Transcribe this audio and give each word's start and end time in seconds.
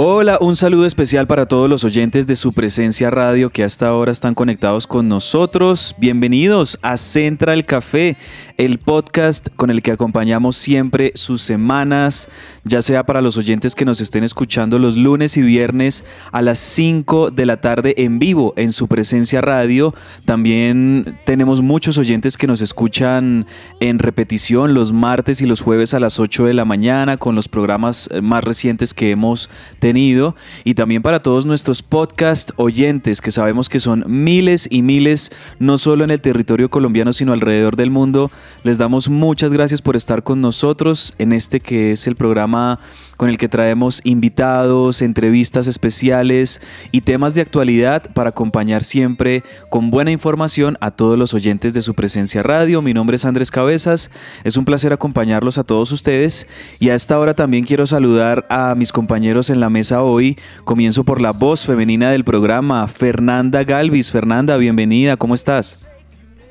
Hola, 0.00 0.38
un 0.40 0.54
saludo 0.54 0.86
especial 0.86 1.26
para 1.26 1.46
todos 1.46 1.68
los 1.68 1.82
oyentes 1.82 2.28
de 2.28 2.36
su 2.36 2.52
presencia 2.52 3.10
radio 3.10 3.50
que 3.50 3.64
hasta 3.64 3.88
ahora 3.88 4.12
están 4.12 4.32
conectados 4.32 4.86
con 4.86 5.08
nosotros. 5.08 5.96
Bienvenidos 5.98 6.78
a 6.82 6.96
Central 6.96 7.64
Café, 7.64 8.16
el 8.58 8.80
podcast 8.80 9.50
con 9.54 9.70
el 9.70 9.82
que 9.82 9.92
acompañamos 9.92 10.56
siempre 10.56 11.12
sus 11.14 11.42
semanas, 11.42 12.28
ya 12.64 12.82
sea 12.82 13.06
para 13.06 13.20
los 13.20 13.36
oyentes 13.36 13.76
que 13.76 13.84
nos 13.84 14.00
estén 14.00 14.24
escuchando 14.24 14.80
los 14.80 14.96
lunes 14.96 15.36
y 15.36 15.42
viernes 15.42 16.04
a 16.32 16.42
las 16.42 16.58
5 16.58 17.30
de 17.30 17.46
la 17.46 17.60
tarde 17.60 17.94
en 17.98 18.18
vivo 18.18 18.54
en 18.56 18.72
su 18.72 18.88
presencia 18.88 19.40
radio. 19.40 19.94
También 20.24 21.16
tenemos 21.24 21.62
muchos 21.62 21.98
oyentes 21.98 22.36
que 22.36 22.48
nos 22.48 22.60
escuchan 22.60 23.46
en 23.78 24.00
repetición 24.00 24.74
los 24.74 24.92
martes 24.92 25.40
y 25.40 25.46
los 25.46 25.60
jueves 25.60 25.94
a 25.94 26.00
las 26.00 26.18
8 26.18 26.46
de 26.46 26.54
la 26.54 26.64
mañana 26.64 27.16
con 27.16 27.36
los 27.36 27.46
programas 27.46 28.10
eh, 28.12 28.20
más 28.22 28.42
recientes 28.42 28.92
que 28.92 29.12
hemos 29.12 29.50
tenido. 29.78 30.34
Y 30.64 30.74
también 30.74 31.02
para 31.02 31.22
todos 31.22 31.46
nuestros 31.46 31.84
podcast 31.84 32.50
oyentes, 32.56 33.20
que 33.20 33.30
sabemos 33.30 33.68
que 33.68 33.78
son 33.78 34.02
miles 34.08 34.66
y 34.68 34.82
miles, 34.82 35.30
no 35.60 35.78
solo 35.78 36.02
en 36.02 36.10
el 36.10 36.20
territorio 36.20 36.70
colombiano, 36.70 37.12
sino 37.12 37.32
alrededor 37.32 37.76
del 37.76 37.92
mundo. 37.92 38.32
Les 38.64 38.78
damos 38.78 39.08
muchas 39.08 39.52
gracias 39.52 39.82
por 39.82 39.96
estar 39.96 40.22
con 40.22 40.40
nosotros 40.40 41.14
en 41.18 41.32
este 41.32 41.60
que 41.60 41.92
es 41.92 42.06
el 42.06 42.16
programa 42.16 42.80
con 43.18 43.28
el 43.28 43.36
que 43.36 43.48
traemos 43.48 44.00
invitados, 44.04 45.02
entrevistas 45.02 45.66
especiales 45.66 46.62
y 46.92 47.00
temas 47.00 47.34
de 47.34 47.40
actualidad 47.40 48.10
para 48.14 48.30
acompañar 48.30 48.84
siempre 48.84 49.42
con 49.70 49.90
buena 49.90 50.12
información 50.12 50.78
a 50.80 50.92
todos 50.92 51.18
los 51.18 51.34
oyentes 51.34 51.74
de 51.74 51.82
su 51.82 51.94
presencia 51.94 52.44
radio. 52.44 52.80
Mi 52.80 52.94
nombre 52.94 53.16
es 53.16 53.24
Andrés 53.24 53.50
Cabezas, 53.50 54.10
es 54.44 54.56
un 54.56 54.64
placer 54.64 54.92
acompañarlos 54.92 55.58
a 55.58 55.64
todos 55.64 55.90
ustedes 55.90 56.46
y 56.78 56.90
a 56.90 56.94
esta 56.94 57.18
hora 57.18 57.34
también 57.34 57.64
quiero 57.64 57.86
saludar 57.86 58.46
a 58.48 58.76
mis 58.76 58.92
compañeros 58.92 59.50
en 59.50 59.58
la 59.58 59.68
mesa 59.68 60.02
hoy. 60.02 60.38
Comienzo 60.64 61.02
por 61.02 61.20
la 61.20 61.32
voz 61.32 61.64
femenina 61.66 62.12
del 62.12 62.22
programa, 62.22 62.86
Fernanda 62.86 63.64
Galvis. 63.64 64.12
Fernanda, 64.12 64.56
bienvenida, 64.56 65.16
¿cómo 65.16 65.34
estás? 65.34 65.87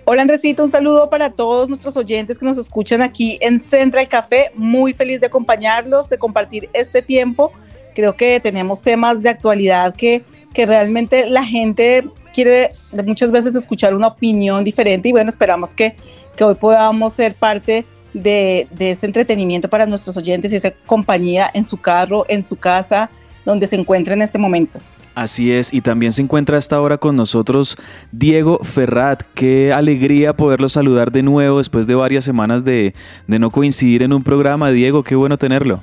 Hola 0.09 0.22
Andresito, 0.22 0.63
un 0.63 0.72
saludo 0.72 1.09
para 1.09 1.31
todos 1.31 1.67
nuestros 1.67 1.97
oyentes 1.97 2.39
que 2.39 2.45
nos 2.45 2.58
escuchan 2.58 3.02
aquí 3.02 3.38
en 3.41 3.59
Central 3.59 4.08
Café. 4.08 4.52
Muy 4.55 4.94
feliz 4.94 5.19
de 5.19 5.27
acompañarlos, 5.27 6.08
de 6.08 6.17
compartir 6.17 6.69
este 6.72 7.02
tiempo. 7.02 7.52
Creo 7.94 8.16
que 8.16 8.39
tenemos 8.39 8.81
temas 8.81 9.22
de 9.22 9.28
actualidad 9.28 9.94
que, 9.94 10.23
que 10.53 10.66
realmente 10.66 11.30
la 11.30 11.44
gente 11.44 12.08
quiere 12.33 12.72
muchas 13.05 13.31
veces 13.31 13.53
escuchar 13.53 13.94
una 13.94 14.08
opinión 14.08 14.63
diferente 14.63 15.09
y 15.09 15.11
bueno, 15.11 15.28
esperamos 15.28 15.75
que, 15.75 15.97
que 16.38 16.44
hoy 16.45 16.55
podamos 16.55 17.11
ser 17.11 17.35
parte 17.35 17.83
de, 18.13 18.69
de 18.72 18.91
este 18.91 19.08
entretenimiento 19.08 19.69
para 19.69 19.85
nuestros 19.88 20.16
oyentes 20.16 20.53
y 20.53 20.55
esa 20.55 20.72
compañía 20.72 21.52
en 21.53 21.66
su 21.66 21.81
carro, 21.81 22.23
en 22.30 22.44
su 22.44 22.55
casa, 22.55 23.09
donde 23.44 23.67
se 23.67 23.75
encuentre 23.75 24.13
en 24.13 24.22
este 24.22 24.38
momento. 24.38 24.80
Así 25.17 25.51
es, 25.51 25.73
y 25.73 25.81
también 25.81 26.11
se 26.11 26.21
encuentra 26.21 26.59
hasta 26.59 26.75
ahora 26.75 26.99
con 26.99 27.15
nosotros 27.15 27.75
Diego 28.11 28.59
Ferrat. 28.61 29.23
Qué 29.33 29.73
alegría 29.73 30.38
poderlo 30.38 30.69
saludar 30.69 31.11
de 31.11 31.23
nuevo 31.23 31.57
después 31.57 31.88
de 31.88 31.95
varias 31.95 32.23
semanas 32.23 32.63
de, 32.63 32.94
de 33.25 33.39
no 33.39 33.50
coincidir 33.50 34.03
en 34.03 34.13
un 34.13 34.22
programa. 34.22 34.69
Diego, 34.69 35.01
qué 35.01 35.16
bueno 35.16 35.39
tenerlo. 35.39 35.81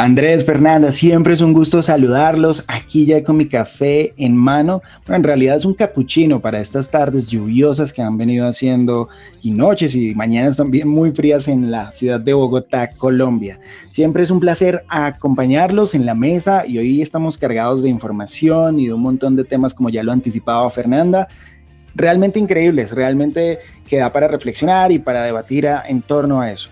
Andrés, 0.00 0.46
Fernanda, 0.46 0.92
siempre 0.92 1.32
es 1.32 1.40
un 1.40 1.52
gusto 1.52 1.82
saludarlos 1.82 2.64
aquí 2.68 3.04
ya 3.04 3.24
con 3.24 3.36
mi 3.36 3.48
café 3.48 4.14
en 4.16 4.36
mano. 4.36 4.80
Bueno, 5.04 5.16
en 5.16 5.24
realidad 5.24 5.56
es 5.56 5.64
un 5.64 5.74
capuchino 5.74 6.38
para 6.38 6.60
estas 6.60 6.88
tardes 6.88 7.26
lluviosas 7.26 7.92
que 7.92 8.00
han 8.00 8.16
venido 8.16 8.46
haciendo 8.46 9.08
y 9.42 9.50
noches 9.50 9.96
y 9.96 10.14
mañanas 10.14 10.58
también 10.58 10.86
muy 10.86 11.10
frías 11.10 11.48
en 11.48 11.72
la 11.72 11.90
ciudad 11.90 12.20
de 12.20 12.32
Bogotá, 12.32 12.90
Colombia. 12.90 13.58
Siempre 13.88 14.22
es 14.22 14.30
un 14.30 14.38
placer 14.38 14.84
acompañarlos 14.88 15.96
en 15.96 16.06
la 16.06 16.14
mesa 16.14 16.64
y 16.64 16.78
hoy 16.78 17.02
estamos 17.02 17.36
cargados 17.36 17.82
de 17.82 17.88
información 17.88 18.78
y 18.78 18.86
de 18.86 18.92
un 18.92 19.02
montón 19.02 19.34
de 19.34 19.42
temas 19.42 19.74
como 19.74 19.90
ya 19.90 20.04
lo 20.04 20.12
anticipaba 20.12 20.70
Fernanda. 20.70 21.26
Realmente 21.96 22.38
increíbles, 22.38 22.92
realmente 22.92 23.58
que 23.88 23.96
da 23.96 24.12
para 24.12 24.28
reflexionar 24.28 24.92
y 24.92 25.00
para 25.00 25.24
debatir 25.24 25.68
en 25.88 26.02
torno 26.02 26.40
a 26.40 26.52
eso. 26.52 26.70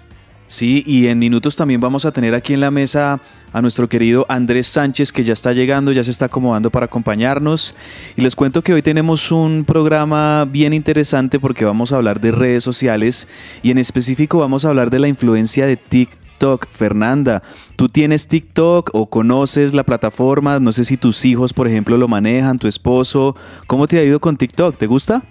Sí, 0.49 0.85
y 0.87 1.09
en 1.09 1.19
minutos 1.19 1.57
también 1.57 1.81
vamos 1.81 2.05
a 2.05 2.13
tener 2.13 2.35
aquí 2.35 2.55
en 2.55 2.61
la 2.61 2.71
mesa 2.71 3.21
a 3.53 3.61
nuestro 3.61 3.89
querido 3.89 4.27
Andrés 4.29 4.69
Sánchez, 4.69 5.13
que 5.13 5.25
ya 5.25 5.33
está 5.33 5.53
llegando, 5.53 5.91
ya 5.91 6.05
se 6.05 6.13
está 6.13 6.27
acomodando 6.27 6.71
para 6.71 6.87
acompañarnos. 6.87 7.75
Y 8.17 8.23
les 8.23 8.37
cuento 8.37 8.63
que 8.63 8.73
hoy 8.73 8.83
tenemos 8.83 9.33
un 9.33 9.65
programa 9.67 10.45
bien 10.45 10.73
interesante 10.73 11.41
porque 11.41 11.65
vamos 11.65 11.93
a 11.93 11.97
hablar 11.97 12.21
de 12.21 12.31
redes 12.31 12.63
sociales 12.63 13.27
y 13.63 13.73
en 13.73 13.79
específico 13.79 14.39
vamos 14.39 14.65
a 14.65 14.69
hablar 14.69 14.91
de 14.91 15.01
la 15.01 15.09
influencia 15.09 15.67
de 15.67 15.77
TikTok. 15.77 16.69
Fernanda, 16.71 17.43
¿tú 17.75 17.89
tienes 17.89 18.29
TikTok 18.29 18.91
o 18.93 19.07
conoces 19.07 19.75
la 19.75 19.83
plataforma? 19.83 20.61
No 20.61 20.71
sé 20.71 20.85
si 20.85 20.97
tus 20.97 21.25
hijos, 21.25 21.53
por 21.53 21.67
ejemplo, 21.67 21.97
lo 21.97 22.07
manejan, 22.07 22.59
tu 22.59 22.69
esposo. 22.69 23.35
¿Cómo 23.67 23.89
te 23.89 23.99
ha 23.99 24.05
ido 24.05 24.21
con 24.21 24.37
TikTok? 24.37 24.77
¿Te 24.77 24.87
gusta? 24.87 25.25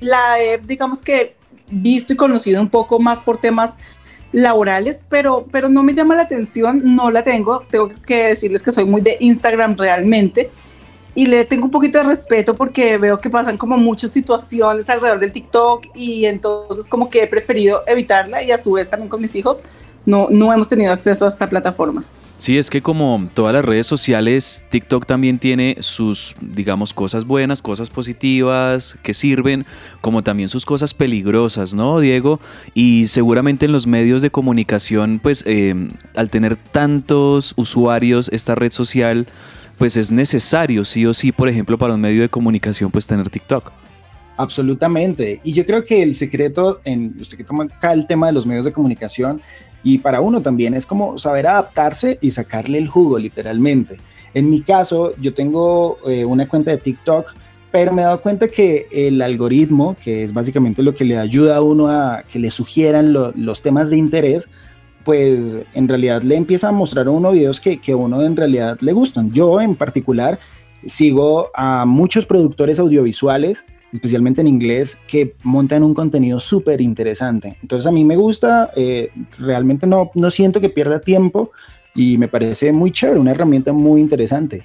La 0.00 0.40
he, 0.40 0.58
digamos 0.58 1.02
que, 1.02 1.36
visto 1.70 2.12
y 2.12 2.16
conocido 2.16 2.60
un 2.60 2.68
poco 2.68 2.98
más 2.98 3.20
por 3.20 3.38
temas 3.38 3.76
laborales, 4.34 5.02
pero, 5.08 5.46
pero 5.50 5.68
no 5.68 5.82
me 5.82 5.94
llama 5.94 6.16
la 6.16 6.22
atención, 6.22 6.96
no 6.96 7.10
la 7.10 7.22
tengo. 7.22 7.60
Tengo 7.70 7.88
que 7.88 8.28
decirles 8.28 8.62
que 8.62 8.72
soy 8.72 8.84
muy 8.84 9.00
de 9.00 9.16
Instagram 9.20 9.76
realmente 9.76 10.50
y 11.14 11.26
le 11.26 11.44
tengo 11.44 11.66
un 11.66 11.70
poquito 11.70 11.98
de 11.98 12.04
respeto 12.04 12.56
porque 12.56 12.98
veo 12.98 13.20
que 13.20 13.30
pasan 13.30 13.56
como 13.56 13.76
muchas 13.76 14.10
situaciones 14.10 14.90
alrededor 14.90 15.20
del 15.20 15.30
TikTok 15.30 15.86
y 15.94 16.26
entonces 16.26 16.86
como 16.86 17.08
que 17.08 17.22
he 17.22 17.26
preferido 17.28 17.84
evitarla 17.86 18.42
y 18.42 18.50
a 18.50 18.58
su 18.58 18.72
vez 18.72 18.90
también 18.90 19.08
con 19.08 19.20
mis 19.20 19.34
hijos 19.36 19.64
no, 20.04 20.26
no 20.28 20.52
hemos 20.52 20.68
tenido 20.68 20.92
acceso 20.92 21.24
a 21.24 21.28
esta 21.28 21.48
plataforma. 21.48 22.04
Sí, 22.44 22.58
es 22.58 22.68
que 22.68 22.82
como 22.82 23.26
todas 23.32 23.54
las 23.54 23.64
redes 23.64 23.86
sociales, 23.86 24.66
TikTok 24.68 25.06
también 25.06 25.38
tiene 25.38 25.78
sus, 25.80 26.36
digamos, 26.42 26.92
cosas 26.92 27.24
buenas, 27.24 27.62
cosas 27.62 27.88
positivas 27.88 28.98
que 29.02 29.14
sirven, 29.14 29.64
como 30.02 30.22
también 30.22 30.50
sus 30.50 30.66
cosas 30.66 30.92
peligrosas, 30.92 31.72
¿no, 31.72 32.00
Diego? 32.00 32.40
Y 32.74 33.06
seguramente 33.06 33.64
en 33.64 33.72
los 33.72 33.86
medios 33.86 34.20
de 34.20 34.28
comunicación, 34.28 35.20
pues 35.22 35.42
eh, 35.46 35.74
al 36.14 36.28
tener 36.28 36.56
tantos 36.56 37.54
usuarios 37.56 38.28
esta 38.30 38.54
red 38.54 38.72
social, 38.72 39.26
pues 39.78 39.96
es 39.96 40.12
necesario, 40.12 40.84
sí 40.84 41.06
o 41.06 41.14
sí, 41.14 41.32
por 41.32 41.48
ejemplo, 41.48 41.78
para 41.78 41.94
un 41.94 42.02
medio 42.02 42.20
de 42.20 42.28
comunicación, 42.28 42.90
pues 42.90 43.06
tener 43.06 43.30
TikTok. 43.30 43.72
Absolutamente. 44.36 45.40
Y 45.44 45.52
yo 45.52 45.64
creo 45.64 45.82
que 45.82 46.02
el 46.02 46.14
secreto, 46.14 46.82
en 46.84 47.16
usted 47.18 47.38
que 47.38 47.44
toma 47.44 47.64
acá 47.64 47.94
el 47.94 48.06
tema 48.06 48.26
de 48.26 48.34
los 48.34 48.44
medios 48.44 48.66
de 48.66 48.72
comunicación, 48.72 49.40
y 49.84 49.98
para 49.98 50.20
uno 50.20 50.40
también 50.42 50.74
es 50.74 50.86
como 50.86 51.18
saber 51.18 51.46
adaptarse 51.46 52.18
y 52.20 52.30
sacarle 52.32 52.78
el 52.78 52.88
jugo, 52.88 53.18
literalmente. 53.18 53.98
En 54.32 54.50
mi 54.50 54.62
caso, 54.62 55.12
yo 55.20 55.32
tengo 55.34 55.98
eh, 56.08 56.24
una 56.24 56.48
cuenta 56.48 56.72
de 56.72 56.78
TikTok, 56.78 57.34
pero 57.70 57.92
me 57.92 58.02
he 58.02 58.04
dado 58.04 58.20
cuenta 58.20 58.48
que 58.48 58.86
el 58.90 59.20
algoritmo, 59.22 59.96
que 60.02 60.24
es 60.24 60.32
básicamente 60.32 60.82
lo 60.82 60.94
que 60.94 61.04
le 61.04 61.18
ayuda 61.18 61.56
a 61.56 61.60
uno 61.62 61.88
a 61.88 62.24
que 62.30 62.38
le 62.38 62.50
sugieran 62.50 63.12
lo- 63.12 63.32
los 63.36 63.62
temas 63.62 63.90
de 63.90 63.96
interés, 63.98 64.48
pues 65.04 65.58
en 65.74 65.86
realidad 65.86 66.22
le 66.22 66.36
empieza 66.36 66.68
a 66.68 66.72
mostrar 66.72 67.06
a 67.08 67.10
uno 67.10 67.32
videos 67.32 67.60
que, 67.60 67.78
que 67.78 67.92
a 67.92 67.96
uno 67.96 68.22
en 68.22 68.36
realidad 68.36 68.78
le 68.80 68.92
gustan. 68.92 69.30
Yo 69.32 69.60
en 69.60 69.74
particular 69.74 70.38
sigo 70.86 71.50
a 71.54 71.84
muchos 71.84 72.26
productores 72.26 72.78
audiovisuales 72.78 73.64
especialmente 73.94 74.40
en 74.40 74.48
inglés, 74.48 74.98
que 75.06 75.36
montan 75.44 75.84
un 75.84 75.94
contenido 75.94 76.40
súper 76.40 76.80
interesante. 76.80 77.56
Entonces 77.62 77.86
a 77.86 77.92
mí 77.92 78.04
me 78.04 78.16
gusta, 78.16 78.70
eh, 78.74 79.10
realmente 79.38 79.86
no, 79.86 80.10
no 80.16 80.30
siento 80.30 80.60
que 80.60 80.68
pierda 80.68 81.00
tiempo 81.00 81.52
y 81.94 82.18
me 82.18 82.26
parece 82.26 82.72
muy 82.72 82.90
chévere, 82.90 83.20
una 83.20 83.30
herramienta 83.30 83.72
muy 83.72 84.00
interesante. 84.00 84.64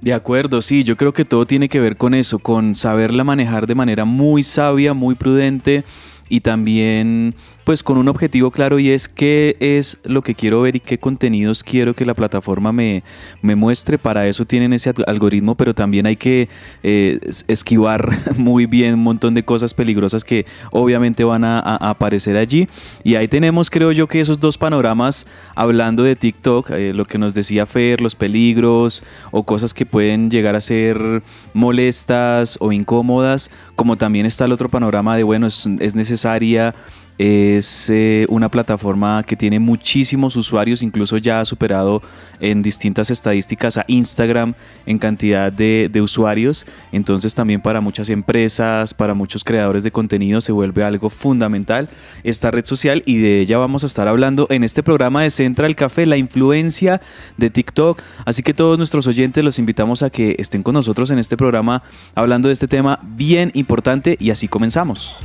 De 0.00 0.14
acuerdo, 0.14 0.62
sí, 0.62 0.84
yo 0.84 0.96
creo 0.96 1.12
que 1.12 1.26
todo 1.26 1.46
tiene 1.46 1.68
que 1.68 1.80
ver 1.80 1.98
con 1.98 2.14
eso, 2.14 2.38
con 2.38 2.74
saberla 2.74 3.24
manejar 3.24 3.66
de 3.66 3.74
manera 3.74 4.06
muy 4.06 4.42
sabia, 4.42 4.94
muy 4.94 5.14
prudente 5.14 5.84
y 6.30 6.40
también 6.40 7.34
pues 7.64 7.82
con 7.82 7.96
un 7.96 8.08
objetivo 8.08 8.50
claro 8.50 8.78
y 8.78 8.90
es 8.90 9.08
qué 9.08 9.56
es 9.60 9.98
lo 10.04 10.22
que 10.22 10.34
quiero 10.34 10.62
ver 10.62 10.76
y 10.76 10.80
qué 10.80 10.98
contenidos 10.98 11.62
quiero 11.62 11.94
que 11.94 12.04
la 12.04 12.14
plataforma 12.14 12.72
me, 12.72 13.02
me 13.40 13.54
muestre. 13.54 13.98
Para 13.98 14.26
eso 14.26 14.44
tienen 14.44 14.72
ese 14.72 14.92
algoritmo, 15.06 15.54
pero 15.54 15.74
también 15.74 16.06
hay 16.06 16.16
que 16.16 16.48
eh, 16.82 17.20
esquivar 17.46 18.08
muy 18.36 18.66
bien 18.66 18.94
un 18.94 19.02
montón 19.02 19.34
de 19.34 19.44
cosas 19.44 19.74
peligrosas 19.74 20.24
que 20.24 20.46
obviamente 20.70 21.24
van 21.24 21.44
a, 21.44 21.60
aparecer 21.60 22.36
allí. 22.36 22.68
Y 23.04 23.14
ahí 23.14 23.28
tenemos, 23.28 23.70
creo 23.70 23.92
yo, 23.92 24.06
que 24.08 24.20
esos 24.20 24.40
dos 24.40 24.58
panoramas 24.58 25.26
hablando 25.54 26.02
de 26.02 26.16
TikTok, 26.16 26.70
eh, 26.70 26.92
lo 26.92 27.04
que 27.04 27.18
nos 27.18 27.34
decía 27.34 27.66
Fer, 27.66 28.00
los 28.00 28.14
peligros 28.14 29.02
o 29.30 29.44
cosas 29.44 29.74
que 29.74 29.86
pueden 29.86 30.30
llegar 30.30 30.56
a 30.56 30.60
ser 30.60 31.22
molestas 31.54 32.56
o 32.60 32.72
incómodas, 32.72 33.50
como 33.76 33.96
también 33.96 34.26
está 34.26 34.44
el 34.44 34.52
otro 34.52 34.68
panorama 34.68 35.16
de, 35.16 35.22
bueno, 35.22 35.46
es, 35.46 35.68
es 35.80 35.94
necesaria 35.94 36.74
es 37.18 37.90
eh, 37.90 38.26
una 38.28 38.48
plataforma 38.48 39.22
que 39.22 39.36
tiene 39.36 39.60
muchísimos 39.60 40.36
usuarios, 40.36 40.82
incluso 40.82 41.18
ya 41.18 41.40
ha 41.40 41.44
superado 41.44 42.02
en 42.40 42.62
distintas 42.62 43.10
estadísticas 43.10 43.78
a 43.78 43.84
Instagram 43.86 44.54
en 44.86 44.98
cantidad 44.98 45.52
de, 45.52 45.90
usuarios. 46.02 46.66
Entonces 46.90 47.34
también 47.34 47.60
para 47.60 47.80
muchas 47.80 48.08
empresas, 48.08 48.92
para 48.92 49.14
muchos 49.14 49.44
creadores 49.44 49.84
de 49.84 49.92
contenido 49.92 50.40
se 50.40 50.50
vuelve 50.50 50.82
algo 50.82 51.10
fundamental 51.10 51.88
esta 52.24 52.50
red 52.50 52.64
social 52.66 53.04
y 53.06 53.18
de 53.18 53.40
ella 53.40 53.58
vamos 53.58 53.84
a 53.84 53.86
estar 53.86 54.08
hablando 54.08 54.48
en 54.50 54.64
este 54.64 54.82
programa 54.82 55.22
de 55.22 55.30
Central 55.30 55.76
Café, 55.76 56.06
la 56.06 56.16
influencia 56.16 57.00
de 57.36 57.50
TikTok. 57.50 58.02
Así 58.24 58.42
que 58.42 58.54
todos 58.54 58.78
nuestros 58.78 59.06
oyentes 59.06 59.44
los 59.44 59.60
invitamos 59.60 60.02
a 60.02 60.10
que 60.10 60.34
estén 60.38 60.64
con 60.64 60.74
nosotros 60.74 61.10
en 61.12 61.18
este 61.18 61.36
programa 61.36 61.84
hablando 62.16 62.48
de 62.48 62.54
este 62.54 62.66
tema 62.66 62.98
bien 63.02 63.52
importante 63.54 64.16
y 64.18 64.30
así 64.30 64.48
comenzamos. 64.48 65.18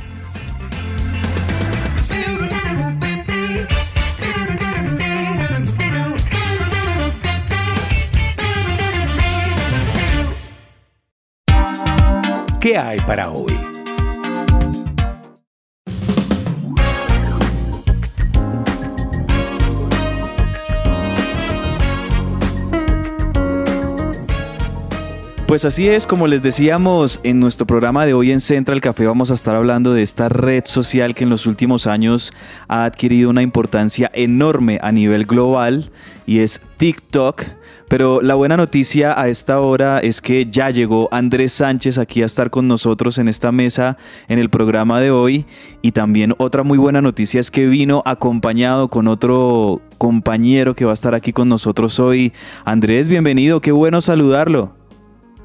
¿Qué 12.60 12.76
hay 12.76 12.98
para 13.00 13.30
hoy? 13.30 13.57
Pues 25.48 25.64
así 25.64 25.88
es, 25.88 26.06
como 26.06 26.26
les 26.26 26.42
decíamos 26.42 27.20
en 27.22 27.40
nuestro 27.40 27.66
programa 27.66 28.04
de 28.04 28.12
hoy 28.12 28.32
en 28.32 28.40
Central 28.42 28.82
Café 28.82 29.06
vamos 29.06 29.30
a 29.30 29.34
estar 29.34 29.54
hablando 29.54 29.94
de 29.94 30.02
esta 30.02 30.28
red 30.28 30.64
social 30.66 31.14
que 31.14 31.24
en 31.24 31.30
los 31.30 31.46
últimos 31.46 31.86
años 31.86 32.34
ha 32.68 32.84
adquirido 32.84 33.30
una 33.30 33.40
importancia 33.40 34.10
enorme 34.12 34.78
a 34.82 34.92
nivel 34.92 35.24
global 35.24 35.90
y 36.26 36.40
es 36.40 36.60
TikTok. 36.76 37.44
Pero 37.88 38.20
la 38.20 38.34
buena 38.34 38.58
noticia 38.58 39.18
a 39.18 39.28
esta 39.30 39.58
hora 39.60 40.00
es 40.00 40.20
que 40.20 40.44
ya 40.50 40.68
llegó 40.68 41.08
Andrés 41.12 41.52
Sánchez 41.52 41.96
aquí 41.96 42.22
a 42.22 42.26
estar 42.26 42.50
con 42.50 42.68
nosotros 42.68 43.16
en 43.16 43.28
esta 43.28 43.50
mesa 43.50 43.96
en 44.28 44.38
el 44.38 44.50
programa 44.50 45.00
de 45.00 45.10
hoy. 45.10 45.46
Y 45.80 45.92
también 45.92 46.34
otra 46.36 46.62
muy 46.62 46.76
buena 46.76 47.00
noticia 47.00 47.40
es 47.40 47.50
que 47.50 47.66
vino 47.66 48.02
acompañado 48.04 48.88
con 48.88 49.08
otro 49.08 49.80
compañero 49.96 50.74
que 50.74 50.84
va 50.84 50.90
a 50.90 50.94
estar 50.94 51.14
aquí 51.14 51.32
con 51.32 51.48
nosotros 51.48 51.98
hoy. 51.98 52.34
Andrés, 52.66 53.08
bienvenido, 53.08 53.62
qué 53.62 53.72
bueno 53.72 54.02
saludarlo. 54.02 54.77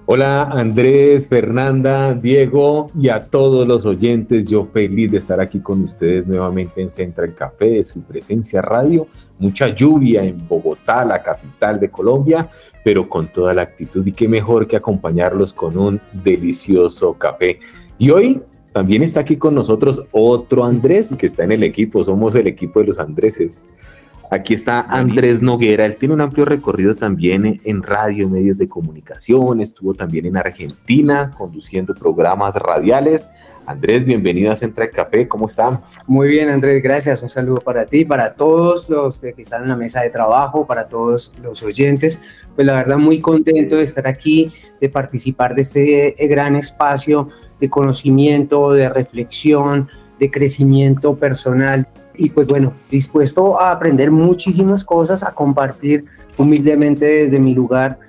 Hola 0.05 0.43
Andrés, 0.43 1.29
Fernanda, 1.29 2.13
Diego 2.13 2.91
y 2.99 3.07
a 3.07 3.21
todos 3.21 3.65
los 3.65 3.85
oyentes. 3.85 4.49
Yo 4.49 4.65
feliz 4.65 5.09
de 5.09 5.17
estar 5.17 5.39
aquí 5.39 5.61
con 5.61 5.81
ustedes 5.81 6.27
nuevamente 6.27 6.81
en 6.81 6.89
Central 6.89 7.33
Café 7.33 7.69
de 7.69 7.83
su 7.85 8.03
presencia 8.03 8.61
radio. 8.61 9.07
Mucha 9.39 9.69
lluvia 9.69 10.25
en 10.25 10.45
Bogotá, 10.45 11.05
la 11.05 11.23
capital 11.23 11.79
de 11.79 11.89
Colombia, 11.89 12.49
pero 12.83 13.07
con 13.07 13.27
toda 13.27 13.53
la 13.53 13.61
actitud 13.61 14.05
y 14.05 14.11
qué 14.11 14.27
mejor 14.27 14.67
que 14.67 14.75
acompañarlos 14.75 15.53
con 15.53 15.77
un 15.77 16.01
delicioso 16.11 17.13
café. 17.13 17.61
Y 17.97 18.09
hoy 18.09 18.41
también 18.73 19.03
está 19.03 19.21
aquí 19.21 19.37
con 19.37 19.55
nosotros 19.55 20.05
otro 20.11 20.65
Andrés 20.65 21.15
que 21.15 21.27
está 21.27 21.45
en 21.45 21.53
el 21.53 21.63
equipo. 21.63 22.03
Somos 22.03 22.35
el 22.35 22.47
equipo 22.47 22.81
de 22.81 22.87
los 22.87 22.99
Andreses. 22.99 23.69
Aquí 24.33 24.55
está 24.55 24.81
Andrés 24.89 25.43
Noguera, 25.43 25.85
él 25.85 25.95
tiene 25.97 26.15
un 26.15 26.21
amplio 26.21 26.43
recorrido 26.43 26.95
también 26.95 27.61
en 27.63 27.83
radio, 27.83 28.27
medios 28.27 28.57
de 28.57 28.67
comunicación, 28.67 29.61
estuvo 29.61 29.93
también 29.93 30.25
en 30.25 30.37
Argentina 30.37 31.31
conduciendo 31.37 31.93
programas 31.93 32.55
radiales. 32.55 33.29
Andrés, 33.67 34.03
bienvenido 34.03 34.51
a 34.51 34.55
Central 34.55 34.89
Café, 34.89 35.27
¿cómo 35.27 35.45
están? 35.45 35.81
Muy 36.07 36.29
bien, 36.29 36.49
Andrés, 36.49 36.81
gracias. 36.81 37.21
Un 37.21 37.29
saludo 37.29 37.59
para 37.59 37.85
ti, 37.85 38.05
para 38.05 38.33
todos 38.33 38.89
los 38.89 39.19
que 39.19 39.35
están 39.37 39.61
en 39.61 39.69
la 39.69 39.75
mesa 39.75 40.01
de 40.01 40.09
trabajo, 40.09 40.65
para 40.65 40.87
todos 40.87 41.31
los 41.39 41.61
oyentes. 41.61 42.19
Pues 42.55 42.65
la 42.65 42.73
verdad, 42.73 42.97
muy 42.97 43.19
contento 43.19 43.75
de 43.75 43.83
estar 43.83 44.07
aquí, 44.07 44.51
de 44.81 44.89
participar 44.89 45.53
de 45.53 45.61
este 45.61 46.15
gran 46.21 46.55
espacio 46.55 47.29
de 47.59 47.69
conocimiento, 47.69 48.73
de 48.73 48.89
reflexión, 48.89 49.89
de 50.19 50.31
crecimiento 50.31 51.15
personal 51.17 51.87
y 52.15 52.29
pues 52.29 52.47
bueno, 52.47 52.73
dispuesto 52.89 53.59
a 53.59 53.71
aprender 53.71 54.11
muchísimas 54.11 54.83
cosas, 54.83 55.23
a 55.23 55.33
compartir 55.33 56.05
humildemente 56.37 57.05
desde 57.05 57.39
mi 57.39 57.53
lugar, 57.53 57.99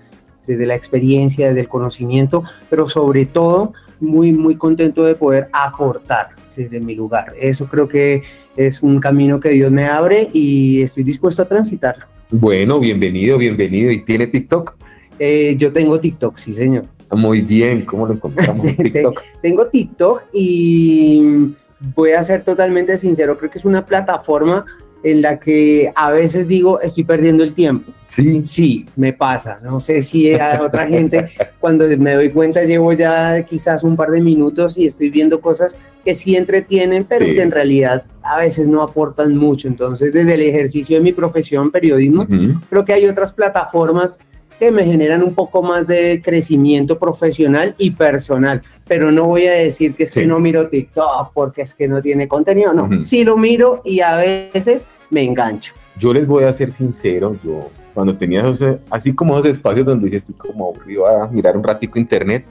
desde 0.47 0.67
la 0.67 0.75
experiencia, 0.75 1.49
desde 1.49 1.61
el 1.61 1.69
conocimiento, 1.69 2.45
pero 2.69 2.89
sobre 2.89 3.27
todo 3.27 3.73
muy, 4.01 4.33
muy 4.33 4.57
contento 4.57 5.05
de 5.05 5.15
poder 5.15 5.49
aportar 5.53 6.29
desde 6.57 6.81
mi 6.81 6.95
lugar. 6.95 7.33
Eso 7.41 7.67
creo 7.67 7.89
que 7.89 8.23
es 8.57 8.83
un 8.83 9.01
camino 9.01 9.41
que 9.41 9.51
Dios 9.51 9.71
me 9.73 9.87
abre 9.87 10.29
y 10.33 10.83
estoy 10.83 11.03
dispuesto 11.03 11.43
a 11.43 11.49
transitarlo. 11.49 12.07
Bueno, 12.31 12.81
bienvenido, 12.81 13.39
bienvenido. 13.39 13.91
¿Y 13.91 14.05
tiene 14.05 14.27
TikTok? 14.27 14.77
Eh, 15.19 15.55
yo 15.57 15.73
tengo 15.73 15.99
TikTok, 16.01 16.37
sí, 16.37 16.53
señor. 16.53 16.87
Muy 17.13 17.43
bien, 17.43 17.85
¿cómo 17.85 18.07
lo 18.07 18.15
encontramos 18.15 18.67
en 18.67 18.77
TikTok? 18.93 19.23
tengo 19.41 19.67
TikTok 19.67 20.23
y 20.33 21.55
voy 21.95 22.13
a 22.13 22.23
ser 22.23 22.45
totalmente 22.45 22.97
sincero, 22.99 23.39
creo 23.39 23.51
que 23.51 23.59
es 23.59 23.65
una 23.65 23.85
plataforma 23.85 24.65
en 25.05 25.21
la 25.21 25.39
que 25.39 25.93
a 25.95 26.11
veces 26.11 26.49
digo, 26.49 26.81
estoy 26.81 27.05
perdiendo 27.05 27.45
el 27.45 27.53
tiempo. 27.53 27.93
Sí. 28.09 28.43
Sí, 28.45 28.87
me 28.97 29.13
pasa. 29.13 29.61
No 29.63 29.79
sé 29.79 30.01
si 30.01 30.35
a 30.35 30.61
otra 30.63 30.87
gente, 30.89 31.27
cuando 31.61 31.85
me 31.99 32.15
doy 32.15 32.31
cuenta, 32.31 32.65
llevo 32.65 32.93
ya 32.95 33.43
quizás 33.43 33.85
un 33.85 33.97
par 33.97 34.11
de 34.11 34.23
minutos 34.23 34.79
y 34.79 34.87
estoy 34.87 35.11
viendo 35.11 35.41
cosas 35.43 35.79
que 36.05 36.15
sí 36.15 36.37
entretienen, 36.37 37.05
pero 37.05 37.27
que 37.27 37.43
en 37.43 37.51
realidad 37.51 38.05
a 38.23 38.39
veces 38.39 38.67
no 38.67 38.83
aportan 38.83 39.37
mucho. 39.37 39.69
Entonces, 39.69 40.13
desde 40.13 40.35
el 40.35 40.41
ejercicio 40.41 40.97
de 40.97 41.03
mi 41.03 41.13
profesión, 41.13 41.71
periodismo, 41.71 42.27
creo 42.71 42.85
que 42.85 42.95
hay 42.95 43.07
otras 43.07 43.33
plataformas 43.33 44.19
que 44.59 44.71
me 44.71 44.85
generan 44.85 45.23
un 45.23 45.35
poco 45.35 45.63
más 45.63 45.87
de 45.87 46.21
crecimiento 46.23 46.99
profesional 46.99 47.75
y 47.79 47.91
personal. 47.91 48.63
Pero 48.87 49.11
no 49.11 49.25
voy 49.27 49.47
a 49.47 49.53
decir 49.53 49.95
que 49.95 50.05
es 50.05 50.11
que 50.11 50.27
no 50.27 50.39
miro 50.39 50.69
TikTok 50.69 51.33
porque 51.33 51.63
es 51.63 51.75
que 51.75 51.89
no 51.89 52.03
tiene 52.03 52.29
contenido, 52.29 52.75
no. 52.75 53.05
Sí 53.05 53.25
lo 53.25 53.37
miro 53.37 53.83
y 53.85 54.01
a 54.01 54.17
veces 54.17 54.89
me 55.11 55.23
engancho. 55.23 55.73
Yo 55.99 56.13
les 56.13 56.27
voy 56.27 56.45
a 56.45 56.53
ser 56.53 56.73
sincero, 56.73 57.35
yo 57.45 57.71
cuando 57.95 58.17
tenía 58.17 58.41
esos, 58.41 58.79
así 58.91 59.15
como 59.15 59.39
esos 59.39 59.53
espacios 59.53 59.87
donde 59.87 60.07
dije 60.07 60.19
estoy 60.19 60.35
como 60.35 60.67
aburrido 60.67 61.07
a 61.07 61.29
mirar 61.29 61.57
un 61.57 61.63
ratico 61.63 61.99
internet, 61.99 62.45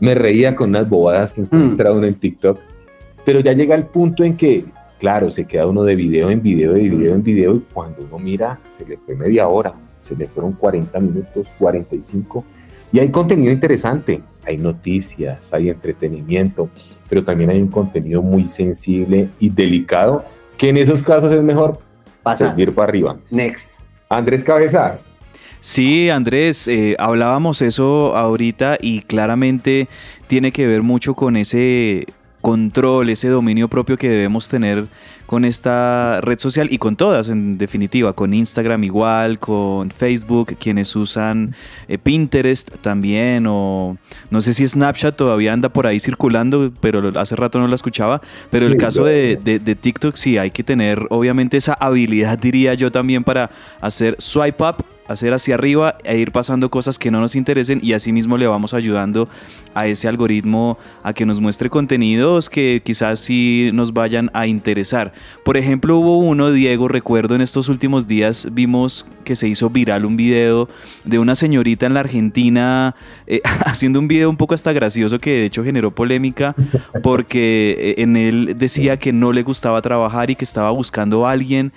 me 0.00 0.14
reía 0.14 0.56
con 0.56 0.70
unas 0.70 0.88
bobadas 0.88 1.32
que 1.32 1.42
encontraba 1.42 1.94
mm. 1.94 1.98
uno 1.98 2.06
en 2.08 2.14
TikTok. 2.14 2.58
Pero 3.24 3.40
ya 3.40 3.52
llega 3.52 3.74
el 3.74 3.84
punto 3.84 4.24
en 4.24 4.36
que, 4.36 4.64
claro, 4.98 5.30
se 5.30 5.44
queda 5.44 5.66
uno 5.66 5.84
de 5.84 5.94
video 5.94 6.30
en 6.30 6.42
video, 6.42 6.72
de 6.72 6.80
video 6.80 7.14
en 7.14 7.22
video, 7.22 7.54
y 7.54 7.60
cuando 7.72 8.02
uno 8.02 8.18
mira, 8.18 8.58
se 8.76 8.84
le 8.84 8.96
fue 8.96 9.14
media 9.14 9.46
hora, 9.46 9.74
se 10.02 10.16
le 10.16 10.26
fueron 10.26 10.52
40 10.52 10.98
minutos, 11.00 11.50
45, 11.58 12.44
y 12.92 12.98
hay 12.98 13.10
contenido 13.10 13.52
interesante, 13.52 14.22
hay 14.44 14.56
noticias, 14.56 15.52
hay 15.52 15.70
entretenimiento, 15.70 16.68
pero 17.08 17.24
también 17.24 17.50
hay 17.50 17.60
un 17.60 17.68
contenido 17.68 18.22
muy 18.22 18.48
sensible 18.48 19.28
y 19.38 19.50
delicado, 19.50 20.24
que 20.56 20.68
en 20.68 20.76
esos 20.76 21.02
casos 21.02 21.32
es 21.32 21.42
mejor 21.42 21.78
Pasar. 22.22 22.50
seguir 22.50 22.74
para 22.74 22.88
arriba. 22.88 23.16
Next. 23.30 23.72
Andrés 24.08 24.42
Cabezas. 24.42 25.10
Sí, 25.60 26.08
Andrés, 26.08 26.66
eh, 26.68 26.96
hablábamos 26.98 27.60
eso 27.60 28.16
ahorita 28.16 28.78
y 28.80 29.02
claramente 29.02 29.88
tiene 30.26 30.52
que 30.52 30.66
ver 30.66 30.82
mucho 30.82 31.14
con 31.14 31.36
ese 31.36 32.06
control, 32.40 33.10
ese 33.10 33.28
dominio 33.28 33.68
propio 33.68 33.96
que 33.96 34.08
debemos 34.08 34.48
tener 34.48 34.86
con 35.30 35.44
esta 35.44 36.20
red 36.22 36.40
social 36.40 36.66
y 36.72 36.78
con 36.78 36.96
todas 36.96 37.28
en 37.28 37.56
definitiva, 37.56 38.14
con 38.14 38.34
Instagram 38.34 38.82
igual, 38.82 39.38
con 39.38 39.92
Facebook, 39.92 40.56
quienes 40.58 40.96
usan 40.96 41.54
eh, 41.86 41.98
Pinterest 41.98 42.68
también 42.80 43.46
o 43.46 43.96
no 44.28 44.40
sé 44.40 44.54
si 44.54 44.66
Snapchat 44.66 45.14
todavía 45.14 45.52
anda 45.52 45.68
por 45.68 45.86
ahí 45.86 46.00
circulando, 46.00 46.72
pero 46.80 47.12
hace 47.16 47.36
rato 47.36 47.60
no 47.60 47.68
la 47.68 47.76
escuchaba, 47.76 48.20
pero 48.50 48.66
el 48.66 48.76
caso 48.76 49.04
de, 49.04 49.38
de, 49.40 49.60
TikTok 49.76 50.16
sí 50.16 50.36
hay 50.36 50.50
que 50.50 50.64
tener 50.64 51.06
obviamente 51.10 51.56
esa 51.56 51.74
habilidad 51.74 52.36
diría 52.50 52.74
yo 52.74 52.90
también 52.90 53.22
para 53.22 53.52
hacer 53.80 54.16
swipe 54.18 54.64
up 54.64 54.84
hacer 55.10 55.34
hacia 55.34 55.56
arriba 55.56 55.96
e 56.04 56.18
ir 56.18 56.30
pasando 56.30 56.70
cosas 56.70 56.96
que 56.96 57.10
no 57.10 57.20
nos 57.20 57.34
interesen 57.34 57.80
y 57.82 57.94
así 57.94 58.12
mismo 58.12 58.38
le 58.38 58.46
vamos 58.46 58.74
ayudando 58.74 59.28
a 59.74 59.88
ese 59.88 60.06
algoritmo 60.06 60.78
a 61.02 61.12
que 61.12 61.26
nos 61.26 61.40
muestre 61.40 61.68
contenidos 61.68 62.48
que 62.48 62.80
quizás 62.84 63.18
sí 63.18 63.70
nos 63.74 63.92
vayan 63.92 64.30
a 64.34 64.46
interesar. 64.46 65.12
Por 65.44 65.56
ejemplo, 65.56 65.98
hubo 65.98 66.18
uno, 66.18 66.52
Diego, 66.52 66.86
recuerdo 66.86 67.34
en 67.34 67.40
estos 67.40 67.68
últimos 67.68 68.06
días 68.06 68.48
vimos 68.52 69.04
que 69.24 69.34
se 69.34 69.48
hizo 69.48 69.68
viral 69.68 70.04
un 70.04 70.16
video 70.16 70.68
de 71.04 71.18
una 71.18 71.34
señorita 71.34 71.86
en 71.86 71.94
la 71.94 72.00
Argentina 72.00 72.94
eh, 73.26 73.40
haciendo 73.66 73.98
un 73.98 74.06
video 74.06 74.30
un 74.30 74.36
poco 74.36 74.54
hasta 74.54 74.72
gracioso 74.72 75.18
que 75.18 75.30
de 75.30 75.44
hecho 75.46 75.64
generó 75.64 75.92
polémica 75.92 76.54
porque 77.02 77.76
eh, 77.76 78.02
en 78.02 78.16
él 78.16 78.54
decía 78.56 78.96
que 78.96 79.12
no 79.12 79.32
le 79.32 79.42
gustaba 79.42 79.82
trabajar 79.82 80.30
y 80.30 80.36
que 80.36 80.44
estaba 80.44 80.70
buscando 80.70 81.26
a 81.26 81.32
alguien 81.32 81.72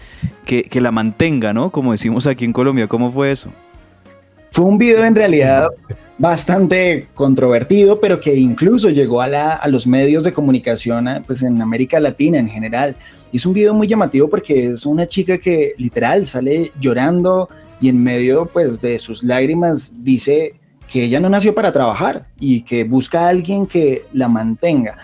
que, 0.46 0.64
que 0.64 0.82
la 0.82 0.92
mantenga, 0.92 1.54
¿no? 1.54 1.72
Como 1.72 1.94
decimos 1.94 2.28
aquí 2.28 2.46
en 2.46 2.54
Colombia, 2.54 2.88
¿cómo 2.88 3.12
fue 3.12 3.23
eso? 3.26 3.52
Fue 4.52 4.66
un 4.66 4.78
video 4.78 5.04
en 5.04 5.16
realidad 5.16 5.70
bastante 6.18 7.08
controvertido, 7.16 8.00
pero 8.00 8.20
que 8.20 8.36
incluso 8.36 8.90
llegó 8.90 9.22
a, 9.22 9.28
la, 9.28 9.54
a 9.54 9.68
los 9.68 9.88
medios 9.88 10.24
de 10.24 10.32
comunicación 10.32 11.08
pues 11.26 11.42
en 11.42 11.62
América 11.62 12.00
Latina 12.00 12.38
en 12.38 12.48
general. 12.48 12.96
Y 13.32 13.38
es 13.38 13.46
un 13.46 13.54
video 13.54 13.74
muy 13.74 13.88
llamativo 13.88 14.30
porque 14.30 14.72
es 14.72 14.86
una 14.86 15.08
chica 15.08 15.38
que 15.38 15.74
literal 15.78 16.28
sale 16.28 16.72
llorando 16.80 17.50
y 17.82 17.90
en 17.90 18.02
medio 18.02 18.46
pues 18.46 18.80
de 18.80 19.00
sus 19.00 19.24
lágrimas 19.24 20.04
dice 20.04 20.54
que 20.88 21.04
ella 21.06 21.20
no 21.20 21.30
nació 21.30 21.56
para 21.56 21.74
trabajar 21.74 22.28
y 22.40 22.62
que 22.62 22.84
busca 22.84 23.26
a 23.26 23.30
alguien 23.30 23.66
que 23.66 24.06
la 24.14 24.28
mantenga. 24.28 24.98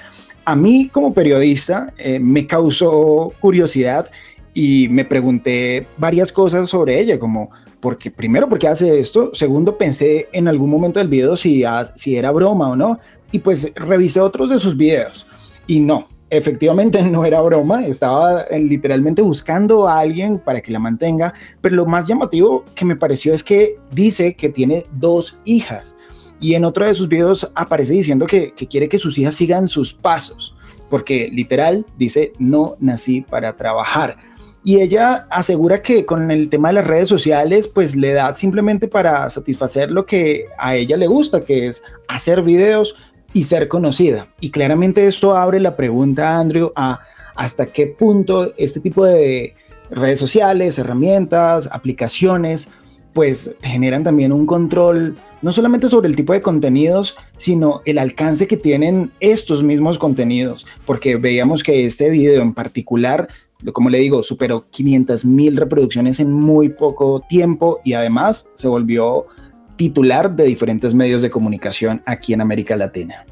A 0.45 0.55
mí 0.55 0.89
como 0.89 1.13
periodista 1.13 1.93
eh, 1.97 2.19
me 2.19 2.45
causó 2.45 3.33
curiosidad 3.39 4.09
y 4.53 4.87
me 4.89 5.05
pregunté 5.05 5.87
varias 5.97 6.31
cosas 6.31 6.69
sobre 6.69 6.99
ella, 6.99 7.19
como 7.19 7.49
porque 7.79 8.11
primero, 8.11 8.49
porque 8.49 8.67
hace 8.67 8.99
esto? 8.99 9.31
Segundo, 9.33 9.77
pensé 9.77 10.27
en 10.33 10.47
algún 10.47 10.69
momento 10.69 10.99
del 10.99 11.07
video 11.07 11.35
si, 11.35 11.63
si 11.95 12.17
era 12.17 12.31
broma 12.31 12.69
o 12.69 12.75
no. 12.75 12.97
Y 13.31 13.39
pues 13.39 13.71
revisé 13.75 14.19
otros 14.19 14.49
de 14.49 14.59
sus 14.59 14.75
videos 14.75 15.27
y 15.67 15.79
no, 15.79 16.07
efectivamente 16.29 17.01
no 17.03 17.25
era 17.25 17.41
broma, 17.41 17.85
estaba 17.85 18.41
eh, 18.41 18.59
literalmente 18.59 19.21
buscando 19.21 19.87
a 19.87 19.99
alguien 19.99 20.39
para 20.39 20.61
que 20.61 20.71
la 20.71 20.79
mantenga, 20.79 21.33
pero 21.61 21.75
lo 21.75 21.85
más 21.85 22.05
llamativo 22.05 22.65
que 22.75 22.85
me 22.85 22.95
pareció 22.95 23.33
es 23.33 23.43
que 23.43 23.77
dice 23.91 24.33
que 24.35 24.49
tiene 24.49 24.85
dos 24.91 25.39
hijas 25.45 25.95
y 26.39 26.55
en 26.55 26.65
otro 26.65 26.85
de 26.85 26.93
sus 26.95 27.07
videos 27.07 27.51
aparece 27.53 27.93
diciendo 27.93 28.25
que, 28.25 28.51
que 28.53 28.67
quiere 28.67 28.89
que 28.89 28.97
sus 28.97 29.17
hijas 29.17 29.35
sigan 29.35 29.67
sus 29.67 29.93
pasos, 29.93 30.55
porque 30.89 31.29
literal 31.31 31.85
dice 31.97 32.33
no 32.39 32.75
nací 32.79 33.21
para 33.21 33.55
trabajar. 33.55 34.17
Y 34.63 34.81
ella 34.81 35.27
asegura 35.29 35.81
que 35.81 36.05
con 36.05 36.31
el 36.31 36.49
tema 36.49 36.69
de 36.69 36.75
las 36.75 36.87
redes 36.87 37.07
sociales, 37.07 37.67
pues 37.67 37.95
le 37.95 38.13
da 38.13 38.35
simplemente 38.35 38.87
para 38.87 39.29
satisfacer 39.29 39.91
lo 39.91 40.05
que 40.05 40.45
a 40.57 40.75
ella 40.75 40.97
le 40.97 41.07
gusta, 41.07 41.41
que 41.41 41.67
es 41.67 41.83
hacer 42.07 42.41
videos 42.41 42.95
y 43.33 43.43
ser 43.43 43.67
conocida. 43.67 44.27
Y 44.39 44.51
claramente 44.51 45.07
esto 45.07 45.35
abre 45.35 45.59
la 45.59 45.75
pregunta, 45.75 46.37
Andrew, 46.37 46.71
a 46.75 46.99
hasta 47.35 47.67
qué 47.67 47.87
punto 47.87 48.53
este 48.57 48.81
tipo 48.81 49.05
de 49.05 49.55
redes 49.89 50.19
sociales, 50.19 50.77
herramientas, 50.77 51.69
aplicaciones, 51.71 52.67
pues 53.13 53.55
generan 53.61 54.03
también 54.03 54.33
un 54.33 54.45
control 54.45 55.15
no 55.41 55.53
solamente 55.53 55.87
sobre 55.89 56.09
el 56.09 56.17
tipo 56.17 56.33
de 56.33 56.41
contenidos, 56.41 57.15
sino 57.37 57.81
el 57.85 57.97
alcance 57.97 58.45
que 58.45 58.57
tienen 58.57 59.11
estos 59.21 59.63
mismos 59.63 59.97
contenidos, 59.97 60.67
porque 60.85 61.15
veíamos 61.15 61.63
que 61.63 61.85
este 61.85 62.09
video 62.09 62.41
en 62.41 62.53
particular 62.53 63.29
como 63.73 63.89
le 63.89 63.99
digo, 63.99 64.23
superó 64.23 64.65
500 64.69 65.25
mil 65.25 65.57
reproducciones 65.57 66.19
en 66.19 66.31
muy 66.31 66.69
poco 66.69 67.21
tiempo 67.27 67.79
y 67.83 67.93
además 67.93 68.47
se 68.55 68.67
volvió 68.67 69.25
titular 69.75 70.35
de 70.35 70.45
diferentes 70.45 70.93
medios 70.93 71.21
de 71.21 71.29
comunicación 71.29 72.01
aquí 72.05 72.33
en 72.33 72.41
América 72.41 72.75
Latina. 72.75 73.25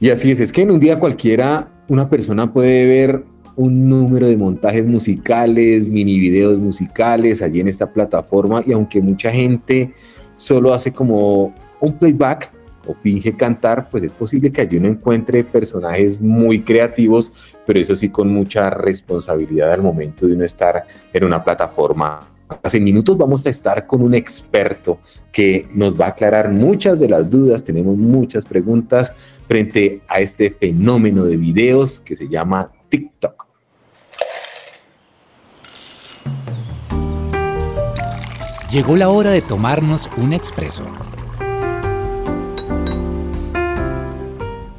Y 0.00 0.10
así 0.10 0.30
es, 0.30 0.40
es 0.40 0.52
que 0.52 0.62
en 0.62 0.70
un 0.70 0.80
día 0.80 0.98
cualquiera 0.98 1.68
una 1.88 2.08
persona 2.08 2.52
puede 2.52 2.86
ver 2.86 3.24
un 3.56 3.88
número 3.88 4.28
de 4.28 4.36
montajes 4.36 4.86
musicales, 4.86 5.88
mini 5.88 6.18
videos 6.18 6.58
musicales 6.58 7.42
allí 7.42 7.60
en 7.60 7.68
esta 7.68 7.92
plataforma 7.92 8.62
y 8.64 8.72
aunque 8.72 9.00
mucha 9.00 9.30
gente 9.30 9.92
solo 10.36 10.72
hace 10.72 10.92
como 10.92 11.52
un 11.80 11.92
playback, 11.98 12.52
o 12.88 12.94
finge 13.02 13.32
cantar, 13.32 13.88
pues 13.90 14.02
es 14.02 14.12
posible 14.12 14.50
que 14.50 14.62
allí 14.62 14.78
uno 14.78 14.88
encuentre 14.88 15.44
personajes 15.44 16.20
muy 16.20 16.62
creativos, 16.62 17.30
pero 17.68 17.80
eso 17.80 17.94
sí 17.94 18.08
con 18.08 18.32
mucha 18.32 18.70
responsabilidad 18.70 19.70
al 19.70 19.82
momento 19.82 20.26
de 20.26 20.32
uno 20.32 20.46
estar 20.46 20.86
en 21.12 21.22
una 21.22 21.44
plataforma. 21.44 22.18
Hace 22.62 22.80
minutos 22.80 23.18
vamos 23.18 23.44
a 23.44 23.50
estar 23.50 23.86
con 23.86 24.00
un 24.00 24.14
experto 24.14 25.00
que 25.30 25.68
nos 25.74 26.00
va 26.00 26.06
a 26.06 26.08
aclarar 26.08 26.50
muchas 26.50 26.98
de 26.98 27.10
las 27.10 27.28
dudas, 27.28 27.62
tenemos 27.62 27.94
muchas 27.94 28.46
preguntas 28.46 29.12
frente 29.46 30.00
a 30.08 30.20
este 30.20 30.50
fenómeno 30.50 31.26
de 31.26 31.36
videos 31.36 32.00
que 32.00 32.16
se 32.16 32.26
llama 32.26 32.72
TikTok. 32.88 33.46
Llegó 38.72 38.96
la 38.96 39.10
hora 39.10 39.28
de 39.28 39.42
tomarnos 39.42 40.08
un 40.16 40.32
expreso 40.32 40.84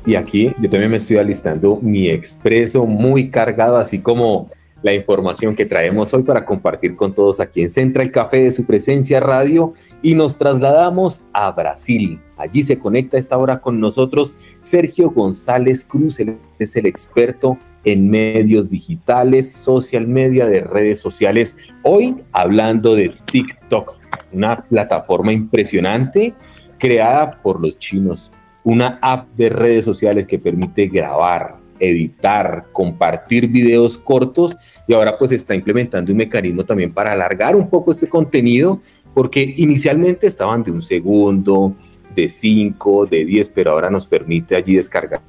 Y 0.10 0.16
aquí 0.16 0.52
yo 0.60 0.68
también 0.72 0.90
me 0.90 0.98
estoy 0.98 1.18
alistando 1.18 1.78
mi 1.84 2.10
expreso 2.10 2.88
muy 2.88 3.30
cargado, 3.30 3.78
así 3.78 4.00
como 4.00 4.50
la 4.82 4.92
información 4.92 5.54
que 5.54 5.68
traemos 5.68 6.12
hoy 6.16 6.24
para 6.24 6.48
compartir 6.48 6.96
con 6.96 7.14
todos 7.14 7.40
aquí 7.40 7.62
en 7.62 7.70
Central 7.70 8.10
Café 8.10 8.42
de 8.42 8.50
su 8.50 8.66
presencia 8.66 9.20
radio 9.20 9.76
y 10.02 10.16
nos 10.16 10.36
trasladamos 10.36 11.22
a 11.32 11.52
Brasil. 11.52 12.20
Allí 12.38 12.64
se 12.64 12.80
conecta 12.80 13.18
a 13.18 13.20
esta 13.20 13.38
hora 13.38 13.62
con 13.62 13.80
nosotros 13.80 14.36
Sergio 14.62 15.12
González 15.12 15.86
Cruz, 15.86 16.18
es 16.58 16.76
el 16.76 16.88
experto 16.88 17.60
en 17.84 18.10
medios 18.10 18.68
digitales, 18.68 19.54
social 19.54 20.08
media, 20.08 20.48
de 20.48 20.62
redes 20.62 21.00
sociales. 21.00 21.56
Hoy 21.84 22.16
hablando 22.32 22.96
de 22.96 23.14
TikTok, 23.32 23.94
una 24.32 24.64
plataforma 24.64 25.34
impresionante 25.34 26.34
creada 26.80 27.40
por 27.44 27.62
los 27.62 27.78
chinos 27.78 28.32
una 28.64 29.00
app 29.02 29.30
de 29.36 29.50
redes 29.50 29.86
sociales 29.86 30.28
que 30.28 30.40
permite 30.40 30.88
grabar, 30.88 31.56
editar, 31.80 32.66
compartir 32.72 33.48
videos 33.48 33.98
cortos 33.98 34.58
y 34.88 34.94
ahora 34.94 35.18
pues 35.18 35.32
está 35.32 35.56
implementando 35.56 36.12
un 36.12 36.18
mecanismo 36.18 36.66
también 36.66 36.94
para 36.94 37.14
alargar 37.14 37.56
un 37.56 37.70
poco 37.70 37.92
este 37.92 38.08
contenido 38.08 38.82
porque 39.14 39.54
inicialmente 39.58 40.28
estaban 40.28 40.64
de 40.64 40.72
un 40.72 40.82
segundo, 40.82 41.74
de 42.16 42.30
cinco, 42.30 43.06
de 43.06 43.26
diez, 43.26 43.50
pero 43.50 43.72
ahora 43.72 43.90
nos 43.90 44.08
permite 44.08 44.56
allí 44.56 44.76
descargar 44.76 45.22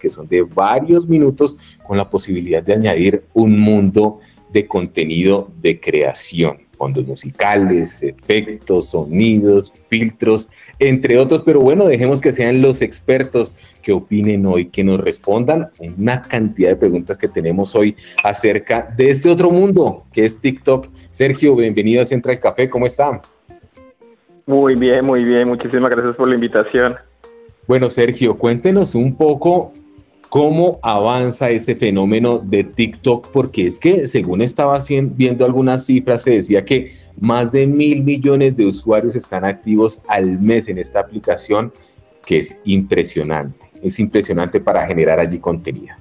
que 0.00 0.10
son 0.10 0.26
de 0.26 0.42
varios 0.42 1.08
minutos 1.08 1.56
con 1.86 1.96
la 1.96 2.10
posibilidad 2.10 2.62
de 2.62 2.72
añadir 2.72 3.24
un 3.32 3.58
mundo 3.60 4.18
de 4.52 4.66
contenido 4.66 5.50
de 5.60 5.78
creación 5.78 6.67
fondos 6.78 7.06
musicales, 7.06 8.02
efectos, 8.02 8.90
sonidos, 8.90 9.72
filtros, 9.88 10.48
entre 10.78 11.18
otros. 11.18 11.42
Pero 11.44 11.60
bueno, 11.60 11.86
dejemos 11.86 12.20
que 12.20 12.32
sean 12.32 12.62
los 12.62 12.80
expertos 12.80 13.54
que 13.82 13.92
opinen 13.92 14.46
hoy, 14.46 14.66
que 14.66 14.84
nos 14.84 15.00
respondan 15.00 15.68
una 15.98 16.22
cantidad 16.22 16.70
de 16.70 16.76
preguntas 16.76 17.18
que 17.18 17.28
tenemos 17.28 17.74
hoy 17.74 17.96
acerca 18.24 18.94
de 18.96 19.10
este 19.10 19.28
otro 19.28 19.50
mundo 19.50 20.04
que 20.12 20.24
es 20.24 20.40
TikTok. 20.40 20.88
Sergio, 21.10 21.56
bienvenido 21.56 22.00
a 22.00 22.04
Central 22.04 22.38
Café, 22.40 22.70
¿cómo 22.70 22.86
está? 22.86 23.20
Muy 24.46 24.76
bien, 24.76 25.04
muy 25.04 25.24
bien, 25.24 25.48
muchísimas 25.48 25.90
gracias 25.90 26.16
por 26.16 26.28
la 26.28 26.36
invitación. 26.36 26.94
Bueno, 27.66 27.90
Sergio, 27.90 28.38
cuéntenos 28.38 28.94
un 28.94 29.14
poco 29.14 29.72
cómo 30.28 30.78
avanza 30.82 31.50
ese 31.50 31.74
fenómeno 31.74 32.38
de 32.38 32.64
TikTok, 32.64 33.30
porque 33.32 33.66
es 33.66 33.78
que 33.78 34.06
según 34.06 34.42
estaba 34.42 34.78
viendo 34.88 35.44
algunas 35.44 35.86
cifras, 35.86 36.22
se 36.22 36.32
decía 36.32 36.64
que 36.64 36.92
más 37.20 37.50
de 37.50 37.66
mil 37.66 38.04
millones 38.04 38.56
de 38.56 38.66
usuarios 38.66 39.16
están 39.16 39.44
activos 39.44 40.02
al 40.08 40.38
mes 40.38 40.68
en 40.68 40.78
esta 40.78 41.00
aplicación, 41.00 41.72
que 42.24 42.38
es 42.38 42.58
impresionante, 42.64 43.58
es 43.82 43.98
impresionante 43.98 44.60
para 44.60 44.86
generar 44.86 45.18
allí 45.18 45.38
contenido. 45.38 45.94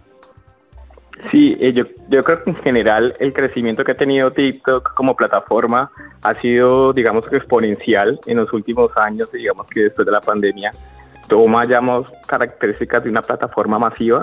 Sí, 1.32 1.58
eh, 1.60 1.74
yo, 1.74 1.86
creo 2.24 2.44
que 2.44 2.50
en 2.52 2.56
general 2.58 3.16
el 3.20 3.34
crecimiento 3.34 3.84
que 3.84 3.94
ha 3.94 3.98
tenido 3.98 4.32
TikTok 4.32 4.94
como 4.94 5.16
plataforma 5.16 5.92
ha 6.22 6.40
sido, 6.42 6.94
digamos 6.94 7.32
exponencial 7.32 8.20
en 8.28 8.38
los 8.38 8.54
últimos 8.54 8.92
años, 8.98 9.32
digamos 9.32 9.66
que 9.68 9.82
después 9.82 10.06
de 10.06 10.12
la 10.12 10.22
pandemia 10.22 10.72
toma, 11.28 11.66
llamamos, 11.66 12.08
características 12.28 13.04
de 13.04 13.10
una 13.10 13.22
plataforma 13.22 13.80
masiva. 13.80 14.22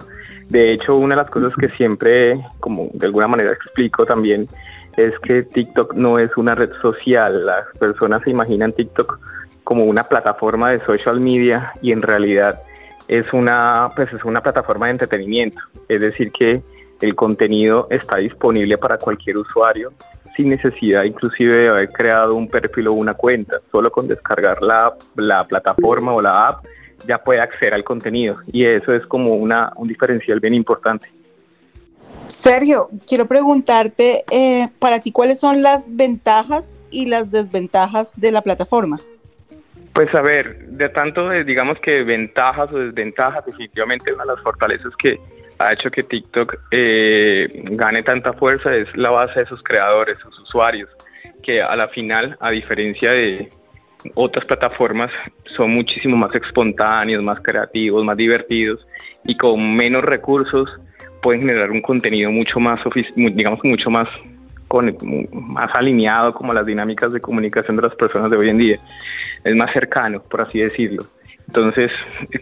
De 0.49 0.73
hecho, 0.73 0.97
una 0.97 1.15
de 1.15 1.23
las 1.23 1.31
cosas 1.31 1.55
que 1.57 1.69
siempre, 1.71 2.41
como 2.61 2.89
de 2.93 3.07
alguna 3.07 3.29
manera 3.29 3.53
explico 3.53 4.05
también, 4.05 4.49
es 4.97 5.19
que 5.21 5.43
TikTok 5.43 5.95
no 5.95 6.19
es 6.19 6.37
una 6.37 6.55
red 6.55 6.73
social. 6.81 7.47
Las 7.47 7.67
personas 7.79 8.23
se 8.23 8.31
imaginan 8.31 8.73
TikTok 8.73 9.19
como 9.65 9.85
una 9.85 10.05
plataforma 10.05 10.71
de 10.71 10.85
social 10.85 11.21
media 11.21 11.73
y 11.81 11.93
en 11.93 12.03
realidad 12.03 12.61
es 13.09 13.31
una, 13.33 13.91
pues 13.97 14.13
es 14.13 14.25
una 14.25 14.43
plataforma 14.43 14.87
de 14.87 14.93
entretenimiento. 14.93 15.61
Es 15.89 16.01
decir, 16.01 16.31
que 16.33 16.63
el 17.01 17.15
contenido 17.15 17.87
está 17.91 18.19
disponible 18.19 18.79
para 18.79 18.99
cualquier 18.99 19.39
usuario 19.39 19.93
sin 20.37 20.49
necesidad 20.49 21.05
inclusive 21.05 21.55
de 21.55 21.69
haber 21.69 21.91
creado 21.91 22.35
un 22.35 22.49
perfil 22.49 22.89
o 22.89 22.93
una 22.95 23.15
cuenta, 23.15 23.61
solo 23.71 23.91
con 23.91 24.09
descargar 24.09 24.63
la, 24.63 24.93
la 25.17 25.45
plataforma 25.45 26.13
o 26.13 26.21
la 26.21 26.49
app 26.49 26.65
ya 27.07 27.19
puede 27.19 27.41
acceder 27.41 27.75
al 27.75 27.85
contenido 27.85 28.37
y 28.53 28.65
eso 28.65 28.95
es 28.95 29.07
como 29.07 29.35
una, 29.35 29.73
un 29.77 29.89
diferencial 29.89 30.41
bien 30.41 30.55
importante. 30.55 31.09
Sergio, 32.29 32.89
quiero 33.07 33.27
preguntarte, 33.27 34.25
eh, 34.31 34.69
para 34.79 35.01
ti, 35.01 35.13
¿cuáles 35.13 35.39
son 35.39 35.63
las 35.63 35.87
ventajas 35.89 36.79
y 36.91 37.07
las 37.07 37.31
desventajas 37.31 38.19
de 38.19 38.33
la 38.33 38.43
plataforma? 38.43 38.99
Pues 39.93 40.13
a 40.15 40.23
ver, 40.23 40.67
de 40.69 40.89
tanto 40.89 41.29
de, 41.29 41.45
digamos 41.45 41.79
que 41.79 42.03
ventajas 42.03 42.73
o 42.73 42.79
desventajas, 42.79 43.47
definitivamente 43.47 44.13
una 44.13 44.25
de 44.25 44.35
las 44.35 44.43
fortalezas 44.43 44.93
que 44.97 45.21
ha 45.59 45.73
hecho 45.73 45.91
que 45.91 46.03
TikTok 46.03 46.57
eh, 46.71 47.47
gane 47.53 48.03
tanta 48.03 48.33
fuerza 48.33 48.75
es 48.75 48.89
la 48.97 49.11
base 49.11 49.41
de 49.41 49.47
sus 49.47 49.63
creadores, 49.63 50.19
sus 50.19 50.37
usuarios, 50.41 50.91
que 51.43 51.63
a 51.63 51.77
la 51.77 51.89
final, 51.89 52.37
a 52.41 52.51
diferencia 52.51 53.13
de 53.13 53.49
otras 54.15 54.45
plataformas, 54.45 55.11
son 55.47 55.71
muchísimo 55.71 56.17
más 56.17 56.35
espontáneos, 56.35 57.23
más 57.23 57.41
creativos, 57.41 58.05
más 58.05 58.17
divertidos 58.17 58.87
y 59.25 59.37
con 59.37 59.75
menos 59.77 60.03
recursos 60.03 60.69
pueden 61.23 61.41
generar 61.41 61.71
un 61.71 61.81
contenido 61.81 62.31
mucho 62.31 62.61
más, 62.61 62.81
digamos, 63.17 63.61
mucho 63.65 63.89
más 63.89 64.07
con, 64.69 64.95
más 65.33 65.71
alineado 65.75 66.35
como 66.35 66.53
las 66.53 66.67
dinámicas 66.67 67.13
de 67.13 67.21
comunicación 67.21 67.77
de 67.77 67.83
las 67.83 67.95
personas 67.95 68.31
de 68.31 68.37
hoy 68.37 68.51
en 68.51 68.59
día. 68.59 68.79
Es 69.43 69.57
más 69.57 69.73
cercano, 69.73 70.23
por 70.23 70.43
así 70.43 70.59
decirlo. 70.59 71.05
Entonces, 71.47 71.91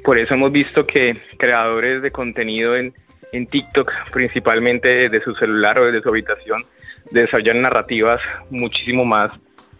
por 0.05 0.19
eso 0.19 0.35
hemos 0.35 0.51
visto 0.51 0.87
que 0.87 1.17
creadores 1.37 2.03
de 2.03 2.11
contenido 2.11 2.77
en, 2.77 2.93
en 3.33 3.47
TikTok, 3.47 3.91
principalmente 4.13 5.09
de 5.09 5.21
su 5.23 5.35
celular 5.35 5.79
o 5.79 5.87
desde 5.87 6.03
su 6.03 6.09
habitación, 6.09 6.63
desarrollan 7.11 7.63
narrativas 7.63 8.21
muchísimo 8.51 9.05
más 9.05 9.31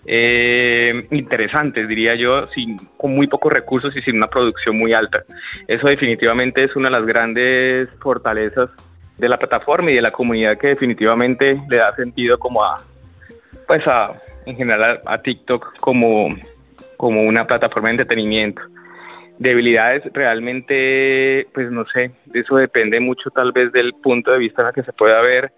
eh, 0.05 1.07
interesantes, 1.11 1.87
diría 1.87 2.15
yo, 2.15 2.49
sin, 2.49 2.77
con 2.97 3.15
muy 3.15 3.27
pocos 3.27 3.53
recursos 3.53 3.97
y 3.97 4.03
sin 4.03 4.17
una 4.17 4.27
producción 4.27 4.77
muy 4.77 4.93
alta. 4.93 5.23
Eso 5.69 5.89
definitivamente 5.89 6.65
es 6.65 6.75
una 6.77 6.89
de 6.89 6.99
las 6.99 7.07
grandes 7.07 7.89
fortalezas 8.01 8.71
de 9.19 9.29
la 9.29 9.39
plataforma 9.39 9.91
y 9.91 9.95
de 9.95 10.03
la 10.03 10.11
comunidad 10.11 10.59
que 10.59 10.69
definitivamente 10.69 11.61
le 11.69 11.77
da 11.77 11.95
sentido 11.95 12.39
como 12.39 12.65
a, 12.65 12.77
pues 13.69 13.87
a, 13.87 14.13
en 14.47 14.57
general 14.57 15.01
a, 15.07 15.19
TikTok 15.19 15.79
como, 15.81 16.37
como 16.97 17.23
una 17.23 17.47
plataforma 17.47 17.89
de 17.89 17.93
entretenimiento. 17.93 18.63
Debilidades 19.39 20.03
realmente, 20.13 21.47
pues 21.55 21.71
no 21.71 21.85
sé, 21.87 22.11
eso 22.35 22.57
depende 22.57 23.01
mucho 23.01 23.31
tal 23.31 23.53
vez 23.53 23.73
del 23.73 23.95
punto 23.95 24.33
de 24.33 24.39
vista 24.39 24.63
en 24.63 24.69
el 24.69 24.75
que 24.75 24.83
se 24.83 24.93
pueda 24.93 25.21
ver, 25.21 25.53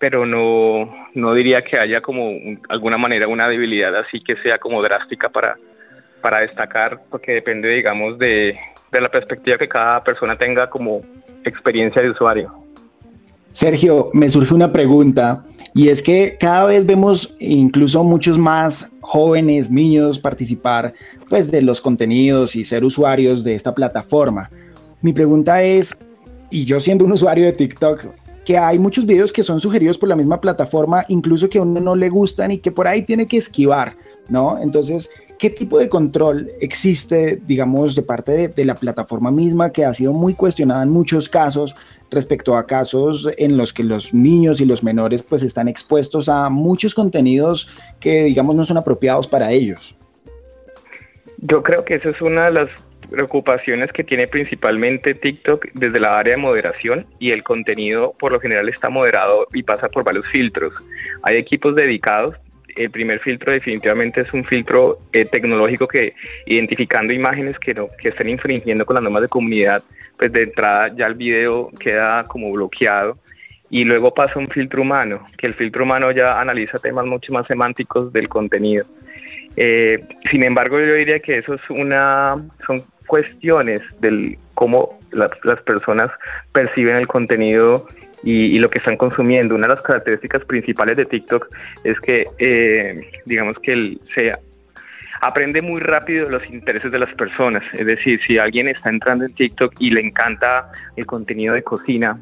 pero 0.00 0.24
no, 0.24 0.90
no 1.14 1.34
diría 1.34 1.62
que 1.62 1.78
haya 1.78 2.00
como 2.00 2.30
alguna 2.70 2.96
manera 2.96 3.28
una 3.28 3.46
debilidad 3.46 3.94
así 3.94 4.18
que 4.20 4.34
sea 4.42 4.58
como 4.58 4.82
drástica 4.82 5.28
para, 5.28 5.58
para 6.22 6.40
destacar, 6.40 7.02
porque 7.10 7.32
depende, 7.32 7.68
digamos, 7.68 8.18
de, 8.18 8.58
de 8.90 9.00
la 9.00 9.10
perspectiva 9.10 9.58
que 9.58 9.68
cada 9.68 10.00
persona 10.00 10.36
tenga 10.36 10.70
como 10.70 11.02
experiencia 11.44 12.00
de 12.00 12.10
usuario. 12.10 12.50
Sergio, 13.52 14.08
me 14.14 14.30
surge 14.30 14.54
una 14.54 14.72
pregunta 14.72 15.44
y 15.74 15.90
es 15.90 16.02
que 16.02 16.38
cada 16.40 16.64
vez 16.64 16.86
vemos 16.86 17.36
incluso 17.38 18.02
muchos 18.02 18.38
más 18.38 18.90
jóvenes, 19.02 19.70
niños 19.70 20.18
participar 20.18 20.94
pues 21.28 21.50
de 21.50 21.60
los 21.60 21.82
contenidos 21.82 22.56
y 22.56 22.64
ser 22.64 22.84
usuarios 22.84 23.44
de 23.44 23.54
esta 23.54 23.74
plataforma. 23.74 24.48
Mi 25.02 25.12
pregunta 25.12 25.62
es, 25.62 25.94
y 26.48 26.64
yo 26.64 26.80
siendo 26.80 27.04
un 27.04 27.12
usuario 27.12 27.44
de 27.44 27.52
TikTok, 27.52 28.06
que 28.44 28.56
hay 28.56 28.78
muchos 28.78 29.06
videos 29.06 29.32
que 29.32 29.42
son 29.42 29.60
sugeridos 29.60 29.98
por 29.98 30.08
la 30.08 30.16
misma 30.16 30.40
plataforma, 30.40 31.04
incluso 31.08 31.48
que 31.48 31.58
a 31.58 31.62
uno 31.62 31.80
no 31.80 31.94
le 31.94 32.08
gustan 32.08 32.50
y 32.50 32.58
que 32.58 32.72
por 32.72 32.86
ahí 32.86 33.02
tiene 33.02 33.26
que 33.26 33.36
esquivar, 33.36 33.96
¿no? 34.28 34.58
Entonces, 34.60 35.10
¿qué 35.38 35.50
tipo 35.50 35.78
de 35.78 35.88
control 35.88 36.50
existe, 36.60 37.40
digamos, 37.46 37.94
de 37.94 38.02
parte 38.02 38.48
de, 38.48 38.64
la 38.64 38.74
plataforma 38.74 39.30
misma 39.30 39.70
que 39.70 39.84
ha 39.84 39.94
sido 39.94 40.12
muy 40.12 40.34
cuestionada 40.34 40.82
en 40.82 40.90
muchos 40.90 41.28
casos 41.28 41.74
respecto 42.10 42.56
a 42.56 42.66
casos 42.66 43.28
en 43.38 43.56
los 43.56 43.72
que 43.72 43.84
los 43.84 44.12
niños 44.12 44.60
y 44.60 44.64
los 44.64 44.82
menores 44.82 45.22
pues 45.22 45.42
están 45.42 45.68
expuestos 45.68 46.28
a 46.28 46.50
muchos 46.50 46.94
contenidos 46.94 47.68
que 48.00 48.24
digamos 48.24 48.56
no 48.56 48.64
son 48.64 48.78
apropiados 48.78 49.28
para 49.28 49.52
ellos. 49.52 49.94
Yo 51.38 51.62
creo 51.62 51.84
que 51.84 51.94
esa 51.94 52.10
es 52.10 52.20
una 52.20 52.46
de 52.46 52.52
las 52.52 52.70
preocupaciones 53.10 53.92
que 53.92 54.04
tiene 54.04 54.26
principalmente 54.26 55.14
TikTok 55.14 55.66
desde 55.74 56.00
la 56.00 56.18
área 56.18 56.34
de 56.34 56.42
moderación 56.42 57.06
y 57.18 57.30
el 57.30 57.42
contenido 57.42 58.14
por 58.18 58.32
lo 58.32 58.40
general 58.40 58.68
está 58.68 58.88
moderado 58.88 59.46
y 59.52 59.62
pasa 59.62 59.88
por 59.88 60.04
varios 60.04 60.26
filtros. 60.28 60.72
Hay 61.22 61.36
equipos 61.36 61.74
dedicados 61.74 62.36
el 62.76 62.90
primer 62.90 63.20
filtro 63.20 63.52
definitivamente 63.52 64.22
es 64.22 64.32
un 64.32 64.44
filtro 64.44 65.00
eh, 65.12 65.24
tecnológico 65.24 65.88
que 65.88 66.14
identificando 66.46 67.12
imágenes 67.12 67.58
que 67.58 67.74
no 67.74 67.88
que 67.98 68.08
estén 68.08 68.28
infringiendo 68.28 68.86
con 68.86 68.94
las 68.94 69.02
normas 69.02 69.22
de 69.22 69.28
comunidad, 69.28 69.82
pues 70.16 70.32
de 70.32 70.42
entrada 70.42 70.92
ya 70.96 71.06
el 71.06 71.14
video 71.14 71.70
queda 71.78 72.24
como 72.24 72.50
bloqueado 72.52 73.18
y 73.70 73.84
luego 73.84 74.12
pasa 74.12 74.38
un 74.38 74.48
filtro 74.48 74.82
humano, 74.82 75.24
que 75.38 75.46
el 75.46 75.54
filtro 75.54 75.84
humano 75.84 76.10
ya 76.10 76.40
analiza 76.40 76.78
temas 76.78 77.06
mucho 77.06 77.32
más 77.32 77.46
semánticos 77.46 78.12
del 78.12 78.28
contenido. 78.28 78.84
Eh, 79.56 80.00
sin 80.30 80.44
embargo, 80.44 80.78
yo 80.80 80.94
diría 80.94 81.20
que 81.20 81.38
eso 81.38 81.54
es 81.54 81.60
una 81.70 82.36
son 82.66 82.82
cuestiones 83.10 83.82
del 83.98 84.38
cómo 84.54 85.00
las 85.10 85.60
personas 85.62 86.12
perciben 86.52 86.94
el 86.94 87.08
contenido 87.08 87.88
y, 88.22 88.56
lo 88.60 88.70
que 88.70 88.78
están 88.78 88.96
consumiendo. 88.96 89.56
Una 89.56 89.66
de 89.66 89.74
las 89.74 89.82
características 89.82 90.44
principales 90.44 90.96
de 90.96 91.06
TikTok 91.06 91.48
es 91.82 91.98
que, 91.98 92.28
eh, 92.38 93.10
digamos 93.26 93.58
que 93.58 93.72
el, 93.72 94.00
se 94.14 94.32
aprende 95.20 95.60
muy 95.60 95.80
rápido 95.80 96.30
los 96.30 96.48
intereses 96.50 96.92
de 96.92 97.00
las 97.00 97.12
personas. 97.14 97.64
Es 97.72 97.84
decir, 97.84 98.20
si 98.28 98.38
alguien 98.38 98.68
está 98.68 98.90
entrando 98.90 99.24
en 99.24 99.34
TikTok 99.34 99.74
y 99.80 99.90
le 99.90 100.02
encanta 100.02 100.70
el 100.94 101.04
contenido 101.04 101.54
de 101.54 101.64
cocina, 101.64 102.16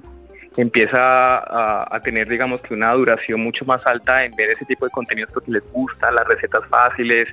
empieza 0.56 0.98
a, 0.98 2.00
tener, 2.00 2.28
digamos 2.28 2.62
que 2.62 2.72
una 2.72 2.92
duración 2.94 3.40
mucho 3.40 3.66
más 3.66 3.86
alta 3.86 4.24
en 4.24 4.34
ver 4.36 4.50
ese 4.52 4.64
tipo 4.64 4.86
de 4.86 4.90
contenidos 4.90 5.30
porque 5.34 5.50
les 5.52 5.62
gustan 5.70 6.14
las 6.14 6.26
recetas 6.26 6.64
fáciles 6.70 7.28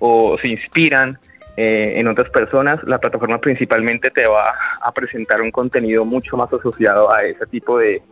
o 0.00 0.36
se 0.38 0.48
inspiran 0.48 1.16
eh, 1.56 1.94
en 1.96 2.06
otras 2.08 2.28
personas, 2.30 2.82
la 2.84 2.98
plataforma 2.98 3.38
principalmente 3.38 4.10
te 4.10 4.26
va 4.26 4.54
a 4.80 4.92
presentar 4.92 5.40
un 5.40 5.50
contenido 5.50 6.04
mucho 6.04 6.36
más 6.36 6.52
asociado 6.52 7.12
a 7.12 7.22
ese 7.22 7.46
tipo 7.46 7.78
de, 7.78 8.02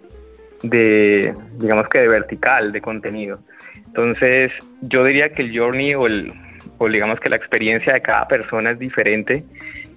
de 0.63 1.35
digamos 1.59 1.89
que 1.89 2.01
de 2.01 2.09
vertical 2.09 2.73
de 2.73 2.81
contenido. 2.81 3.39
Entonces, 3.87 4.51
yo 4.81 5.05
diría 5.05 5.29
que 5.29 5.43
el 5.43 5.59
journey 5.59 5.95
o, 5.95 6.07
el, 6.07 6.33
o 6.79 6.89
digamos 6.89 7.21
que 7.21 7.29
la 7.29 7.37
experiencia 7.37 7.93
de 7.93 8.01
cada 8.01 8.27
persona 8.27 8.71
es 8.71 8.79
diferente 8.79 9.45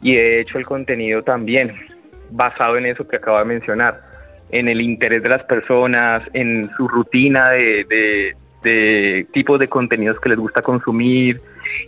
y 0.02 0.16
de 0.16 0.42
hecho 0.42 0.58
el 0.58 0.66
contenido 0.66 1.24
también, 1.24 1.74
basado 2.30 2.78
en 2.78 2.86
eso 2.86 3.08
que 3.08 3.16
acabo 3.16 3.40
de 3.40 3.46
mencionar, 3.46 3.96
en 4.50 4.68
el 4.68 4.82
interés 4.82 5.24
de 5.24 5.30
las 5.30 5.44
personas, 5.44 6.22
en 6.34 6.70
su 6.76 6.88
rutina 6.88 7.50
de, 7.52 7.86
de 7.86 8.36
tipos 9.32 9.60
de 9.60 9.68
contenidos 9.68 10.20
que 10.20 10.30
les 10.30 10.38
gusta 10.38 10.62
consumir 10.62 11.42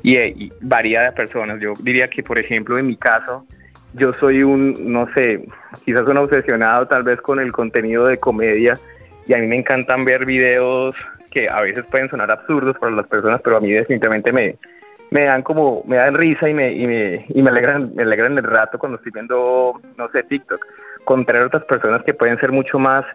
y, 0.03 0.17
y 0.17 0.51
variedad 0.61 1.05
de 1.05 1.11
personas. 1.11 1.59
Yo 1.59 1.73
diría 1.81 2.09
que, 2.09 2.23
por 2.23 2.39
ejemplo, 2.39 2.77
en 2.77 2.87
mi 2.87 2.95
caso, 2.95 3.45
yo 3.93 4.13
soy 4.19 4.43
un, 4.43 4.73
no 4.91 5.07
sé, 5.13 5.45
quizás 5.85 6.05
un 6.07 6.17
obsesionado 6.17 6.87
tal 6.87 7.03
vez 7.03 7.21
con 7.21 7.39
el 7.39 7.51
contenido 7.51 8.05
de 8.05 8.17
comedia 8.17 8.73
y 9.27 9.33
a 9.33 9.37
mí 9.37 9.47
me 9.47 9.57
encantan 9.57 10.05
ver 10.05 10.25
videos 10.25 10.95
que 11.31 11.49
a 11.49 11.61
veces 11.61 11.85
pueden 11.85 12.09
sonar 12.09 12.31
absurdos 12.31 12.77
para 12.79 12.95
las 12.95 13.07
personas, 13.07 13.41
pero 13.43 13.57
a 13.57 13.59
mí 13.59 13.71
definitivamente 13.71 14.31
me, 14.31 14.55
me 15.11 15.25
dan 15.25 15.43
como, 15.43 15.83
me 15.85 15.97
dan 15.97 16.15
risa 16.15 16.49
y 16.49 16.53
me, 16.53 16.71
y 16.73 16.87
me, 16.87 17.25
y 17.29 17.41
me 17.41 17.49
alegran, 17.49 17.93
me 17.95 18.03
alegran 18.03 18.37
el 18.37 18.43
rato 18.43 18.79
cuando 18.79 18.97
estoy 18.97 19.11
viendo, 19.11 19.79
no 19.97 20.09
sé, 20.09 20.23
TikTok, 20.23 20.65
contra 21.05 21.45
otras 21.45 21.63
personas 21.65 22.03
que 22.03 22.13
pueden 22.13 22.39
ser 22.39 22.51
mucho 22.51 22.79
más 22.79 23.05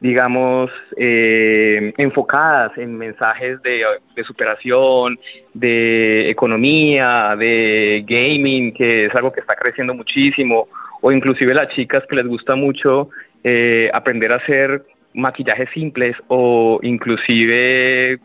digamos, 0.00 0.70
eh, 0.96 1.92
enfocadas 1.96 2.76
en 2.76 2.96
mensajes 2.96 3.60
de, 3.62 3.84
superación, 4.24 5.18
de 5.52 6.28
economía, 6.28 7.34
de 7.38 8.04
gaming, 8.06 8.72
que 8.72 9.02
es 9.02 9.14
algo 9.14 9.32
que 9.32 9.40
está 9.40 9.54
creciendo 9.54 9.94
muchísimo, 9.94 10.68
o 11.00 11.12
inclusive 11.12 11.54
las 11.54 11.68
chicas 11.74 12.04
que 12.08 12.16
les 12.16 12.26
gusta 12.26 12.54
mucho 12.54 13.08
eh, 13.42 13.90
aprender 13.92 14.32
a 14.32 14.36
hacer 14.36 14.84
maquillajes 15.14 15.68
simples 15.70 16.16
o 16.28 16.80
inclusive 16.82 18.18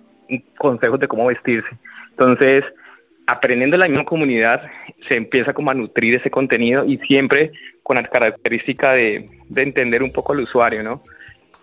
consejos 0.58 1.00
de 1.00 1.08
cómo 1.08 1.28
vestirse. 1.28 1.70
Entonces, 2.12 2.64
aprendiendo 3.28 3.76
en 3.76 3.82
la 3.82 3.88
misma 3.88 4.06
comunidad, 4.06 4.70
se 5.08 5.18
empieza 5.18 5.54
como 5.54 5.72
a 5.72 5.76
nutrir 5.76 6.16
ese 6.16 6.32
contenido 6.32 6.84
y 6.86 6.98
siempre 7.00 7.52
con 7.84 7.98
la 7.98 8.04
característica 8.04 8.94
de, 8.94 9.30
de 9.48 9.62
entender 9.62 10.04
un 10.04 10.12
poco 10.12 10.34
al 10.34 10.42
usuario, 10.42 10.84
¿no? 10.84 11.02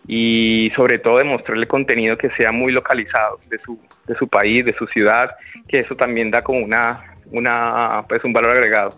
Y 0.06 0.70
sobre 0.76 0.98
todo 0.98 1.18
demostrarle 1.18 1.66
contenido 1.66 2.16
que 2.16 2.30
sea 2.30 2.52
muy 2.52 2.72
localizado 2.72 3.38
de 3.48 3.58
su, 3.58 3.78
de 4.06 4.14
su 4.14 4.28
país, 4.28 4.64
de 4.64 4.74
su 4.74 4.86
ciudad, 4.86 5.30
que 5.68 5.80
eso 5.80 5.94
también 5.96 6.30
da 6.30 6.42
como 6.42 6.64
una, 6.64 7.02
una, 7.32 8.04
pues 8.08 8.22
un 8.24 8.32
valor 8.32 8.52
agregado. 8.52 8.90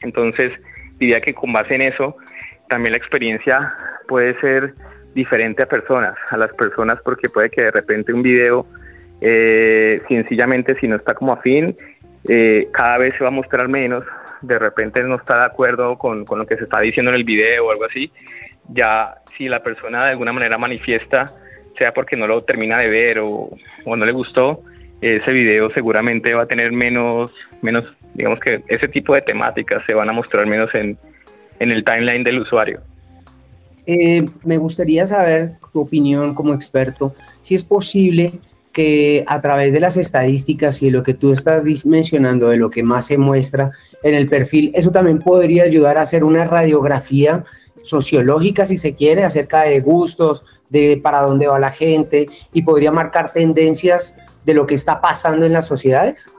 Entonces, 0.00 0.52
diría 0.98 1.20
que 1.20 1.32
con 1.32 1.52
base 1.52 1.74
en 1.74 1.82
eso, 1.82 2.16
también 2.68 2.92
la 2.92 2.98
experiencia 2.98 3.74
puede 4.08 4.38
ser 4.40 4.74
diferente 5.14 5.62
a 5.62 5.66
personas, 5.66 6.14
a 6.30 6.36
las 6.36 6.52
personas, 6.54 6.98
porque 7.04 7.28
puede 7.28 7.50
que 7.50 7.62
de 7.62 7.70
repente 7.70 8.12
un 8.12 8.22
video 8.22 8.66
Eh, 9.24 10.02
sencillamente 10.08 10.74
si 10.80 10.88
no 10.88 10.96
está 10.96 11.14
como 11.14 11.32
afín, 11.32 11.76
eh, 12.28 12.66
cada 12.72 12.98
vez 12.98 13.14
se 13.16 13.22
va 13.22 13.28
a 13.28 13.32
mostrar 13.32 13.68
menos, 13.68 14.04
de 14.40 14.58
repente 14.58 15.00
no 15.04 15.14
está 15.14 15.38
de 15.38 15.44
acuerdo 15.44 15.96
con, 15.96 16.24
con, 16.24 16.40
lo 16.40 16.44
que 16.44 16.56
se 16.56 16.64
está 16.64 16.80
diciendo 16.80 17.12
en 17.12 17.18
el 17.18 17.22
video 17.22 17.66
o 17.66 17.70
algo 17.70 17.84
así, 17.84 18.10
ya 18.68 19.16
si 19.36 19.48
la 19.48 19.62
persona 19.62 20.04
de 20.04 20.10
alguna 20.10 20.32
manera 20.32 20.58
manifiesta, 20.58 21.32
sea 21.76 21.92
porque 21.92 22.16
no 22.16 22.26
lo 22.26 22.42
termina 22.44 22.78
de 22.78 22.88
ver 22.88 23.18
o, 23.20 23.50
o 23.84 23.96
no 23.96 24.04
le 24.04 24.12
gustó, 24.12 24.62
ese 25.00 25.32
video 25.32 25.70
seguramente 25.70 26.32
va 26.34 26.42
a 26.42 26.46
tener 26.46 26.70
menos, 26.70 27.34
menos, 27.60 27.84
digamos 28.14 28.38
que 28.40 28.62
ese 28.68 28.88
tipo 28.88 29.14
de 29.14 29.22
temáticas 29.22 29.82
se 29.86 29.94
van 29.94 30.08
a 30.08 30.12
mostrar 30.12 30.46
menos 30.46 30.72
en, 30.74 30.96
en 31.58 31.70
el 31.70 31.84
timeline 31.84 32.22
del 32.22 32.40
usuario. 32.40 32.80
Eh, 33.84 34.24
me 34.44 34.58
gustaría 34.58 35.06
saber 35.06 35.54
tu 35.72 35.80
opinión 35.80 36.34
como 36.34 36.54
experto, 36.54 37.14
si 37.40 37.56
es 37.56 37.64
posible 37.64 38.32
que 38.72 39.24
a 39.26 39.40
través 39.42 39.72
de 39.72 39.80
las 39.80 39.96
estadísticas 39.96 40.80
y 40.80 40.86
de 40.86 40.92
lo 40.92 41.02
que 41.02 41.14
tú 41.14 41.32
estás 41.32 41.64
mencionando, 41.84 42.48
de 42.48 42.56
lo 42.56 42.70
que 42.70 42.82
más 42.82 43.06
se 43.06 43.18
muestra 43.18 43.72
en 44.02 44.14
el 44.14 44.28
perfil, 44.28 44.70
eso 44.74 44.92
también 44.92 45.18
podría 45.18 45.64
ayudar 45.64 45.98
a 45.98 46.02
hacer 46.02 46.24
una 46.24 46.44
radiografía 46.44 47.44
sociológica, 47.82 48.66
si 48.66 48.76
se 48.76 48.94
quiere, 48.94 49.24
acerca 49.24 49.62
de 49.62 49.80
gustos, 49.80 50.44
de 50.68 50.98
para 51.02 51.20
dónde 51.20 51.46
va 51.46 51.58
la 51.58 51.70
gente 51.70 52.26
y 52.52 52.62
podría 52.62 52.90
marcar 52.90 53.32
tendencias 53.32 54.16
de 54.44 54.54
lo 54.54 54.66
que 54.66 54.74
está 54.74 55.00
pasando 55.00 55.46
en 55.46 55.52
las 55.52 55.66
sociedades? 55.66 56.30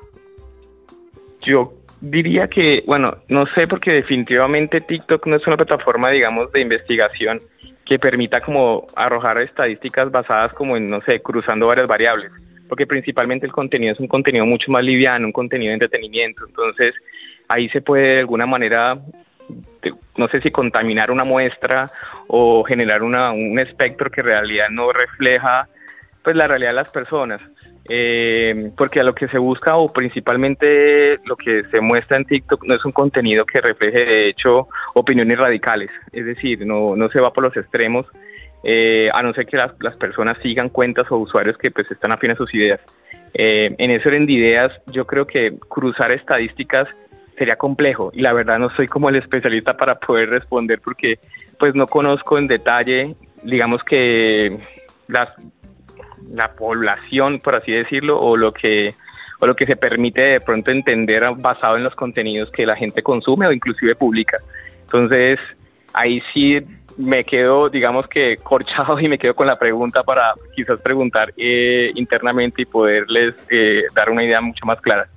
Yo 1.42 1.74
diría 2.02 2.48
que, 2.48 2.84
bueno, 2.86 3.18
no 3.28 3.46
sé 3.56 3.68
porque 3.68 3.92
definitivamente 3.92 4.82
TikTok 4.82 5.26
no 5.28 5.36
es 5.36 5.48
una 5.48 5.58
plataforma, 5.58 6.10
digamos, 6.10 6.52
de 6.52 6.62
investigación 6.62 7.40
que 7.86 8.00
permita 8.00 8.42
como 8.42 8.86
arrojar 8.96 9.38
estadísticas 9.40 10.12
basadas 10.12 10.54
como 10.54 10.78
en, 10.78 10.88
no 10.88 11.02
sé, 11.02 11.22
cruzando 11.22 11.68
varias 11.68 11.88
variables, 11.88 12.32
porque 12.68 12.88
principalmente 12.88 13.46
el 13.46 13.52
contenido 13.52 13.94
es 13.94 14.00
un 14.00 14.08
contenido 14.08 14.46
mucho 14.46 14.72
más 14.72 14.84
liviano, 14.84 15.28
un 15.28 15.34
contenido 15.34 15.70
de 15.70 15.76
entretenimiento, 15.76 16.46
entonces 16.48 16.94
ahí 17.48 17.70
se 17.70 17.82
puede 17.82 18.08
de 18.08 18.20
alguna 18.20 18.46
manera, 18.46 18.98
no 20.18 20.28
sé 20.30 20.42
si 20.42 20.52
contaminar 20.52 21.12
una 21.12 21.24
muestra 21.24 21.86
o 22.28 22.64
generar 22.64 23.04
una, 23.04 23.32
un 23.32 23.60
espectro 23.60 24.10
que 24.10 24.22
en 24.22 24.28
realidad 24.28 24.70
no 24.70 24.92
refleja 24.92 25.68
pues 26.24 26.36
la 26.36 26.48
realidad 26.48 26.70
de 26.70 26.76
las 26.76 26.92
personas 26.92 27.46
eh, 27.90 28.72
porque 28.78 29.02
a 29.02 29.04
lo 29.04 29.14
que 29.14 29.28
se 29.28 29.38
busca 29.38 29.76
o 29.76 29.92
principalmente 29.92 31.18
lo 31.26 31.36
que 31.36 31.64
se 31.66 31.82
muestra 31.82 32.18
en 32.18 32.26
TikTok 32.26 32.64
no 32.66 32.76
es 32.76 32.86
un 32.86 32.94
contenido 32.94 33.46
que 33.46 33.60
refleje 33.60 34.06
de 34.06 34.30
hecho 34.30 34.68
opiniones 34.94 35.38
radicales, 35.38 35.92
es 36.14 36.26
decir, 36.26 36.66
no, 36.66 36.96
no 36.96 37.10
se 37.10 37.20
va 37.20 37.34
por 37.34 37.44
los 37.44 37.58
extremos, 37.58 38.06
eh, 38.64 39.10
a 39.14 39.22
no 39.22 39.34
ser 39.34 39.46
que 39.46 39.58
las, 39.58 39.74
las, 39.82 39.98
personas 39.98 40.38
sigan 40.42 40.70
cuentas 40.70 41.12
o 41.12 41.18
usuarios 41.18 41.58
que 41.58 41.72
pues 41.72 41.92
están 41.92 42.14
afines 42.14 42.36
a 42.36 42.38
sus 42.38 42.54
ideas. 42.54 42.80
Eh, 43.34 43.76
en 43.78 43.90
ese 43.90 44.08
orden 44.08 44.26
de 44.26 44.34
ideas, 44.34 44.72
yo 44.88 45.06
creo 45.06 45.28
que 45.28 45.58
cruzar 45.68 46.14
estadísticas 46.14 46.96
sería 47.38 47.56
complejo 47.56 48.12
y 48.14 48.22
la 48.22 48.34
verdad 48.34 48.60
no 48.60 48.70
soy 48.76 48.88
como 48.88 49.10
el 49.10 49.16
especialista 49.16 49.76
para 49.76 49.96
poder 49.96 50.30
responder 50.30 50.80
porque 50.84 51.20
pues 51.60 51.76
no 51.76 51.88
conozco 51.88 52.38
en 52.38 52.48
detalle, 52.48 53.16
digamos 53.44 53.84
que 53.84 54.60
las 55.08 55.30
la 56.32 56.54
población, 56.54 57.40
por 57.40 57.56
así 57.56 57.72
decirlo, 57.72 58.20
o 58.20 58.38
lo 58.38 58.54
que 58.54 58.94
o 59.40 59.48
lo 59.48 59.56
que 59.56 59.66
se 59.66 59.76
permite 59.76 60.22
de 60.22 60.42
pronto 60.42 60.72
entender 60.72 61.24
basado 61.38 61.76
en 61.76 61.84
los 61.84 61.96
contenidos 61.96 62.50
que 62.52 62.66
la 62.66 62.76
gente 62.76 63.04
consume 63.04 63.46
o 63.48 63.52
inclusive 63.52 63.94
publica. 63.94 64.38
Entonces, 64.84 65.40
ahí 65.94 66.22
sí 66.34 66.60
me 66.98 67.26
quedo, 67.26 67.70
digamos 67.70 68.08
que 68.08 68.38
corchado 68.38 69.00
y 69.02 69.08
me 69.08 69.18
quedo 69.18 69.36
con 69.36 69.48
la 69.48 69.58
pregunta 69.60 70.04
para 70.04 70.34
quizás 70.56 70.80
preguntar 70.80 71.34
eh, 71.36 71.92
internamente 71.96 72.62
y 72.62 72.66
poderles 72.66 73.36
eh, 73.50 73.84
dar 73.94 74.12
una 74.12 74.24
idea 74.24 74.40
mucho 74.40 74.66
más 74.66 74.80
clara. 74.80 75.08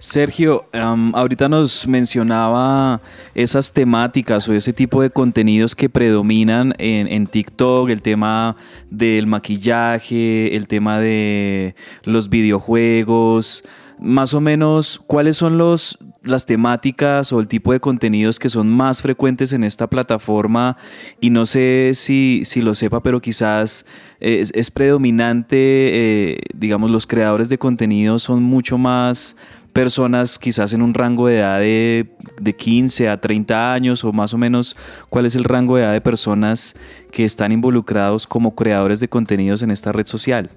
Sergio, 0.00 0.64
ahorita 0.72 1.50
nos 1.50 1.86
mencionaba 1.86 3.02
esas 3.34 3.70
temáticas 3.70 4.48
o 4.48 4.54
ese 4.54 4.72
tipo 4.72 5.02
de 5.02 5.10
contenidos 5.10 5.74
que 5.74 5.90
predominan 5.90 6.72
en, 6.78 7.26
TikTok, 7.26 7.90
el 7.90 8.00
tema 8.00 8.56
del 8.88 9.26
maquillaje, 9.26 10.56
el 10.56 10.68
tema 10.68 11.00
de 11.00 11.74
los 12.02 12.30
videojuegos, 12.30 13.62
más 14.00 14.32
o 14.32 14.40
menos 14.40 15.02
cuáles 15.06 15.36
son 15.36 15.58
los, 15.58 15.98
las 16.22 16.46
temáticas 16.46 17.30
o 17.34 17.38
el 17.38 17.46
tipo 17.46 17.74
de 17.74 17.80
contenidos 17.80 18.38
que 18.38 18.48
son 18.48 18.70
más 18.70 19.02
frecuentes 19.02 19.52
en 19.52 19.64
esta 19.64 19.86
plataforma 19.90 20.78
y 21.20 21.28
no 21.28 21.44
sé 21.44 21.92
si, 21.94 22.40
si 22.46 22.62
lo 22.62 22.74
sepa, 22.74 23.02
pero 23.02 23.20
quizás 23.20 23.84
es, 24.18 24.70
predominante, 24.70 25.56
eh, 25.58 26.38
digamos, 26.54 26.90
los 26.90 27.06
creadores 27.06 27.50
de 27.50 27.58
contenido 27.58 28.18
son 28.18 28.42
mucho 28.42 28.78
más 28.78 29.36
personas 29.80 30.38
quizás 30.38 30.74
en 30.74 30.82
un 30.82 30.92
rango 30.92 31.26
de 31.26 31.38
edad 31.38 31.58
de, 31.58 32.04
de 32.38 32.52
15 32.52 33.08
a 33.08 33.18
30 33.18 33.72
años 33.72 34.04
o 34.04 34.12
más 34.12 34.34
o 34.34 34.36
menos 34.36 34.76
cuál 35.08 35.24
es 35.24 35.34
el 35.34 35.44
rango 35.44 35.78
de 35.78 35.84
edad 35.84 35.94
de 35.94 36.02
personas 36.02 36.76
que 37.10 37.24
están 37.24 37.50
involucrados 37.50 38.26
como 38.26 38.54
creadores 38.54 39.00
de 39.00 39.08
contenidos 39.08 39.62
en 39.62 39.70
esta 39.70 39.90
red 39.90 40.04
social? 40.04 40.50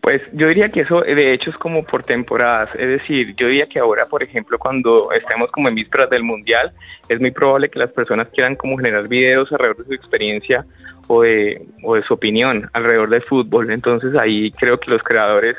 Pues 0.00 0.20
yo 0.34 0.46
diría 0.46 0.68
que 0.68 0.82
eso 0.82 1.00
de 1.00 1.34
hecho 1.34 1.50
es 1.50 1.56
como 1.56 1.82
por 1.82 2.04
temporadas, 2.04 2.70
es 2.76 2.88
decir, 3.00 3.34
yo 3.34 3.48
diría 3.48 3.66
que 3.66 3.80
ahora, 3.80 4.04
por 4.04 4.22
ejemplo, 4.22 4.56
cuando 4.56 5.10
estemos 5.10 5.50
como 5.50 5.68
en 5.68 5.74
vísperas 5.74 6.08
del 6.10 6.22
mundial, 6.22 6.70
es 7.08 7.20
muy 7.20 7.32
probable 7.32 7.68
que 7.68 7.80
las 7.80 7.90
personas 7.90 8.28
quieran 8.28 8.54
como 8.54 8.76
generar 8.76 9.08
videos 9.08 9.50
alrededor 9.50 9.78
de 9.78 9.84
su 9.84 9.94
experiencia 9.94 10.64
o 11.08 11.22
de, 11.22 11.60
o 11.82 11.96
de 11.96 12.04
su 12.04 12.14
opinión 12.14 12.70
alrededor 12.72 13.08
del 13.10 13.22
fútbol, 13.22 13.72
entonces 13.72 14.14
ahí 14.14 14.52
creo 14.52 14.78
que 14.78 14.92
los 14.92 15.02
creadores 15.02 15.58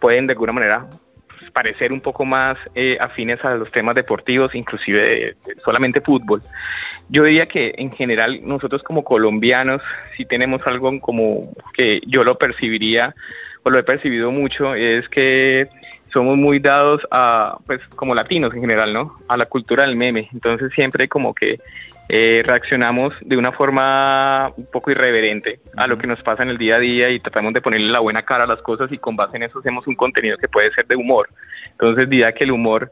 pueden 0.00 0.26
de 0.26 0.32
alguna 0.32 0.52
manera 0.52 0.86
parecer 1.56 1.90
un 1.90 2.02
poco 2.02 2.26
más 2.26 2.58
eh, 2.74 2.98
afines 3.00 3.42
a 3.42 3.54
los 3.54 3.72
temas 3.72 3.94
deportivos, 3.94 4.54
inclusive 4.54 5.36
solamente 5.64 6.02
fútbol. 6.02 6.42
Yo 7.08 7.24
diría 7.24 7.46
que 7.46 7.74
en 7.78 7.90
general 7.90 8.40
nosotros 8.42 8.82
como 8.82 9.02
colombianos 9.02 9.80
si 10.18 10.26
tenemos 10.26 10.60
algo 10.66 10.90
como 11.00 11.40
que 11.72 12.02
yo 12.06 12.24
lo 12.24 12.36
percibiría 12.36 13.14
o 13.62 13.70
lo 13.70 13.78
he 13.78 13.84
percibido 13.84 14.30
mucho, 14.30 14.74
es 14.74 15.08
que 15.08 15.66
somos 16.12 16.36
muy 16.36 16.58
dados 16.58 17.00
a, 17.10 17.56
pues 17.64 17.80
como 17.94 18.14
latinos 18.14 18.52
en 18.54 18.60
general, 18.60 18.92
¿no? 18.92 19.16
A 19.26 19.38
la 19.38 19.46
cultura 19.46 19.86
del 19.86 19.96
meme. 19.96 20.28
Entonces 20.34 20.70
siempre 20.74 21.08
como 21.08 21.34
que 21.34 21.58
eh, 22.08 22.42
reaccionamos 22.46 23.14
de 23.20 23.36
una 23.36 23.52
forma 23.52 24.52
un 24.56 24.66
poco 24.66 24.90
irreverente 24.90 25.60
a 25.76 25.86
lo 25.86 25.98
que 25.98 26.06
nos 26.06 26.22
pasa 26.22 26.44
en 26.44 26.50
el 26.50 26.58
día 26.58 26.76
a 26.76 26.78
día 26.78 27.10
y 27.10 27.20
tratamos 27.20 27.52
de 27.52 27.60
ponerle 27.60 27.90
la 27.90 28.00
buena 28.00 28.22
cara 28.22 28.44
a 28.44 28.46
las 28.46 28.62
cosas 28.62 28.92
y 28.92 28.98
con 28.98 29.16
base 29.16 29.36
en 29.36 29.42
eso 29.42 29.58
hacemos 29.58 29.86
un 29.86 29.96
contenido 29.96 30.36
que 30.38 30.48
puede 30.48 30.72
ser 30.72 30.86
de 30.86 30.96
humor. 30.96 31.28
Entonces 31.72 32.08
diría 32.08 32.32
que 32.32 32.44
el 32.44 32.52
humor 32.52 32.88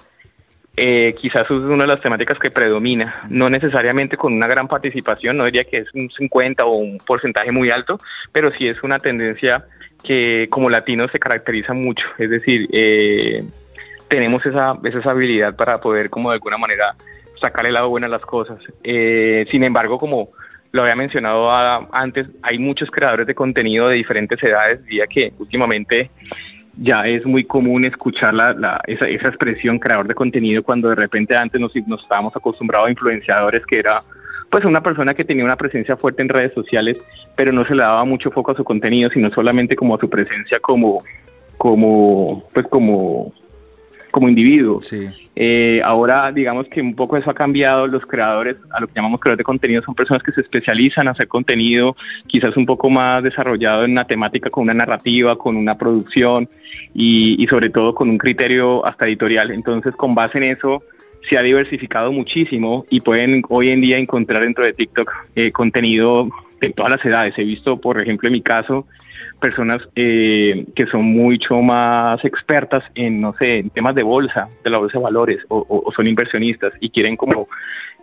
eh, 0.76 1.14
quizás 1.20 1.44
es 1.44 1.50
una 1.50 1.84
de 1.84 1.88
las 1.88 2.02
temáticas 2.02 2.36
que 2.38 2.50
predomina, 2.50 3.22
no 3.28 3.48
necesariamente 3.48 4.16
con 4.16 4.32
una 4.32 4.48
gran 4.48 4.66
participación, 4.66 5.36
no 5.36 5.44
diría 5.44 5.62
que 5.62 5.78
es 5.78 5.94
un 5.94 6.10
50 6.10 6.64
o 6.64 6.74
un 6.74 6.98
porcentaje 6.98 7.52
muy 7.52 7.70
alto, 7.70 7.98
pero 8.32 8.50
sí 8.50 8.66
es 8.66 8.82
una 8.82 8.98
tendencia 8.98 9.64
que 10.02 10.48
como 10.50 10.68
latinos 10.68 11.12
se 11.12 11.20
caracteriza 11.20 11.72
mucho, 11.72 12.08
es 12.18 12.28
decir, 12.28 12.68
eh, 12.72 13.44
tenemos 14.08 14.44
esa, 14.44 14.74
esa 14.82 15.10
habilidad 15.10 15.54
para 15.54 15.80
poder 15.80 16.10
como 16.10 16.30
de 16.30 16.34
alguna 16.34 16.58
manera 16.58 16.94
sacar 17.44 17.66
el 17.66 17.74
lado 17.74 17.88
bueno 17.88 18.06
a 18.06 18.10
las 18.10 18.22
cosas. 18.22 18.58
Eh, 18.82 19.46
sin 19.50 19.62
embargo, 19.64 19.98
como 19.98 20.30
lo 20.72 20.82
había 20.82 20.96
mencionado 20.96 21.50
antes, 21.92 22.26
hay 22.42 22.58
muchos 22.58 22.90
creadores 22.90 23.26
de 23.26 23.34
contenido 23.34 23.88
de 23.88 23.96
diferentes 23.96 24.42
edades. 24.42 24.84
Diría 24.84 25.06
que 25.06 25.32
últimamente 25.38 26.10
ya 26.76 27.06
es 27.06 27.24
muy 27.24 27.44
común 27.44 27.84
escuchar 27.84 28.34
la, 28.34 28.80
esa, 28.86 29.08
esa, 29.08 29.28
expresión 29.28 29.78
creador 29.78 30.08
de 30.08 30.14
contenido 30.14 30.62
cuando 30.64 30.88
de 30.88 30.96
repente 30.96 31.36
antes 31.36 31.60
nos, 31.60 31.72
nos 31.86 32.02
estábamos 32.02 32.34
acostumbrados 32.34 32.88
a 32.88 32.90
influenciadores 32.90 33.64
que 33.66 33.78
era 33.78 33.98
pues 34.50 34.64
una 34.64 34.82
persona 34.82 35.14
que 35.14 35.24
tenía 35.24 35.44
una 35.44 35.56
presencia 35.56 35.96
fuerte 35.96 36.22
en 36.22 36.28
redes 36.28 36.52
sociales, 36.52 36.96
pero 37.36 37.52
no 37.52 37.64
se 37.66 37.74
le 37.74 37.82
daba 37.82 38.04
mucho 38.04 38.30
foco 38.30 38.52
a 38.52 38.54
su 38.54 38.64
contenido, 38.64 39.10
sino 39.10 39.30
solamente 39.30 39.74
como 39.76 39.94
a 39.94 39.98
su 39.98 40.08
presencia 40.08 40.58
como, 40.60 41.02
como, 41.56 42.44
pues 42.52 42.66
como, 42.68 43.32
como 44.14 44.28
individuo. 44.28 44.80
Sí. 44.80 45.08
Eh, 45.34 45.80
ahora, 45.84 46.30
digamos 46.30 46.68
que 46.68 46.80
un 46.80 46.94
poco 46.94 47.16
eso 47.16 47.28
ha 47.28 47.34
cambiado. 47.34 47.88
Los 47.88 48.06
creadores, 48.06 48.56
a 48.70 48.80
lo 48.80 48.86
que 48.86 48.92
llamamos 48.94 49.18
creadores 49.18 49.38
de 49.38 49.44
contenido, 49.44 49.82
son 49.82 49.96
personas 49.96 50.22
que 50.22 50.30
se 50.30 50.42
especializan 50.42 51.06
en 51.06 51.08
hacer 51.08 51.26
contenido 51.26 51.96
quizás 52.28 52.56
un 52.56 52.64
poco 52.64 52.88
más 52.88 53.24
desarrollado 53.24 53.84
en 53.84 53.90
una 53.90 54.04
temática, 54.04 54.50
con 54.50 54.62
una 54.62 54.74
narrativa, 54.74 55.36
con 55.36 55.56
una 55.56 55.76
producción 55.76 56.48
y, 56.94 57.42
y 57.42 57.46
sobre 57.48 57.70
todo 57.70 57.92
con 57.92 58.08
un 58.08 58.16
criterio 58.18 58.86
hasta 58.86 59.06
editorial. 59.06 59.50
Entonces, 59.50 59.96
con 59.96 60.14
base 60.14 60.38
en 60.38 60.44
eso, 60.44 60.84
se 61.28 61.36
ha 61.36 61.42
diversificado 61.42 62.12
muchísimo 62.12 62.86
y 62.88 63.00
pueden 63.00 63.42
hoy 63.48 63.70
en 63.70 63.80
día 63.80 63.98
encontrar 63.98 64.44
dentro 64.44 64.64
de 64.64 64.74
TikTok 64.74 65.10
eh, 65.34 65.50
contenido 65.50 66.28
de 66.60 66.70
todas 66.70 66.92
las 66.92 67.04
edades. 67.04 67.34
He 67.36 67.42
visto, 67.42 67.80
por 67.80 68.00
ejemplo, 68.00 68.28
en 68.28 68.34
mi 68.34 68.42
caso, 68.42 68.86
personas 69.44 69.82
eh, 69.94 70.64
que 70.74 70.86
son 70.86 71.04
mucho 71.04 71.60
más 71.60 72.24
expertas 72.24 72.82
en, 72.94 73.20
no 73.20 73.34
sé, 73.38 73.58
en 73.58 73.68
temas 73.68 73.94
de 73.94 74.02
bolsa, 74.02 74.48
de 74.64 74.70
la 74.70 74.78
bolsa 74.78 74.96
de 74.96 75.04
valores, 75.04 75.38
o, 75.48 75.92
son 75.94 76.06
inversionistas 76.06 76.72
y 76.80 76.88
quieren 76.88 77.14
como 77.14 77.48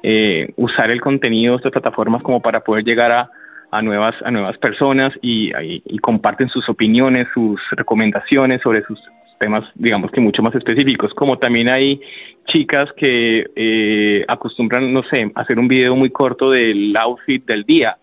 eh, 0.04 0.54
usar 0.56 0.92
el 0.92 1.02
contenido 1.02 1.54
de 1.54 1.58
estas 1.58 1.72
plataformas 1.72 2.22
como 2.22 2.42
para 2.42 2.60
poder 2.60 2.84
llegar 2.84 3.12
a, 3.12 3.32
a 3.72 3.82
nuevas, 3.82 4.14
a 4.24 4.30
nuevas 4.30 4.56
personas 4.60 5.14
y, 5.24 5.52
y 5.96 5.98
comparten 5.98 6.48
sus 6.50 6.70
opiniones, 6.70 7.26
sus 7.34 7.60
recomendaciones 7.72 8.62
sobre 8.62 8.84
sus 8.84 9.00
temas, 9.40 9.64
digamos 9.74 10.12
que 10.12 10.22
mucho 10.22 10.44
más 10.44 10.54
específicos, 10.54 11.12
como 11.16 11.40
también 11.40 11.72
hay 11.72 12.00
chicas 12.46 12.88
que 12.96 13.50
eh, 13.56 14.24
acostumbran, 14.28 14.94
no 14.94 15.02
sé, 15.12 15.32
hacer 15.34 15.58
un 15.58 15.68
video 15.68 15.96
muy 15.96 16.12
corto 16.12 16.52
del 16.52 16.96
outfit 16.98 17.44
del 17.48 17.64
día 17.64 17.98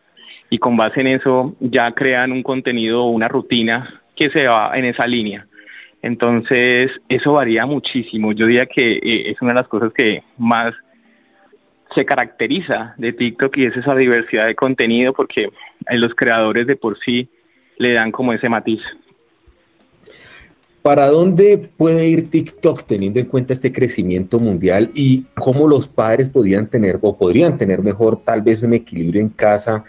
y 0.50 0.58
con 0.58 0.76
base 0.76 1.00
en 1.00 1.08
eso 1.08 1.54
ya 1.60 1.92
crean 1.92 2.32
un 2.32 2.42
contenido 2.42 3.04
una 3.04 3.28
rutina 3.28 4.00
que 4.16 4.30
se 4.30 4.46
va 4.46 4.72
en 4.74 4.86
esa 4.86 5.06
línea. 5.06 5.46
Entonces, 6.02 6.90
eso 7.08 7.32
varía 7.32 7.66
muchísimo. 7.66 8.32
Yo 8.32 8.46
diría 8.46 8.66
que 8.66 8.96
eh, 8.96 9.30
es 9.30 9.40
una 9.42 9.52
de 9.52 9.60
las 9.60 9.68
cosas 9.68 9.92
que 9.92 10.22
más 10.36 10.74
se 11.94 12.04
caracteriza 12.04 12.94
de 12.98 13.12
TikTok 13.12 13.56
y 13.56 13.66
es 13.66 13.76
esa 13.76 13.94
diversidad 13.94 14.46
de 14.46 14.54
contenido 14.54 15.12
porque 15.12 15.50
los 15.90 16.14
creadores 16.14 16.66
de 16.66 16.76
por 16.76 16.98
sí 17.00 17.28
le 17.78 17.92
dan 17.92 18.12
como 18.12 18.32
ese 18.32 18.48
matiz. 18.48 18.80
¿Para 20.82 21.08
dónde 21.08 21.70
puede 21.76 22.06
ir 22.08 22.30
TikTok 22.30 22.84
teniendo 22.84 23.18
en 23.20 23.26
cuenta 23.26 23.52
este 23.52 23.72
crecimiento 23.72 24.38
mundial 24.38 24.90
y 24.94 25.24
cómo 25.34 25.66
los 25.66 25.88
padres 25.88 26.30
podrían 26.30 26.68
tener 26.68 26.98
o 27.02 27.16
podrían 27.16 27.58
tener 27.58 27.82
mejor 27.82 28.22
tal 28.22 28.42
vez 28.42 28.62
un 28.62 28.74
equilibrio 28.74 29.20
en 29.20 29.28
casa 29.28 29.84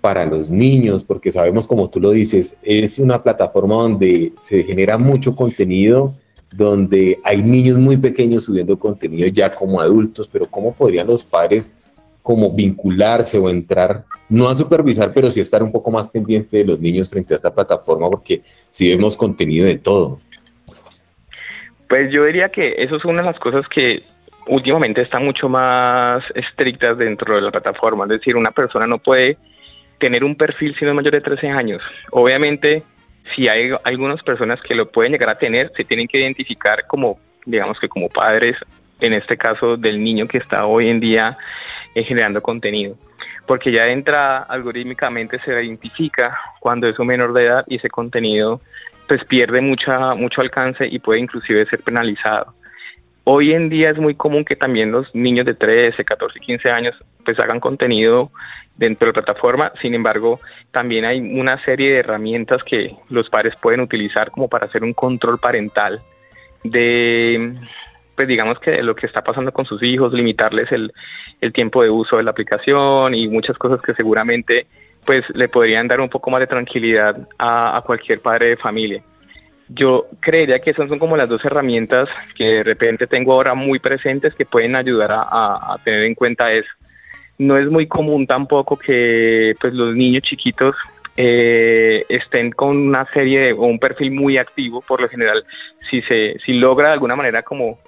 para 0.00 0.24
los 0.24 0.50
niños? 0.50 1.04
Porque 1.04 1.32
sabemos, 1.32 1.66
como 1.66 1.88
tú 1.90 2.00
lo 2.00 2.10
dices, 2.10 2.56
es 2.62 2.98
una 2.98 3.22
plataforma 3.22 3.74
donde 3.74 4.32
se 4.38 4.62
genera 4.64 4.98
mucho 4.98 5.34
contenido, 5.36 6.14
donde 6.52 7.18
hay 7.24 7.42
niños 7.42 7.78
muy 7.78 7.96
pequeños 7.96 8.44
subiendo 8.44 8.78
contenido 8.78 9.28
ya 9.28 9.52
como 9.52 9.80
adultos, 9.80 10.28
pero 10.28 10.46
¿cómo 10.46 10.72
podrían 10.74 11.06
los 11.06 11.24
padres 11.24 11.70
como 12.22 12.52
vincularse 12.52 13.38
o 13.38 13.48
entrar, 13.48 14.04
no 14.28 14.48
a 14.48 14.54
supervisar, 14.54 15.12
pero 15.12 15.30
sí 15.30 15.40
estar 15.40 15.62
un 15.62 15.72
poco 15.72 15.90
más 15.90 16.08
pendiente 16.08 16.58
de 16.58 16.64
los 16.64 16.78
niños 16.78 17.08
frente 17.08 17.34
a 17.34 17.36
esta 17.36 17.52
plataforma, 17.52 18.08
porque 18.10 18.42
si 18.70 18.88
vemos 18.90 19.16
contenido 19.16 19.66
de 19.66 19.78
todo. 19.78 20.20
Pues 21.88 22.12
yo 22.12 22.24
diría 22.24 22.48
que 22.50 22.74
eso 22.78 22.96
es 22.96 23.04
una 23.04 23.22
de 23.22 23.28
las 23.28 23.38
cosas 23.40 23.66
que 23.74 24.02
últimamente 24.46 25.02
están 25.02 25.24
mucho 25.24 25.48
más 25.48 26.22
estrictas 26.34 26.98
dentro 26.98 27.34
de 27.34 27.42
la 27.42 27.50
plataforma, 27.50 28.04
es 28.04 28.10
decir, 28.10 28.36
una 28.36 28.50
persona 28.50 28.86
no 28.86 28.98
puede 28.98 29.38
tener 30.00 30.24
un 30.24 30.34
perfil 30.34 30.74
si 30.76 30.84
no 30.84 30.90
es 30.90 30.96
mayor 30.96 31.12
de 31.12 31.20
13 31.20 31.48
años. 31.50 31.82
Obviamente, 32.10 32.82
si 33.34 33.46
hay 33.46 33.70
algunas 33.84 34.22
personas 34.22 34.60
que 34.62 34.74
lo 34.74 34.90
pueden 34.90 35.12
llegar 35.12 35.30
a 35.30 35.38
tener, 35.38 35.70
se 35.76 35.84
tienen 35.84 36.08
que 36.08 36.18
identificar 36.18 36.86
como, 36.88 37.20
digamos 37.46 37.78
que 37.78 37.88
como 37.88 38.08
padres, 38.08 38.56
en 39.00 39.12
este 39.12 39.36
caso 39.36 39.76
del 39.76 40.02
niño 40.02 40.26
que 40.26 40.38
está 40.38 40.66
hoy 40.66 40.88
en 40.88 40.98
día 40.98 41.38
eh, 41.94 42.02
generando 42.02 42.42
contenido. 42.42 42.96
Porque 43.46 43.72
ya 43.72 43.84
de 43.86 43.92
entrada, 43.92 44.46
algorítmicamente 44.48 45.38
se 45.44 45.52
identifica 45.52 46.38
cuando 46.60 46.88
es 46.88 46.98
un 46.98 47.06
menor 47.06 47.32
de 47.32 47.46
edad 47.46 47.64
y 47.68 47.76
ese 47.76 47.88
contenido 47.88 48.60
pues 49.08 49.24
pierde 49.24 49.60
mucha, 49.60 50.14
mucho 50.14 50.40
alcance 50.40 50.86
y 50.86 51.00
puede 51.00 51.20
inclusive 51.20 51.66
ser 51.66 51.80
penalizado. 51.80 52.54
Hoy 53.24 53.52
en 53.52 53.68
día 53.68 53.90
es 53.90 53.98
muy 53.98 54.14
común 54.14 54.44
que 54.44 54.56
también 54.56 54.92
los 54.92 55.14
niños 55.14 55.46
de 55.46 55.54
13, 55.54 56.04
14, 56.04 56.40
15 56.40 56.70
años 56.70 56.96
pues 57.24 57.38
hagan 57.38 57.60
contenido 57.60 58.30
dentro 58.76 59.06
de 59.06 59.12
la 59.12 59.22
plataforma, 59.22 59.72
sin 59.82 59.94
embargo 59.94 60.40
también 60.70 61.04
hay 61.04 61.20
una 61.20 61.62
serie 61.64 61.92
de 61.92 61.98
herramientas 61.98 62.62
que 62.64 62.96
los 63.10 63.28
padres 63.28 63.54
pueden 63.60 63.80
utilizar 63.80 64.30
como 64.30 64.48
para 64.48 64.66
hacer 64.66 64.82
un 64.82 64.94
control 64.94 65.38
parental 65.38 66.00
de 66.64 67.52
pues 68.16 68.28
digamos 68.28 68.58
que 68.58 68.72
de 68.72 68.82
lo 68.82 68.94
que 68.94 69.06
está 69.06 69.22
pasando 69.22 69.52
con 69.52 69.64
sus 69.64 69.82
hijos, 69.82 70.12
limitarles 70.12 70.70
el, 70.72 70.92
el 71.40 71.52
tiempo 71.52 71.82
de 71.82 71.90
uso 71.90 72.16
de 72.16 72.22
la 72.22 72.32
aplicación 72.32 73.14
y 73.14 73.28
muchas 73.28 73.56
cosas 73.56 73.80
que 73.80 73.94
seguramente 73.94 74.66
pues 75.06 75.24
le 75.34 75.48
podrían 75.48 75.88
dar 75.88 76.00
un 76.00 76.08
poco 76.08 76.30
más 76.30 76.40
de 76.40 76.46
tranquilidad 76.46 77.16
a, 77.38 77.82
cualquier 77.84 78.20
padre 78.20 78.50
de 78.50 78.56
familia. 78.56 79.02
Yo 79.72 80.06
creería 80.18 80.58
que 80.58 80.70
esas 80.70 80.88
son 80.88 80.98
como 80.98 81.16
las 81.16 81.28
dos 81.28 81.44
herramientas 81.44 82.08
que 82.34 82.44
de 82.44 82.62
repente 82.64 83.06
tengo 83.06 83.32
ahora 83.32 83.54
muy 83.54 83.78
presentes 83.78 84.34
que 84.34 84.44
pueden 84.44 84.74
ayudar 84.74 85.10
a, 85.12 85.76
tener 85.84 86.04
en 86.04 86.14
cuenta 86.14 86.52
eso. 86.52 86.68
No 87.38 87.56
es 87.56 87.66
muy 87.70 87.86
común 87.86 88.26
tampoco 88.26 88.76
que 88.76 89.54
pues 89.60 89.72
los 89.72 89.94
niños 89.94 90.24
chiquitos 90.24 90.74
eh, 91.16 92.04
estén 92.08 92.50
con 92.50 92.76
una 92.76 93.06
serie 93.12 93.52
o 93.52 93.62
un 93.62 93.78
perfil 93.78 94.10
muy 94.10 94.38
activo, 94.38 94.82
por 94.82 95.00
lo 95.00 95.08
general, 95.08 95.44
si 95.88 96.02
se 96.02 96.36
si 96.44 96.54
logra 96.54 96.88
de 96.88 96.94
alguna 96.94 97.16
manera 97.16 97.42
como 97.42 97.78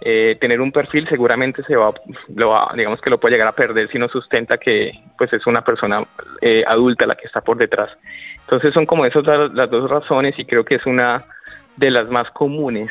eh, 0.00 0.36
tener 0.40 0.60
un 0.60 0.70
perfil 0.70 1.08
seguramente 1.08 1.62
se 1.64 1.74
va, 1.74 1.92
lo 2.34 2.50
va, 2.50 2.72
digamos 2.76 3.00
que 3.00 3.10
lo 3.10 3.18
puede 3.18 3.34
llegar 3.34 3.48
a 3.48 3.56
perder 3.56 3.90
si 3.90 3.98
no 3.98 4.08
sustenta 4.08 4.56
que 4.56 4.92
pues 5.16 5.32
es 5.32 5.44
una 5.46 5.64
persona 5.64 6.06
eh, 6.40 6.62
adulta 6.66 7.06
la 7.06 7.16
que 7.16 7.26
está 7.26 7.40
por 7.40 7.56
detrás. 7.56 7.90
Entonces 8.48 8.72
son 8.72 8.86
como 8.86 9.04
esas 9.04 9.24
las, 9.52 9.70
dos 9.70 9.90
razones 9.90 10.34
y 10.38 10.46
creo 10.46 10.64
que 10.64 10.76
es 10.76 10.86
una 10.86 11.22
de 11.76 11.90
las 11.90 12.10
más 12.10 12.30
comunes 12.30 12.88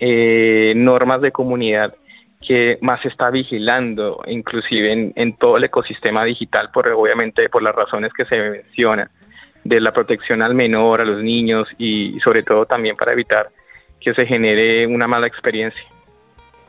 eh, 0.00 0.72
normas 0.74 1.20
de 1.20 1.30
comunidad 1.30 1.94
que 2.44 2.76
más 2.80 3.00
se 3.02 3.08
está 3.08 3.30
vigilando, 3.30 4.20
inclusive 4.26 5.12
en, 5.14 5.36
todo 5.36 5.58
el 5.58 5.64
ecosistema 5.64 6.24
digital, 6.24 6.70
por 6.72 6.88
obviamente 6.88 7.48
por 7.48 7.62
las 7.62 7.72
razones 7.72 8.12
que 8.12 8.24
se 8.24 8.36
mencionan, 8.36 9.08
de 9.62 9.80
la 9.80 9.92
protección 9.92 10.42
al 10.42 10.56
menor, 10.56 11.00
a 11.00 11.04
los 11.04 11.22
niños 11.22 11.68
y 11.78 12.18
sobre 12.24 12.42
todo 12.42 12.66
también 12.66 12.96
para 12.96 13.12
evitar 13.12 13.50
que 14.00 14.12
se 14.12 14.26
genere 14.26 14.88
una 14.88 15.06
mala 15.06 15.28
experiencia. 15.28 15.84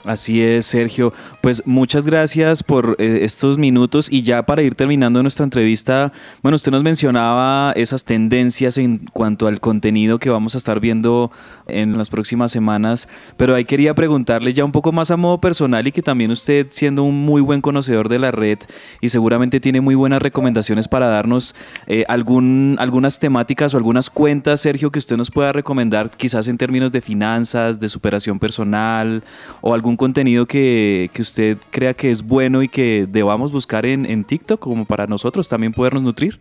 Así 0.04 0.42
es, 0.42 0.66
Sergio. 0.68 1.12
Pues 1.42 1.64
muchas 1.66 2.06
gracias 2.06 2.62
por 2.62 2.96
eh, 3.00 3.20
estos 3.24 3.58
minutos 3.58 4.12
y 4.12 4.22
ya 4.22 4.46
para 4.46 4.62
ir 4.62 4.76
terminando 4.76 5.22
nuestra 5.22 5.44
entrevista, 5.44 6.14
bueno, 6.44 6.56
usted 6.56 6.72
nos 6.72 6.84
mencionaba 6.84 7.74
esas 7.76 8.06
tendencias 8.06 8.78
en 8.78 9.00
cuanto 9.12 9.48
al 9.48 9.60
contenido 9.60 10.20
que 10.20 10.30
vamos 10.30 10.54
a 10.54 10.60
estar 10.60 10.80
viendo 10.80 11.32
en 11.68 11.98
las 11.98 12.10
próximas 12.10 12.52
semanas, 12.52 13.08
pero 13.38 13.56
ahí 13.56 13.66
quería 13.66 13.96
preguntarle 13.96 14.54
ya 14.54 14.64
un 14.64 14.72
poco 14.72 14.92
más 14.92 15.10
a 15.10 15.18
modo 15.18 15.42
personal 15.42 15.88
y 15.88 15.92
que 15.92 16.04
también 16.04 16.32
usted, 16.32 16.68
siendo 16.70 17.04
un 17.04 17.26
muy 17.26 17.42
buen 17.42 17.62
conocedor 17.62 18.08
de 18.08 18.20
la 18.20 18.32
red 18.32 18.60
y 19.02 19.10
seguramente 19.10 19.60
tiene 19.60 19.82
muy 19.82 19.96
buenas 19.96 20.22
recomendaciones 20.22 20.88
para 20.88 21.08
darnos 21.08 21.56
eh, 21.88 22.06
algún, 22.08 22.78
algunas 22.80 23.20
temáticas 23.20 23.74
o 23.74 23.78
algunas 23.78 24.10
cuentas, 24.10 24.62
Sergio, 24.62 24.92
que 24.92 25.00
usted 25.00 25.18
nos 25.18 25.32
pueda 25.32 25.52
recomendar, 25.54 26.12
quizás 26.12 26.48
en 26.48 26.58
términos 26.58 26.92
de 26.92 27.02
finanzas, 27.02 27.80
de 27.80 27.90
superación 27.90 28.40
personal 28.40 29.24
o 29.62 29.74
algún 29.74 29.87
contenido 29.96 30.46
que, 30.46 31.10
que, 31.14 31.22
usted 31.22 31.58
crea 31.70 31.94
que 31.94 32.12
es 32.12 32.24
bueno 32.24 32.62
y 32.64 32.68
que 32.68 33.06
debamos 33.08 33.52
buscar 33.52 33.86
en, 33.86 34.06
en 34.06 34.24
TikTok 34.24 34.60
como 34.60 34.86
para 34.86 35.08
nosotros 35.08 35.48
también 35.48 35.72
podernos 35.72 36.04
nutrir? 36.04 36.40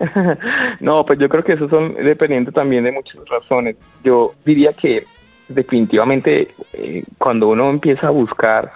no, 0.80 1.04
pues 1.04 1.18
yo 1.18 1.28
creo 1.28 1.44
que 1.44 1.52
eso 1.52 1.68
son 1.68 1.94
dependientes 1.94 2.54
también 2.54 2.84
de 2.84 2.92
muchas 2.92 3.16
razones. 3.28 3.76
Yo 4.02 4.34
diría 4.44 4.72
que 4.72 5.04
definitivamente 5.48 6.54
eh, 6.72 7.04
cuando 7.18 7.48
uno 7.48 7.70
empieza 7.70 8.08
a 8.08 8.10
buscar 8.10 8.72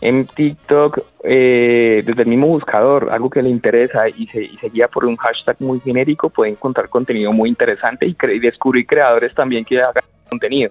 en 0.00 0.26
TikTok 0.26 1.00
eh, 1.24 2.02
desde 2.06 2.22
el 2.22 2.28
mismo 2.28 2.46
buscador 2.46 3.08
algo 3.10 3.28
que 3.28 3.42
le 3.42 3.50
interesa 3.50 4.08
y 4.08 4.28
se, 4.28 4.44
y 4.44 4.56
se, 4.58 4.68
guía 4.68 4.86
por 4.86 5.04
un 5.04 5.16
hashtag 5.16 5.56
muy 5.60 5.80
genérico, 5.80 6.30
puede 6.30 6.52
encontrar 6.52 6.88
contenido 6.88 7.32
muy 7.32 7.48
interesante 7.48 8.06
y, 8.06 8.16
y 8.32 8.38
descubrir 8.38 8.86
creadores 8.86 9.34
también 9.34 9.64
que 9.64 9.80
hagan 9.80 10.04
contenido. 10.28 10.70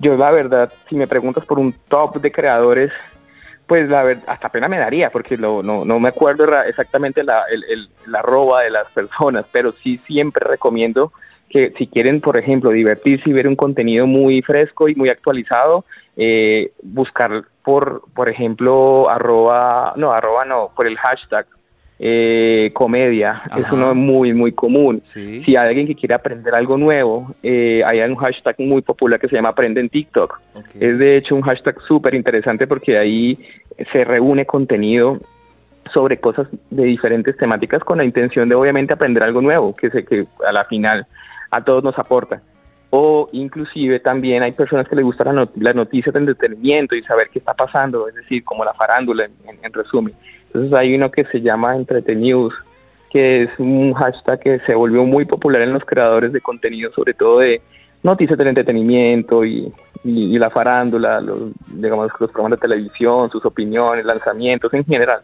Yo 0.00 0.16
la 0.16 0.30
verdad, 0.30 0.72
si 0.88 0.96
me 0.96 1.06
preguntas 1.06 1.44
por 1.44 1.58
un 1.58 1.74
top 1.88 2.20
de 2.20 2.32
creadores, 2.32 2.90
pues 3.66 3.88
la 3.88 4.02
verdad, 4.02 4.24
hasta 4.26 4.48
pena 4.48 4.66
me 4.66 4.78
daría, 4.78 5.10
porque 5.10 5.36
no, 5.36 5.62
no 5.62 6.00
me 6.00 6.08
acuerdo 6.08 6.44
exactamente 6.62 7.22
la, 7.22 7.44
el, 7.50 7.88
la 8.06 8.18
arroba 8.18 8.62
de 8.62 8.70
las 8.70 8.90
personas, 8.90 9.46
pero 9.52 9.72
sí 9.72 9.98
siempre 10.06 10.46
recomiendo 10.48 11.12
que 11.50 11.72
si 11.76 11.88
quieren, 11.88 12.20
por 12.20 12.38
ejemplo, 12.38 12.70
divertirse 12.70 13.28
y 13.28 13.32
ver 13.32 13.48
un 13.48 13.56
contenido 13.56 14.06
muy 14.06 14.40
fresco 14.40 14.88
y 14.88 14.94
muy 14.94 15.08
actualizado, 15.08 15.84
eh, 16.16 16.72
buscar 16.82 17.44
por, 17.62 18.04
por 18.14 18.30
ejemplo, 18.30 19.10
arroba, 19.10 19.92
no, 19.96 20.12
arroba 20.12 20.44
no, 20.44 20.70
por 20.74 20.86
el 20.86 20.96
hashtag 20.96 21.46
eh, 22.02 22.70
comedia, 22.72 23.42
es 23.58 23.70
uno 23.70 23.94
muy, 23.94 24.32
muy 24.32 24.52
común. 24.52 25.02
Si 25.04 25.44
hay 25.48 25.56
alguien 25.56 25.86
que 25.86 25.94
quiere 25.94 26.14
aprender 26.14 26.54
algo 26.54 26.78
nuevo, 26.78 27.34
eh, 27.42 27.82
hay 27.84 28.00
un 28.00 28.16
hashtag 28.16 28.58
muy 28.58 28.80
popular 28.80 29.20
que 29.20 29.28
se 29.28 29.36
llama 29.36 29.50
Aprende 29.50 29.82
en 29.82 29.90
TikTok. 29.90 30.40
Es 30.80 30.98
de 30.98 31.18
hecho 31.18 31.34
un 31.34 31.42
hashtag 31.42 31.78
súper 31.86 32.14
interesante 32.14 32.66
porque 32.66 32.98
ahí 32.98 33.38
se 33.92 34.04
reúne 34.04 34.46
contenido 34.46 35.20
sobre 35.92 36.18
cosas 36.18 36.48
de 36.70 36.84
diferentes 36.84 37.36
temáticas 37.36 37.84
con 37.84 37.98
la 37.98 38.04
intención 38.04 38.48
de 38.48 38.54
obviamente 38.54 38.94
aprender 38.94 39.22
algo 39.22 39.42
nuevo, 39.42 39.76
que, 39.76 39.90
se, 39.90 40.02
que 40.06 40.24
a 40.46 40.52
la 40.52 40.64
final 40.64 41.06
a 41.50 41.62
todos 41.62 41.84
nos 41.84 41.98
aporta. 41.98 42.40
O 42.88 43.28
inclusive 43.32 44.00
también 44.00 44.42
hay 44.42 44.52
personas 44.52 44.88
que 44.88 44.96
les 44.96 45.04
gustan 45.04 45.50
las 45.54 45.74
noticias 45.74 46.14
de 46.14 46.20
entretenimiento 46.20 46.96
y 46.96 47.02
saber 47.02 47.28
qué 47.30 47.40
está 47.40 47.52
pasando, 47.52 48.08
es 48.08 48.14
decir, 48.14 48.42
como 48.42 48.64
la 48.64 48.72
farándula 48.72 49.26
en 49.26 49.72
resumen. 49.74 50.14
Entonces 50.52 50.72
hay 50.76 50.94
uno 50.94 51.10
que 51.10 51.24
se 51.24 51.40
llama 51.40 51.76
Entretenews, 51.76 52.52
que 53.10 53.42
es 53.42 53.50
un 53.58 53.92
hashtag 53.94 54.40
que 54.40 54.58
se 54.60 54.74
volvió 54.74 55.04
muy 55.04 55.24
popular 55.24 55.62
en 55.62 55.72
los 55.72 55.84
creadores 55.84 56.32
de 56.32 56.40
contenido, 56.40 56.90
sobre 56.92 57.14
todo 57.14 57.38
de 57.40 57.60
noticias 58.02 58.38
del 58.38 58.48
entretenimiento 58.48 59.44
y, 59.44 59.72
la 60.04 60.50
farándula, 60.50 61.20
los, 61.20 61.52
digamos, 61.68 62.10
los 62.18 62.30
programas 62.30 62.58
de 62.58 62.68
televisión, 62.68 63.30
sus 63.30 63.44
opiniones, 63.44 64.04
lanzamientos 64.04 64.72
en 64.74 64.84
general. 64.84 65.20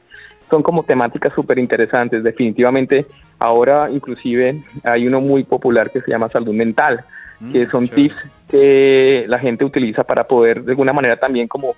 son 0.50 0.62
como 0.62 0.84
temáticas 0.84 1.32
súper 1.34 1.58
interesantes. 1.58 2.22
Definitivamente, 2.22 3.04
ahora 3.38 3.90
inclusive 3.90 4.62
hay 4.84 5.06
uno 5.06 5.20
muy 5.20 5.42
popular 5.42 5.90
que 5.90 6.00
se 6.02 6.10
llama 6.10 6.28
salud 6.28 6.54
mental, 6.54 7.04
Mm, 7.40 7.52
que 7.52 7.66
son 7.68 7.84
chévere. 7.84 8.08
tips 8.08 8.16
que 8.50 9.24
la 9.28 9.38
gente 9.38 9.64
utiliza 9.64 10.04
para 10.04 10.24
poder 10.24 10.62
de 10.62 10.72
alguna 10.72 10.92
manera 10.92 11.16
también 11.16 11.48
como, 11.48 11.74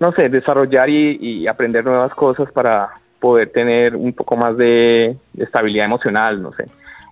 no 0.00 0.12
sé, 0.12 0.28
desarrollar 0.28 0.88
y, 0.88 1.18
y 1.20 1.46
aprender 1.46 1.84
nuevas 1.84 2.12
cosas 2.14 2.50
para 2.50 2.90
poder 3.20 3.50
tener 3.50 3.94
un 3.94 4.12
poco 4.12 4.36
más 4.36 4.56
de, 4.56 5.16
estabilidad 5.38 5.84
emocional, 5.84 6.42
no 6.42 6.52
sé. 6.54 6.64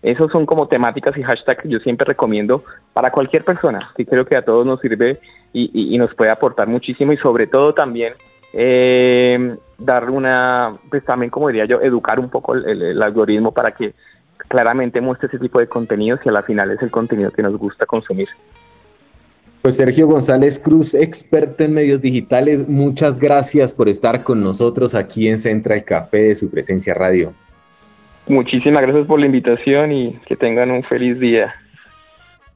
Esos 0.02 0.30
son 0.32 0.46
como 0.46 0.68
temáticas 0.68 1.16
y 1.16 1.22
hashtags 1.22 1.62
que 1.62 1.68
yo 1.68 1.78
siempre 1.80 2.06
recomiendo 2.06 2.64
para 2.92 3.10
cualquier 3.10 3.44
persona, 3.44 3.90
que 3.96 4.06
creo 4.06 4.24
que 4.24 4.36
a 4.36 4.44
todos 4.44 4.64
nos 4.64 4.80
sirve 4.80 5.20
y, 5.52 5.96
nos 5.98 6.14
puede 6.14 6.30
aportar 6.30 6.68
muchísimo 6.68 7.12
y 7.12 7.16
sobre 7.16 7.46
todo 7.46 7.74
también 7.74 8.14
eh, 8.52 9.56
dar 9.76 10.08
una, 10.08 10.72
pues 10.88 11.04
también 11.04 11.30
como 11.30 11.48
diría 11.48 11.64
yo, 11.64 11.80
educar 11.80 12.20
un 12.20 12.30
poco 12.30 12.54
el 12.54 13.02
algoritmo 13.02 13.52
para 13.52 13.72
que 13.72 13.92
claramente 14.46 15.00
muestre 15.00 15.26
ese 15.26 15.38
tipo 15.38 15.58
de 15.58 15.66
contenidos 15.66 16.20
y 16.24 16.28
a 16.28 16.32
la 16.32 16.42
final 16.42 16.70
es 16.70 16.80
el 16.80 16.90
contenido 16.90 17.32
que 17.32 17.42
nos 17.42 17.56
gusta 17.56 17.84
consumir. 17.84 18.28
Pues 19.62 19.76
Sergio 19.76 20.06
González 20.06 20.58
Cruz, 20.58 20.94
experto 20.94 21.64
en 21.64 21.74
medios 21.74 22.00
digitales, 22.00 22.68
muchas 22.68 23.18
gracias 23.18 23.72
por 23.72 23.88
estar 23.88 24.22
con 24.22 24.42
nosotros 24.42 24.94
aquí 24.94 25.28
en 25.28 25.38
Central 25.38 25.84
Café 25.84 26.18
de 26.18 26.34
su 26.36 26.48
presencia 26.48 26.94
radio. 26.94 27.34
Muchísimas 28.28 28.82
gracias 28.82 29.06
por 29.06 29.18
la 29.18 29.26
invitación 29.26 29.90
y 29.92 30.12
que 30.26 30.36
tengan 30.36 30.70
un 30.70 30.84
feliz 30.84 31.18
día. 31.18 31.54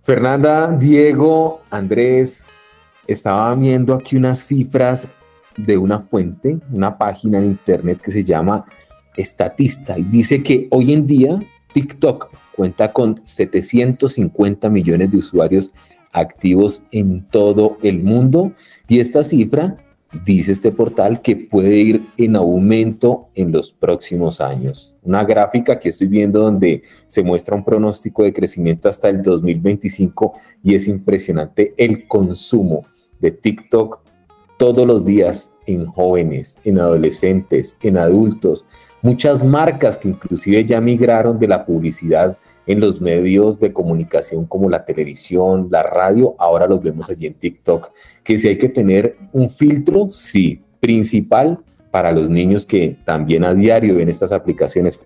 Fernanda, 0.03 0.71
Diego, 0.71 1.63
Andrés, 1.71 2.47
estaba 3.07 3.55
viendo 3.57 3.95
aquí 3.95 4.17
unas 4.17 4.39
cifras 4.39 5.09
de 5.57 5.77
una 5.77 6.01
fuente, 6.01 6.59
una 6.73 6.97
página 6.97 7.39
en 7.39 7.47
internet 7.47 8.01
que 8.01 8.11
se 8.11 8.23
llama 8.23 8.65
Estatista 9.17 9.99
y 9.99 10.05
dice 10.05 10.43
que 10.43 10.69
hoy 10.71 10.93
en 10.93 11.07
día 11.07 11.39
TikTok 11.73 12.31
cuenta 12.55 12.93
con 12.93 13.21
750 13.25 14.69
millones 14.69 15.11
de 15.11 15.19
usuarios 15.19 15.73
activos 16.13 16.83
en 16.93 17.27
todo 17.29 17.79
el 17.83 18.03
mundo 18.03 18.53
y 18.89 19.01
esta 19.01 19.25
cifra 19.25 19.79
dice 20.25 20.53
este 20.53 20.73
portal 20.73 21.23
que 21.23 21.37
puede 21.37 21.77
ir 21.77 22.07
en 22.19 22.37
aumento 22.37 23.29
en 23.35 23.51
los 23.51 23.73
próximos 23.73 24.41
años. 24.41 24.95
Una 25.03 25.25
gráfica 25.25 25.79
que 25.79 25.89
estoy 25.89 26.07
viendo 26.07 26.41
donde 26.41 26.83
se 27.07 27.23
muestra 27.23 27.57
un 27.57 27.65
pronóstico 27.65 28.23
de 28.23 28.33
crecimiento 28.33 28.89
hasta 28.89 29.09
el 29.09 29.23
2025 29.23 30.35
y 30.63 30.75
es 30.75 30.87
impresionante 30.87 31.75
el 31.77 32.07
consumo 32.07 32.83
de 33.21 33.31
TikTok 33.31 34.01
todos 34.59 34.87
los 34.87 35.05
días 35.05 35.51
en 35.67 35.87
jóvenes, 35.87 36.59
en 36.65 36.79
adolescentes, 36.79 37.77
en 37.83 37.97
adultos. 37.97 38.67
Muchas 39.01 39.43
marcas 39.43 39.97
que 39.97 40.09
inclusive 40.09 40.65
ya 40.65 40.81
migraron 40.81 41.39
de 41.39 41.49
la 41.49 41.65
publicidad 41.65 42.37
en 42.67 42.81
los 42.81 43.01
medios 43.01 43.59
de 43.59 43.73
comunicación 43.73 44.47
como 44.47 44.69
la 44.69 44.85
televisión, 44.85 45.69
la 45.71 45.83
radio, 45.83 46.35
ahora 46.39 46.67
los 46.67 46.83
vemos 46.83 47.11
allí 47.11 47.27
en 47.27 47.35
TikTok. 47.35 47.91
Que 48.23 48.39
si 48.39 48.49
hay 48.49 48.59
que 48.59 48.69
tener 48.69 49.17
un 49.33 49.51
filtro, 49.51 50.09
sí, 50.13 50.63
principal 50.81 51.59
para 51.91 52.13
los 52.13 52.29
niños 52.31 52.67
que 52.67 52.97
también 53.05 53.45
a 53.45 53.55
diario 53.55 53.97
ven 53.97 54.09
estas 54.09 54.33
aplicaciones. 54.33 54.99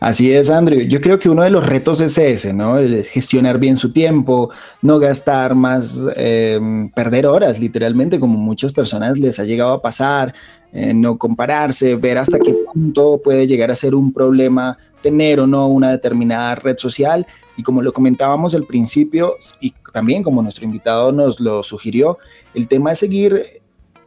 Así 0.00 0.32
es, 0.32 0.48
Andrew. 0.48 0.80
Yo 0.80 0.98
creo 1.02 1.18
que 1.18 1.28
uno 1.28 1.42
de 1.42 1.50
los 1.50 1.66
retos 1.66 2.00
es 2.00 2.16
ese, 2.16 2.54
¿no? 2.54 2.78
El 2.78 3.04
gestionar 3.04 3.58
bien 3.58 3.76
su 3.76 3.92
tiempo, 3.92 4.50
no 4.80 4.98
gastar 4.98 5.54
más, 5.54 6.00
eh, 6.16 6.58
perder 6.94 7.26
horas, 7.26 7.60
literalmente, 7.60 8.18
como 8.18 8.38
muchas 8.38 8.72
personas 8.72 9.18
les 9.18 9.38
ha 9.38 9.44
llegado 9.44 9.72
a 9.72 9.82
pasar, 9.82 10.32
eh, 10.72 10.94
no 10.94 11.18
compararse, 11.18 11.96
ver 11.96 12.16
hasta 12.16 12.38
qué 12.38 12.54
punto 12.72 13.20
puede 13.22 13.46
llegar 13.46 13.70
a 13.70 13.76
ser 13.76 13.94
un 13.94 14.10
problema 14.10 14.78
tener 15.02 15.40
o 15.40 15.46
no 15.46 15.68
una 15.68 15.90
determinada 15.90 16.54
red 16.54 16.76
social. 16.78 17.26
Y 17.56 17.62
como 17.62 17.82
lo 17.82 17.92
comentábamos 17.92 18.54
al 18.54 18.64
principio, 18.64 19.36
y 19.60 19.74
también 19.92 20.22
como 20.22 20.42
nuestro 20.42 20.64
invitado 20.64 21.12
nos 21.12 21.40
lo 21.40 21.62
sugirió, 21.62 22.18
el 22.54 22.68
tema 22.68 22.92
es 22.92 22.98
seguir 23.00 23.60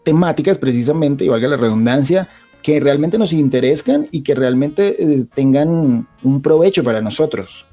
temáticas 0.04 0.58
precisamente, 0.58 1.24
y 1.24 1.30
valga 1.30 1.48
la 1.48 1.58
redundancia, 1.58 2.30
que 2.62 2.80
realmente 2.80 3.18
nos 3.18 3.34
interesan 3.34 4.08
y 4.10 4.24
que 4.24 4.36
realmente 4.36 4.96
eh, 4.98 5.26
tengan 5.36 6.08
un 6.24 6.42
provecho 6.42 6.84
para 6.84 7.02
nosotros. 7.02 7.66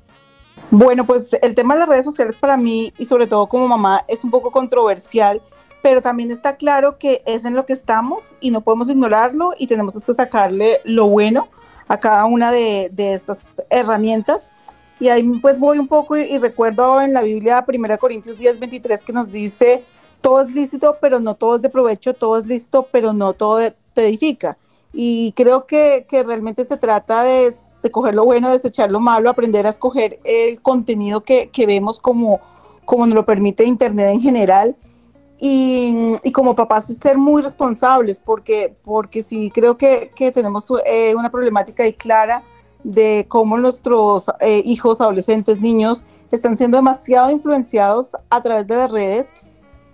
Bueno, 0.72 1.06
pues 1.06 1.32
el 1.42 1.54
tema 1.54 1.74
de 1.74 1.80
las 1.80 1.88
redes 1.88 2.04
sociales 2.04 2.36
para 2.36 2.56
mí 2.56 2.92
y 2.98 3.04
sobre 3.04 3.26
todo 3.26 3.46
como 3.48 3.66
mamá 3.66 4.04
es 4.08 4.22
un 4.22 4.30
poco 4.30 4.50
controversial, 4.50 5.40
pero 5.82 6.02
también 6.02 6.30
está 6.30 6.56
claro 6.56 6.98
que 6.98 7.22
es 7.26 7.44
en 7.44 7.54
lo 7.54 7.64
que 7.64 7.72
estamos 7.72 8.34
y 8.40 8.50
no 8.50 8.60
podemos 8.60 8.90
ignorarlo 8.90 9.50
y 9.58 9.66
tenemos 9.66 9.94
que 9.94 10.14
sacarle 10.14 10.80
lo 10.84 11.06
bueno 11.06 11.48
a 11.90 11.98
cada 11.98 12.24
una 12.24 12.52
de, 12.52 12.88
de 12.92 13.14
estas 13.14 13.44
herramientas. 13.68 14.52
Y 15.00 15.08
ahí 15.08 15.24
pues 15.40 15.58
voy 15.58 15.78
un 15.78 15.88
poco 15.88 16.16
y, 16.16 16.38
recuerdo 16.38 17.00
en 17.00 17.12
la 17.12 17.20
Biblia 17.20 17.64
1 17.66 17.98
Corintios 17.98 18.36
10, 18.36 18.60
23 18.60 19.02
que 19.02 19.12
nos 19.12 19.28
dice, 19.28 19.82
todo 20.20 20.40
es 20.40 20.48
lícito, 20.48 20.98
pero 21.00 21.18
no 21.18 21.34
todo 21.34 21.56
es 21.56 21.62
de 21.62 21.68
provecho, 21.68 22.14
todo 22.14 22.36
es 22.36 22.46
lícito, 22.46 22.86
pero 22.92 23.12
no 23.12 23.32
todo 23.32 23.58
te 23.92 24.06
edifica. 24.06 24.56
Y 24.92 25.32
creo 25.32 25.66
que, 25.66 26.06
que 26.08 26.22
realmente 26.22 26.64
se 26.64 26.76
trata 26.76 27.24
de, 27.24 27.52
de 27.82 27.90
coger 27.90 28.14
lo 28.14 28.24
bueno, 28.24 28.52
desechar 28.52 28.88
lo 28.92 29.00
malo, 29.00 29.28
aprender 29.28 29.66
a 29.66 29.70
escoger 29.70 30.20
el 30.22 30.62
contenido 30.62 31.22
que, 31.22 31.48
que 31.48 31.66
vemos 31.66 31.98
como, 31.98 32.40
como 32.84 33.04
nos 33.04 33.16
lo 33.16 33.26
permite 33.26 33.64
Internet 33.64 34.10
en 34.12 34.20
general. 34.20 34.76
Y, 35.40 36.14
y 36.22 36.32
como 36.32 36.54
papás 36.54 36.86
ser 36.94 37.16
muy 37.16 37.40
responsables, 37.40 38.20
porque, 38.20 38.76
porque 38.82 39.22
sí 39.22 39.50
creo 39.50 39.76
que, 39.76 40.12
que 40.14 40.30
tenemos 40.30 40.70
eh, 40.86 41.14
una 41.14 41.30
problemática 41.30 41.82
ahí 41.82 41.94
clara 41.94 42.42
de 42.84 43.26
cómo 43.28 43.56
nuestros 43.56 44.30
eh, 44.40 44.62
hijos, 44.64 45.00
adolescentes, 45.00 45.60
niños 45.60 46.04
están 46.30 46.56
siendo 46.56 46.76
demasiado 46.76 47.30
influenciados 47.30 48.10
a 48.28 48.42
través 48.42 48.66
de 48.66 48.76
las 48.76 48.90
redes 48.90 49.32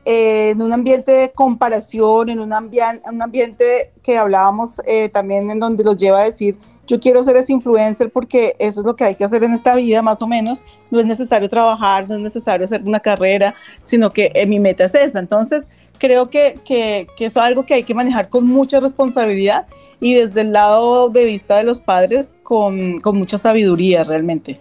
eh, 0.05 0.51
en 0.51 0.63
un 0.63 0.73
ambiente 0.73 1.11
de 1.11 1.33
comparación, 1.33 2.29
en 2.29 2.39
un, 2.39 2.53
ambiente, 2.53 3.03
un 3.11 3.21
ambiente 3.21 3.93
que 4.03 4.17
hablábamos 4.17 4.81
eh, 4.87 5.09
también 5.09 5.51
en 5.51 5.59
donde 5.59 5.83
los 5.83 5.97
lleva 5.97 6.21
a 6.21 6.25
decir, 6.25 6.57
yo 6.87 7.01
quiero 7.01 7.23
ser 7.23 7.37
ese 7.37 7.53
influencer 7.53 8.11
porque 8.11 8.57
eso 8.59 8.81
es 8.81 8.87
lo 8.87 8.97
que 8.97 9.05
hay 9.05 9.15
que 9.15 9.25
hacer 9.25 9.43
en 9.45 9.53
esta 9.53 9.75
vida, 9.75 10.03
más 10.03 10.23
o 10.23 10.27
menos. 10.27 10.65
No 10.91 11.01
es 11.01 11.07
necesario 11.07 11.49
trabajar, 11.49 12.09
no 12.09 12.15
es 12.15 12.21
necesario 12.21 12.65
hacer 12.65 12.83
una 12.85 13.01
carrera, 13.01 13.55
sino 13.83 14.11
que 14.11 14.31
eh, 14.35 14.47
mi 14.47 14.61
meta 14.61 14.85
es 14.85 14.95
esa. 14.95 15.19
Entonces, 15.19 15.69
creo 15.99 16.31
que, 16.31 16.59
que, 16.65 17.07
que 17.17 17.27
eso 17.27 17.41
es 17.41 17.47
algo 17.47 17.65
que 17.65 17.75
hay 17.75 17.83
que 17.83 17.95
manejar 17.95 18.29
con 18.29 18.47
mucha 18.47 18.81
responsabilidad 18.81 19.67
y 20.01 20.15
desde 20.15 20.43
el 20.43 20.53
lado 20.53 21.09
de 21.09 21.25
vista 21.25 21.57
de 21.57 21.65
los 21.65 21.81
padres 21.81 22.37
con, 22.43 23.01
con 23.01 23.17
mucha 23.17 23.39
sabiduría 23.39 24.05
realmente. 24.05 24.61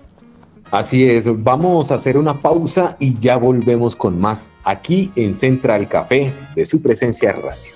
Así 0.72 1.08
es, 1.08 1.26
vamos 1.44 1.92
a 1.92 1.96
hacer 1.96 2.18
una 2.18 2.42
pausa 2.42 2.98
y 3.00 3.18
ya 3.20 3.38
volvemos 3.38 3.96
con 3.96 4.20
más 4.20 4.50
aquí 4.64 5.12
en 5.16 5.34
Central 5.34 5.88
Café 5.88 6.34
de 6.56 6.66
su 6.66 6.82
presencia 6.82 7.32
radio. 7.34 7.75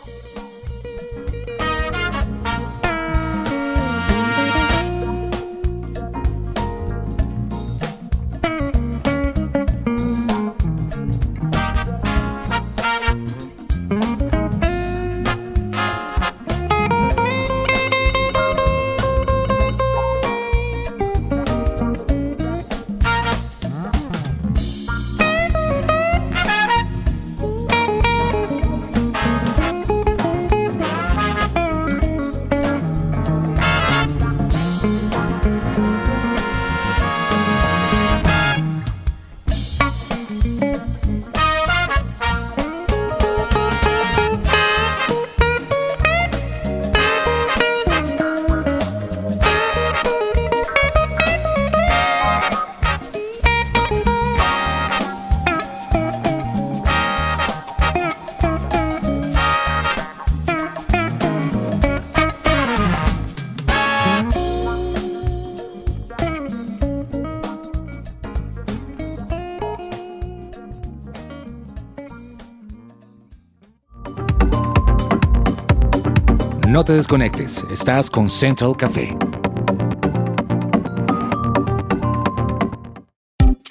No 76.69 76.85
te 76.85 76.93
desconectes, 76.93 77.65
estás 77.71 78.11
con 78.11 78.29
Central 78.29 78.77
Café. 78.77 79.17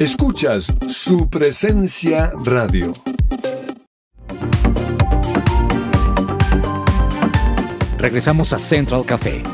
Escuchas 0.01 0.67
su 0.89 1.31
presencia 1.31 2.33
radio. 2.43 2.93
Regresamos 7.99 8.53
a 8.53 8.59
Central 8.59 9.05
Café. 9.05 9.45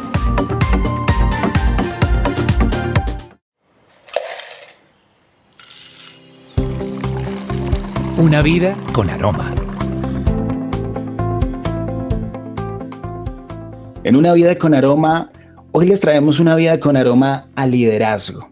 Una 8.16 8.40
vida 8.40 8.74
con 8.94 9.10
aroma. 9.10 9.63
En 14.04 14.16
una 14.16 14.34
vida 14.34 14.58
con 14.58 14.74
aroma, 14.74 15.32
hoy 15.72 15.86
les 15.86 15.98
traemos 15.98 16.38
una 16.38 16.54
vida 16.56 16.78
con 16.78 16.94
aroma 16.94 17.48
a 17.54 17.66
liderazgo. 17.66 18.50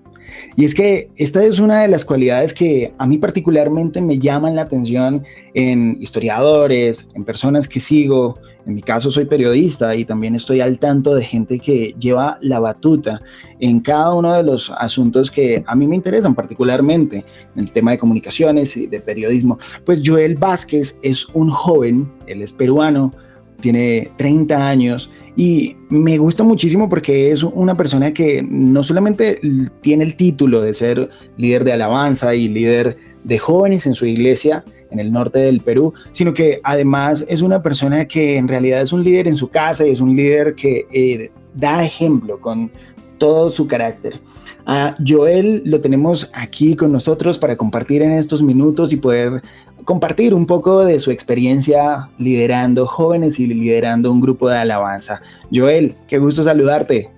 Y 0.57 0.64
es 0.64 0.74
que 0.74 1.11
esta 1.16 1.44
es 1.44 1.59
una 1.59 1.82
de 1.82 1.88
las 1.88 2.07
cualidades 2.07 2.55
que 2.55 2.94
a 2.96 3.07
mí 3.07 3.18
particularmente 3.18 4.00
me 4.00 4.18
llaman 4.18 4.57
la 4.57 4.62
atención 4.62 5.24
en 5.53 5.98
historiadores, 6.00 7.07
en 7.14 7.24
personas 7.24 7.68
que 7.68 7.80
sigo. 7.80 8.38
En 8.64 8.74
mi 8.74 8.80
caso 8.80 9.11
soy 9.11 9.26
periodista 9.26 9.94
y 9.94 10.07
también 10.07 10.34
estoy 10.34 10.62
al 10.62 10.78
tanto 10.78 11.14
de 11.14 11.22
gente 11.22 11.59
que 11.59 11.94
lleva 11.98 12.38
la 12.40 12.59
batuta 12.59 13.20
en 13.61 13.80
cada 13.80 14.14
uno 14.14 14.34
de 14.34 14.44
los 14.44 14.70
asuntos 14.70 15.30
que 15.30 15.62
a 15.66 15.76
mí 15.76 15.86
me 15.86 15.96
interesan 15.96 16.34
particularmente, 16.34 17.26
en 17.55 17.62
el 17.62 17.72
tema 17.72 17.90
de 17.90 17.98
comunicaciones 17.98 18.74
y 18.78 18.86
de 18.86 19.00
periodismo. 19.00 19.59
Pues 19.84 20.00
Joel 20.03 20.36
Vázquez 20.36 20.96
es 21.03 21.26
un 21.34 21.50
joven, 21.50 22.11
él 22.26 22.40
es 22.40 22.55
peruano, 22.55 23.12
tiene 23.61 24.11
30 24.16 24.68
años 24.68 25.11
y 25.36 25.76
me 25.88 26.18
gusta 26.18 26.44
muchísimo 26.44 26.88
porque 26.88 27.30
es 27.30 27.42
una 27.42 27.76
persona 27.76 28.12
que 28.12 28.42
no 28.42 28.82
solamente 28.82 29.40
tiene 29.80 30.04
el 30.04 30.16
título 30.16 30.60
de 30.60 30.74
ser 30.74 31.08
líder 31.36 31.64
de 31.64 31.72
alabanza 31.72 32.34
y 32.34 32.48
líder 32.48 32.98
de 33.24 33.38
jóvenes 33.38 33.86
en 33.86 33.94
su 33.94 34.04
iglesia 34.04 34.64
en 34.90 34.98
el 34.98 35.10
norte 35.10 35.38
del 35.38 35.60
Perú, 35.60 35.94
sino 36.12 36.34
que 36.34 36.60
además 36.64 37.24
es 37.28 37.40
una 37.40 37.62
persona 37.62 38.04
que 38.06 38.36
en 38.36 38.46
realidad 38.46 38.82
es 38.82 38.92
un 38.92 39.02
líder 39.02 39.26
en 39.26 39.36
su 39.36 39.48
casa 39.48 39.86
y 39.86 39.90
es 39.90 40.00
un 40.00 40.14
líder 40.14 40.54
que 40.54 40.86
eh, 40.92 41.30
da 41.54 41.82
ejemplo 41.84 42.38
con 42.38 42.70
todo 43.16 43.48
su 43.48 43.66
carácter. 43.66 44.20
A 44.66 44.94
Joel 45.04 45.62
lo 45.64 45.80
tenemos 45.80 46.30
aquí 46.34 46.76
con 46.76 46.92
nosotros 46.92 47.38
para 47.38 47.56
compartir 47.56 48.02
en 48.02 48.12
estos 48.12 48.42
minutos 48.42 48.92
y 48.92 48.96
poder 48.96 49.42
compartir 49.84 50.34
un 50.34 50.46
poco 50.46 50.84
de 50.84 50.98
su 50.98 51.10
experiencia 51.10 52.08
liderando 52.18 52.86
jóvenes 52.86 53.38
y 53.38 53.46
liderando 53.46 54.10
un 54.10 54.20
grupo 54.20 54.48
de 54.48 54.58
alabanza. 54.58 55.22
Joel, 55.52 55.94
qué 56.08 56.18
gusto 56.18 56.42
saludarte. 56.42 57.08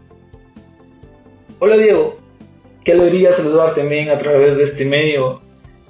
Hola 1.59 1.77
Diego, 1.77 2.17
qué 2.85 2.93
alegría 2.93 3.33
saludarte 3.33 3.81
también 3.81 4.11
a 4.11 4.19
través 4.19 4.57
de 4.57 4.63
este 4.63 4.85
medio. 4.85 5.41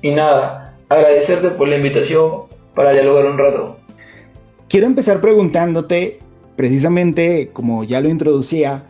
Y 0.03 0.11
nada, 0.11 0.77
agradecerte 0.89 1.51
por 1.51 1.69
la 1.69 1.77
invitación 1.77 2.43
para 2.75 2.93
dialogar 2.93 3.27
un 3.27 3.39
rato. 3.39 3.77
Quiero 4.69 4.87
empezar 4.87 5.21
preguntándote, 5.21 6.19
precisamente 6.57 7.51
como 7.53 7.85
ya 7.85 8.01
lo 8.01 8.09
introducía, 8.09 8.85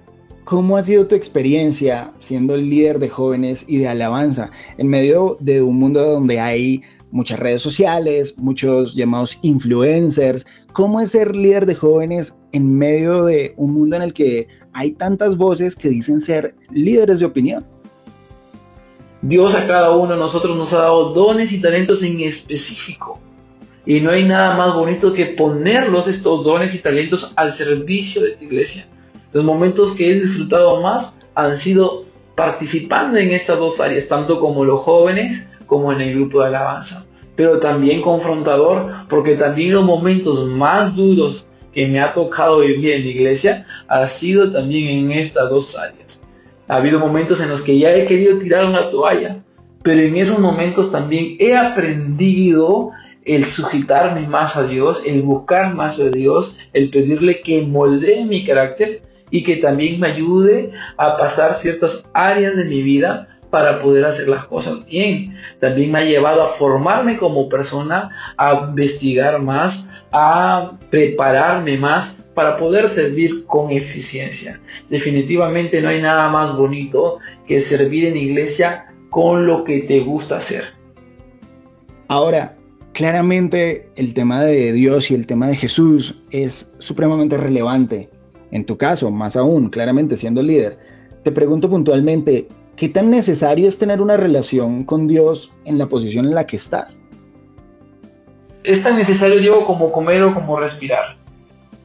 ¿Cómo 0.45 0.77
ha 0.77 0.83
sido 0.83 1.07
tu 1.07 1.15
experiencia 1.15 2.13
siendo 2.19 2.55
el 2.55 2.69
líder 2.69 2.99
de 2.99 3.09
jóvenes 3.09 3.65
y 3.67 3.79
de 3.79 3.89
alabanza 3.89 4.51
en 4.77 4.89
medio 4.89 5.39
de 5.41 5.63
un 5.63 5.79
mundo 5.79 6.05
donde 6.05 6.39
hay 6.39 6.83
muchas 7.15 7.39
redes 7.39 7.63
sociales, 7.63 8.35
muchos 8.37 8.95
llamados 8.95 9.39
influencers. 9.43 10.45
¿Cómo 10.73 11.01
es 11.01 11.13
ser 11.13 11.35
líder 11.35 11.65
de 11.65 11.77
jóvenes 11.77 12.37
en 12.53 12.77
medio 12.77 13.25
de 13.25 13.55
un 13.57 13.73
mundo 13.73 13.95
en 13.97 14.03
el 14.03 14.13
que 14.13 14.49
hay 14.73 14.91
tantas 14.91 15.37
voces 15.37 15.77
que 15.77 15.89
dicen 15.89 16.21
ser 16.21 16.57
líderes 16.71 17.21
de 17.21 17.27
opinión? 17.27 17.65
Dios 19.23 19.55
a 19.55 19.67
cada 19.67 19.93
uno 19.93 20.15
de 20.15 20.19
nosotros 20.19 20.57
nos 20.57 20.73
ha 20.73 20.79
dado 20.79 21.15
dones 21.15 21.53
y 21.53 21.61
talentos 21.61 22.03
en 22.03 22.21
específico. 22.21 23.21
Y 23.87 24.01
no 24.01 24.11
hay 24.11 24.25
nada 24.25 24.57
más 24.57 24.75
bonito 24.75 25.13
que 25.13 25.27
ponerlos, 25.27 26.09
estos 26.09 26.43
dones 26.43 26.75
y 26.75 26.79
talentos, 26.79 27.33
al 27.37 27.53
servicio 27.53 28.23
de 28.23 28.33
tu 28.33 28.45
iglesia. 28.45 28.89
Los 29.33 29.45
momentos 29.45 29.93
que 29.93 30.11
he 30.11 30.15
disfrutado 30.21 30.81
más 30.81 31.17
han 31.37 31.55
sido 31.57 32.05
participando 32.35 33.19
en 33.19 33.31
estas 33.31 33.59
dos 33.59 33.79
áreas, 33.79 34.09
tanto 34.09 34.41
como 34.41 34.65
los 34.65 34.81
jóvenes 34.81 35.47
como 35.67 35.93
en 35.93 36.01
el 36.01 36.15
grupo 36.15 36.41
de 36.41 36.49
alabanza. 36.49 37.07
Pero 37.37 37.59
también 37.59 38.03
confrontador, 38.03 38.93
porque 39.09 39.35
también 39.35 39.73
los 39.73 39.85
momentos 39.85 40.47
más 40.47 40.95
duros 40.95 41.47
que 41.73 41.89
me 41.89 42.01
ha 42.01 42.15
tocado 42.15 42.61
vivir 42.61 42.93
en 42.93 43.03
la 43.03 43.09
iglesia 43.09 43.67
ha 43.89 44.07
sido 44.07 44.53
también 44.53 45.11
en 45.11 45.19
estas 45.19 45.51
dos 45.51 45.77
áreas. 45.77 46.23
Ha 46.69 46.77
habido 46.77 46.99
momentos 46.99 47.41
en 47.41 47.51
los 47.51 47.61
que 47.61 47.79
ya 47.79 47.95
he 47.95 48.07
querido 48.07 48.39
tirar 48.39 48.65
una 48.65 48.91
toalla, 48.91 49.43
pero 49.83 50.01
en 50.01 50.17
esos 50.17 50.39
momentos 50.39 50.91
también 50.91 51.37
he 51.39 51.57
aprendido 51.57 52.93
el 53.25 53.45
sujetarme 53.47 54.27
más 54.27 54.57
a 54.57 54.67
Dios, 54.67 55.03
el 55.05 55.23
buscar 55.23 55.75
más 55.75 55.99
a 55.99 56.11
Dios, 56.11 56.57
el 56.73 56.91
pedirle 56.91 57.41
que 57.41 57.63
moldee 57.63 58.25
mi 58.25 58.45
carácter 58.45 59.03
y 59.31 59.43
que 59.43 59.57
también 59.57 59.99
me 59.99 60.09
ayude 60.09 60.71
a 60.97 61.17
pasar 61.17 61.55
ciertas 61.55 62.09
áreas 62.13 62.57
de 62.57 62.65
mi 62.65 62.83
vida 62.83 63.34
para 63.55 63.79
poder 63.79 64.05
hacer 64.05 64.27
las 64.27 64.47
cosas 64.47 64.85
bien. 64.85 65.33
También 65.61 65.93
me 65.93 66.01
ha 66.01 66.05
llevado 66.05 66.43
a 66.43 66.49
formarme 66.49 67.17
como 67.17 67.49
persona, 67.49 68.11
a 68.37 68.67
investigar 68.69 69.41
más, 69.41 69.89
a 70.11 70.73
prepararme 70.91 71.79
más 71.79 72.21
para 72.35 72.57
poder 72.57 72.89
servir 72.89 73.45
con 73.47 73.71
eficiencia. 73.71 74.61
Definitivamente 74.91 75.81
no 75.81 75.89
hay 75.89 76.03
nada 76.03 76.29
más 76.31 76.57
bonito 76.57 77.19
que 77.47 77.61
servir 77.61 78.07
en 78.07 78.17
iglesia 78.17 78.93
con 79.09 79.47
lo 79.47 79.63
que 79.63 79.83
te 79.83 80.01
gusta 80.01 80.39
hacer. 80.39 80.65
Ahora, 82.09 82.57
claramente 82.93 83.89
el 83.95 84.15
tema 84.15 84.43
de 84.43 84.73
Dios 84.73 85.13
y 85.13 85.15
el 85.15 85.29
tema 85.29 85.47
de 85.47 85.55
Jesús 85.55 86.25
es 86.33 86.73
supremamente 86.81 87.37
relevante. 87.37 88.11
En 88.51 88.65
tu 88.65 88.77
caso, 88.77 89.13
más 89.13 89.37
aún, 89.37 89.71
claramente 89.71 90.17
siendo 90.17 90.43
líder. 90.43 90.77
Te 91.23 91.31
pregunto 91.31 91.71
puntualmente, 91.71 92.49
¿qué 92.77 92.89
tan 92.89 93.11
necesario 93.11 93.69
es 93.69 93.79
tener 93.79 94.01
una 94.01 94.17
relación 94.17 94.85
con 94.85 95.07
Dios 95.07 95.53
en 95.65 95.79
la 95.79 95.89
posición 95.89 96.27
en 96.27 96.35
la 96.35 96.47
que 96.47 96.57
estás? 96.57 97.03
Es 98.63 98.83
tan 98.83 98.97
necesario, 98.97 99.39
Diego, 99.39 99.65
como 99.67 99.93
comer 99.93 100.23
o 100.23 100.35
como 100.35 100.59
respirar. 100.59 101.17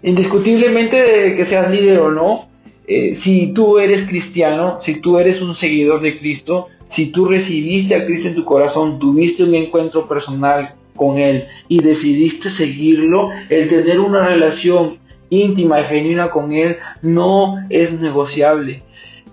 Indiscutiblemente 0.01 1.35
que 1.35 1.45
seas 1.45 1.69
líder 1.69 1.99
o 1.99 2.11
no, 2.11 2.47
eh, 2.87 3.13
si 3.13 3.53
tú 3.53 3.77
eres 3.77 4.03
cristiano, 4.03 4.79
si 4.81 4.99
tú 5.01 5.19
eres 5.19 5.41
un 5.41 5.53
seguidor 5.53 6.01
de 6.01 6.17
Cristo, 6.17 6.67
si 6.85 7.07
tú 7.11 7.25
recibiste 7.25 7.95
a 7.95 8.05
Cristo 8.05 8.29
en 8.29 8.35
tu 8.35 8.45
corazón, 8.45 8.97
tuviste 8.97 9.43
un 9.43 9.53
encuentro 9.53 10.07
personal 10.07 10.73
con 10.95 11.17
Él 11.17 11.45
y 11.67 11.81
decidiste 11.81 12.49
seguirlo, 12.49 13.29
el 13.49 13.69
tener 13.69 13.99
una 13.99 14.27
relación 14.27 14.97
íntima 15.29 15.81
y 15.81 15.83
genuina 15.83 16.31
con 16.31 16.51
Él 16.51 16.77
no 17.01 17.57
es 17.69 18.01
negociable 18.01 18.81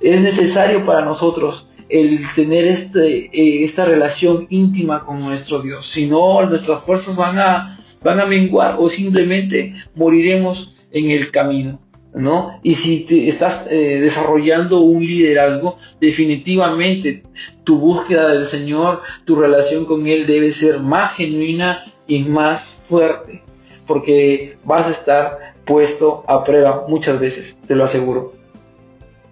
es 0.00 0.20
necesario 0.20 0.84
para 0.84 1.04
nosotros 1.04 1.68
el 1.88 2.20
tener 2.34 2.66
este, 2.66 3.26
eh, 3.26 3.64
esta 3.64 3.84
relación 3.84 4.46
íntima 4.50 5.04
con 5.04 5.20
nuestro 5.20 5.60
Dios. 5.60 5.86
Si 5.86 6.06
no, 6.06 6.44
nuestras 6.46 6.82
fuerzas 6.82 7.16
van 7.16 7.38
a, 7.38 7.78
van 8.02 8.20
a 8.20 8.26
menguar 8.26 8.76
o 8.78 8.88
simplemente 8.88 9.74
moriremos 9.94 10.84
en 10.90 11.10
el 11.10 11.30
camino. 11.30 11.80
¿no? 12.16 12.58
Y 12.62 12.76
si 12.76 13.00
te 13.00 13.28
estás 13.28 13.66
eh, 13.70 14.00
desarrollando 14.00 14.80
un 14.80 15.04
liderazgo, 15.04 15.76
definitivamente 16.00 17.22
tu 17.62 17.78
búsqueda 17.78 18.28
del 18.28 18.46
Señor, 18.46 19.02
tu 19.26 19.36
relación 19.36 19.84
con 19.84 20.06
Él 20.06 20.26
debe 20.26 20.50
ser 20.50 20.80
más 20.80 21.14
genuina 21.14 21.84
y 22.06 22.20
más 22.20 22.84
fuerte, 22.88 23.42
porque 23.86 24.56
vas 24.64 24.86
a 24.86 24.90
estar 24.90 25.54
puesto 25.66 26.24
a 26.26 26.42
prueba 26.42 26.86
muchas 26.88 27.20
veces, 27.20 27.58
te 27.66 27.74
lo 27.74 27.84
aseguro. 27.84 28.32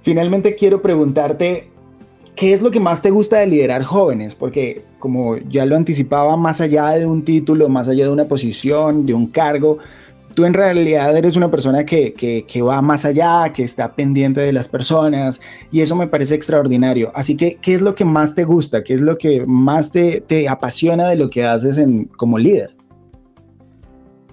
Finalmente 0.05 0.55
quiero 0.55 0.83
preguntarte, 0.83 1.71
¿qué 2.37 2.53
es 2.53 2.61
lo 2.61 2.71
que 2.71 2.79
más 2.79 3.01
te 3.01 3.09
gusta 3.09 3.39
de 3.39 3.47
liderar 3.47 3.85
jóvenes? 3.85 4.35
Porque 4.35 4.83
como 4.99 5.39
ya 5.39 5.65
lo 5.65 5.77
anticipaba, 5.77 6.37
más 6.37 6.61
allá 6.61 6.91
de 6.91 7.07
un 7.07 7.25
título, 7.25 7.71
más 7.71 7.89
allá 7.89 8.05
de 8.05 8.11
una 8.11 8.27
posición, 8.27 9.07
de 9.07 9.15
un 9.15 9.29
cargo, 9.29 9.79
tú 10.35 10.45
en 10.45 10.53
realidad 10.53 11.17
eres 11.17 11.37
una 11.37 11.51
persona 11.51 11.87
que, 11.87 12.13
que, 12.13 12.63
va 12.63 12.83
más 12.83 13.07
allá, 13.07 13.51
que 13.55 13.63
está 13.63 13.95
pendiente 13.95 14.43
de 14.43 14.53
las 14.53 14.69
personas 14.69 15.41
y 15.73 15.81
eso 15.81 15.97
me 15.97 16.07
parece 16.07 16.35
extraordinario. 16.35 17.11
Así 17.15 17.35
que, 17.35 17.57
¿qué 17.63 17.73
es 17.73 17.81
lo 17.81 17.95
que 17.95 18.05
más 18.05 18.35
te 18.35 18.45
gusta? 18.45 18.85
¿Qué 18.85 18.93
es 18.93 19.01
lo 19.01 19.17
que 19.17 19.47
más 19.47 19.91
te, 19.91 20.23
apasiona 20.51 21.09
de 21.09 21.17
lo 21.17 21.31
que 21.31 21.47
haces 21.47 21.83
como 22.19 22.37
líder? 22.37 22.77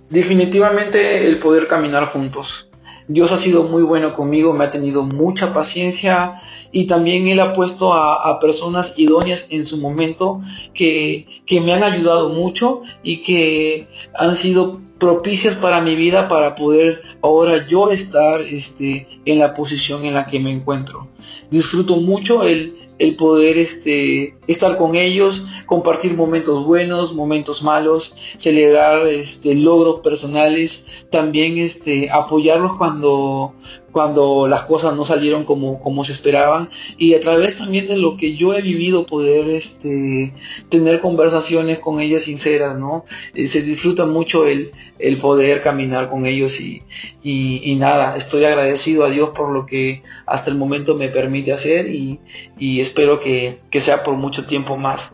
Definitivamente 0.09 1.25
el 1.25 1.39
poder 1.39 1.67
caminar 1.67 2.07
juntos. 2.07 2.70
Dios 3.07 3.31
ha 3.31 3.37
sido 3.37 3.63
muy 3.63 3.83
bueno 3.83 4.13
conmigo, 4.13 4.53
me 4.53 4.65
ha 4.65 4.69
tenido 4.69 5.03
mucha 5.03 5.53
paciencia 5.53 6.41
y 6.71 6.85
también 6.85 7.27
Él 7.27 7.39
ha 7.39 7.53
puesto 7.53 7.93
a, 7.93 8.39
personas 8.39 8.93
idóneas 8.97 9.45
en 9.49 9.65
su 9.65 9.77
momento 9.77 10.41
que, 10.73 11.25
me 11.63 11.73
han 11.73 11.83
ayudado 11.83 12.29
mucho 12.29 12.81
y 13.03 13.17
que 13.17 13.87
han 14.13 14.35
sido 14.35 14.79
propicias 14.97 15.55
para 15.55 15.81
mi 15.81 15.95
vida 15.95 16.27
para 16.27 16.53
poder 16.53 17.01
ahora 17.21 17.67
yo 17.67 17.89
estar 17.89 18.39
este, 18.41 19.07
en 19.25 19.39
la 19.39 19.53
posición 19.53 20.05
en 20.05 20.13
la 20.13 20.25
que 20.25 20.39
me 20.39 20.51
encuentro. 20.51 21.07
Disfruto 21.49 21.97
mucho 21.97 22.43
el, 22.43 22.90
el 23.01 23.15
poder 23.15 23.57
este, 23.57 24.35
estar 24.47 24.77
con 24.77 24.95
ellos, 24.95 25.43
compartir 25.65 26.15
momentos 26.15 26.65
buenos, 26.65 27.13
momentos 27.13 27.63
malos, 27.63 28.13
celebrar 28.37 29.07
este, 29.07 29.55
logros 29.55 30.01
personales, 30.01 31.05
también 31.09 31.57
este, 31.57 32.09
apoyarlos 32.11 32.77
cuando, 32.77 33.53
cuando 33.91 34.47
las 34.47 34.63
cosas 34.63 34.95
no 34.95 35.05
salieron 35.05 35.43
como, 35.43 35.79
como 35.81 36.03
se 36.03 36.13
esperaban 36.13 36.69
y 36.97 37.13
a 37.13 37.19
través 37.19 37.57
también 37.57 37.87
de 37.87 37.97
lo 37.97 38.17
que 38.17 38.35
yo 38.35 38.53
he 38.53 38.61
vivido 38.61 39.05
poder 39.05 39.49
este, 39.49 40.33
tener 40.69 41.01
conversaciones 41.01 41.79
con 41.79 41.99
ellas 41.99 42.23
sinceras, 42.23 42.77
¿no? 42.77 43.05
Eh, 43.35 43.47
se 43.47 43.61
disfruta 43.61 44.05
mucho 44.05 44.47
el, 44.47 44.71
el 44.99 45.17
poder 45.17 45.61
caminar 45.61 46.09
con 46.09 46.25
ellos 46.25 46.59
y, 46.59 46.83
y, 47.23 47.75
nada, 47.75 48.15
estoy 48.15 48.45
agradecido 48.45 49.05
a 49.05 49.09
Dios 49.09 49.29
por 49.35 49.51
lo 49.51 49.65
que 49.65 50.03
hasta 50.25 50.49
el 50.49 50.57
momento 50.57 50.95
me 50.95 51.09
permite 51.09 51.51
hacer 51.51 51.87
y, 51.87 52.19
y 52.57 52.79
espero 52.79 53.19
que, 53.19 53.59
que 53.69 53.81
sea 53.81 54.03
por 54.03 54.15
mucho 54.15 54.45
tiempo 54.45 54.77
más. 54.77 55.13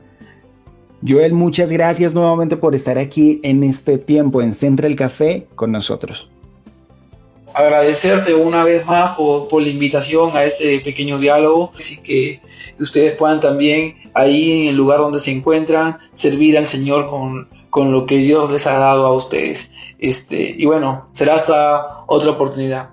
Joel, 1.08 1.34
muchas 1.34 1.72
gracias 1.72 2.14
nuevamente 2.14 2.58
por 2.58 2.74
estar 2.74 2.98
aquí 2.98 3.40
en 3.44 3.64
este 3.64 3.98
tiempo 3.98 4.42
en 4.42 4.54
Central 4.54 4.96
Café 4.96 5.48
con 5.56 5.72
nosotros 5.72 6.30
agradecerte 7.58 8.34
una 8.34 8.64
vez 8.64 8.86
más 8.86 9.18
por, 9.18 9.48
por, 9.48 9.62
la 9.62 9.70
invitación 9.70 10.36
a 10.38 10.44
este 10.44 10.80
pequeño 10.80 11.18
diálogo, 11.18 11.72
así 11.76 11.98
que 11.98 12.40
ustedes 12.80 13.16
puedan 13.18 13.40
también 13.40 13.96
ahí 14.14 14.62
en 14.62 14.68
el 14.70 14.76
lugar 14.76 15.00
donde 15.00 15.20
se 15.20 15.32
encuentran 15.32 15.98
servir 16.14 16.58
al 16.58 16.66
Señor 16.66 17.08
con, 17.10 17.48
con 17.70 17.92
lo 17.92 18.06
que 18.06 18.18
Dios 18.18 18.52
les 18.52 18.66
ha 18.68 18.78
dado 18.78 19.06
a 19.06 19.14
ustedes. 19.14 19.72
Este, 20.00 20.56
y 20.58 20.66
bueno, 20.66 21.06
será 21.12 21.36
hasta 21.36 22.06
otra 22.08 22.32
oportunidad. 22.32 22.90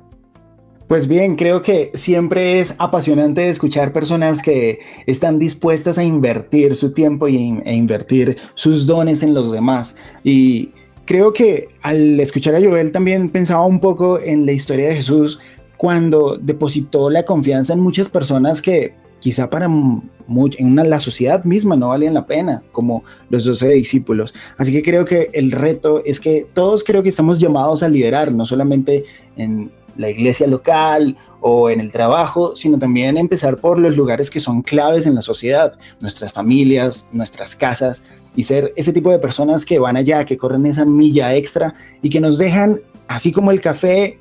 Pues 0.89 1.09
bien, 1.09 1.37
creo 1.37 1.62
que 1.62 1.91
siempre 1.95 2.61
es 2.61 2.75
apasionante 2.79 3.49
escuchar 3.49 3.93
personas 3.93 4.43
que 4.43 4.81
están 5.07 5.39
dispuestas 5.39 5.97
a 5.97 6.05
invertir 6.05 6.75
su 6.75 6.93
tiempo 6.93 7.27
y, 7.27 7.61
e 7.65 7.75
invertir 7.75 8.37
sus 8.55 8.87
dones 8.87 9.23
en 9.23 9.33
los 9.33 9.51
demás. 9.51 9.97
Y 10.23 10.73
creo 11.05 11.33
que 11.33 11.69
al 11.83 12.19
escuchar 12.21 12.55
a 12.55 12.61
Joel 12.61 12.93
también 12.93 13.29
pensaba 13.29 13.65
un 13.67 13.81
poco 13.81 14.21
en 14.21 14.47
la 14.47 14.53
historia 14.53 14.89
de 14.89 14.97
Jesús 14.97 15.39
cuando 15.77 16.39
depositó 16.41 17.11
la 17.11 17.25
confianza 17.25 17.73
en 17.73 17.81
muchas 17.81 18.09
personas 18.09 18.63
que 18.63 18.95
quizá 19.21 19.49
para 19.49 19.67
en 19.67 20.67
una, 20.67 20.85
la 20.85 21.01
sociedad 21.01 21.45
misma 21.45 21.77
no 21.77 21.89
valían 21.89 22.15
la 22.15 22.27
pena, 22.27 22.63
como 22.73 23.05
los 23.31 23.45
doce 23.45 23.69
discípulos. 23.69 24.35
Así 24.59 24.73
que 24.73 24.83
creo 24.83 25.05
que 25.05 25.31
el 25.33 25.51
reto 25.51 26.03
es 26.05 26.21
que 26.21 26.47
todos 26.53 26.85
creo 26.85 27.03
que 27.03 27.09
estamos 27.09 27.39
llamados 27.39 27.83
a 27.83 27.89
liderar, 27.89 28.33
no 28.33 28.47
solamente 28.47 29.05
en 29.37 29.71
la 29.97 30.11
iglesia 30.11 30.47
local 30.47 31.17
o 31.41 31.71
en 31.71 31.81
el 31.81 31.91
trabajo, 31.91 32.57
sino 32.57 32.79
también 32.79 33.17
empezar 33.17 33.59
por 33.59 33.79
los 33.79 33.97
lugares 33.97 34.31
que 34.31 34.41
son 34.41 34.63
claves 34.63 35.07
en 35.07 35.15
la 35.15 35.23
sociedad, 35.23 35.75
nuestras 36.01 36.33
familias, 36.33 37.07
nuestras 37.13 37.55
casas, 37.57 38.03
y 38.37 38.43
ser 38.45 38.72
ese 38.76 38.93
tipo 38.93 39.11
de 39.11 39.18
personas 39.18 39.64
que 39.64 39.78
van 39.78 39.97
allá, 39.97 40.24
que 40.24 40.37
corren 40.37 40.66
esa 40.66 40.85
milla 40.85 41.35
extra 41.35 41.74
y 42.03 42.11
que 42.11 42.20
nos 42.20 42.39
dejan, 42.39 42.80
así 43.09 43.32
como 43.32 43.51
el 43.51 43.61
café, 43.61 44.18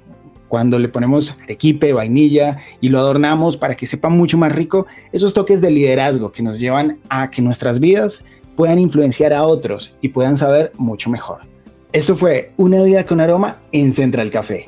cuando 0.47 0.77
le 0.77 0.87
ponemos 0.87 1.35
arequipe, 1.43 1.93
vainilla 1.93 2.57
y 2.79 2.89
lo 2.89 2.99
adornamos 2.99 3.57
para 3.57 3.75
que 3.75 3.87
sepa 3.87 4.09
mucho 4.09 4.37
más 4.37 4.53
rico, 4.53 4.85
esos 5.11 5.33
toques 5.33 5.61
de 5.61 5.71
liderazgo 5.71 6.31
que 6.31 6.43
nos 6.43 6.59
llevan 6.59 6.99
a 7.09 7.31
que 7.31 7.41
nuestras 7.41 7.79
vidas 7.79 8.23
puedan 8.55 8.77
influenciar 8.77 9.33
a 9.33 9.43
otros 9.43 9.95
y 10.01 10.09
puedan 10.09 10.37
saber 10.37 10.71
mucho 10.77 11.09
mejor. 11.09 11.41
Esto 11.91 12.15
fue 12.15 12.51
Una 12.57 12.83
vida 12.83 13.05
con 13.05 13.19
aroma 13.19 13.57
en 13.71 13.93
Central 13.93 14.29
Café. 14.29 14.67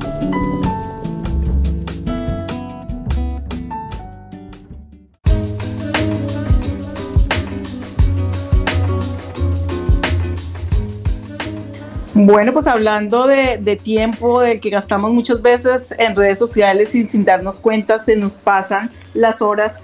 Bueno, 12.13 12.51
pues 12.51 12.67
hablando 12.67 13.25
de, 13.25 13.79
tiempo, 13.81 14.41
del 14.41 14.59
que 14.59 14.69
gastamos 14.69 15.13
muchas 15.13 15.41
veces 15.41 15.93
en 15.97 16.13
redes 16.13 16.37
sociales 16.37 16.89
sin, 16.89 17.07
sin 17.07 17.23
darnos 17.23 17.61
cuenta, 17.61 17.99
se 17.99 18.17
nos 18.17 18.35
pasan 18.35 18.91
las 19.13 19.41
horas, 19.41 19.79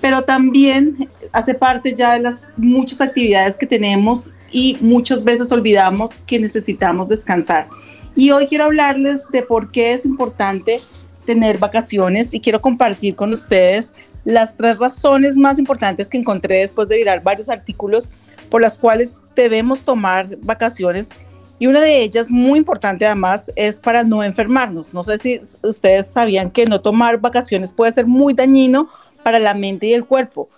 pero 0.00 0.22
también 0.22 1.08
hace 1.32 1.54
parte 1.54 1.92
ya 1.92 2.12
de 2.12 2.20
las 2.20 2.48
muchas 2.56 3.00
actividades 3.00 3.58
que 3.58 3.66
tenemos 3.66 4.30
y 4.52 4.78
muchas 4.80 5.24
veces 5.24 5.50
olvidamos 5.50 6.10
que 6.24 6.38
necesitamos 6.38 7.08
descansar. 7.08 7.68
Y 8.14 8.30
hoy 8.30 8.46
quiero 8.46 8.64
hablarles 8.64 9.22
de 9.32 9.42
por 9.42 9.72
qué 9.72 9.92
es 9.92 10.04
importante 10.04 10.80
tener 11.26 11.58
vacaciones 11.58 12.32
y 12.32 12.40
quiero 12.40 12.60
compartir 12.60 13.16
con 13.16 13.32
ustedes 13.32 13.92
las 14.24 14.56
tres 14.56 14.78
razones 14.78 15.34
más 15.34 15.58
importantes 15.58 16.06
que 16.06 16.18
encontré 16.18 16.58
después 16.58 16.88
de 16.88 16.98
mirar 16.98 17.24
varios 17.24 17.48
artículos 17.48 18.12
por 18.50 18.60
las 18.60 18.78
cuales 18.78 19.20
debemos 19.34 19.82
tomar 19.82 20.36
vacaciones 20.42 21.10
y 21.62 21.68
una 21.68 21.80
de 21.80 22.02
ellas, 22.02 22.28
muy 22.28 22.58
importante 22.58 23.06
además, 23.06 23.48
es 23.54 23.78
para 23.78 24.02
no 24.02 24.24
enfermarnos. 24.24 24.92
No 24.92 25.04
sé 25.04 25.16
si 25.18 25.40
ustedes 25.62 26.08
sabían 26.08 26.50
que 26.50 26.66
no 26.66 26.80
tomar 26.80 27.20
vacaciones 27.20 27.72
puede 27.72 27.92
ser 27.92 28.04
muy 28.04 28.34
dañino 28.34 28.88
para 29.22 29.38
la 29.38 29.54
mente 29.54 29.86
y 29.86 29.94
el 29.94 30.04
cuerpo. 30.04 30.48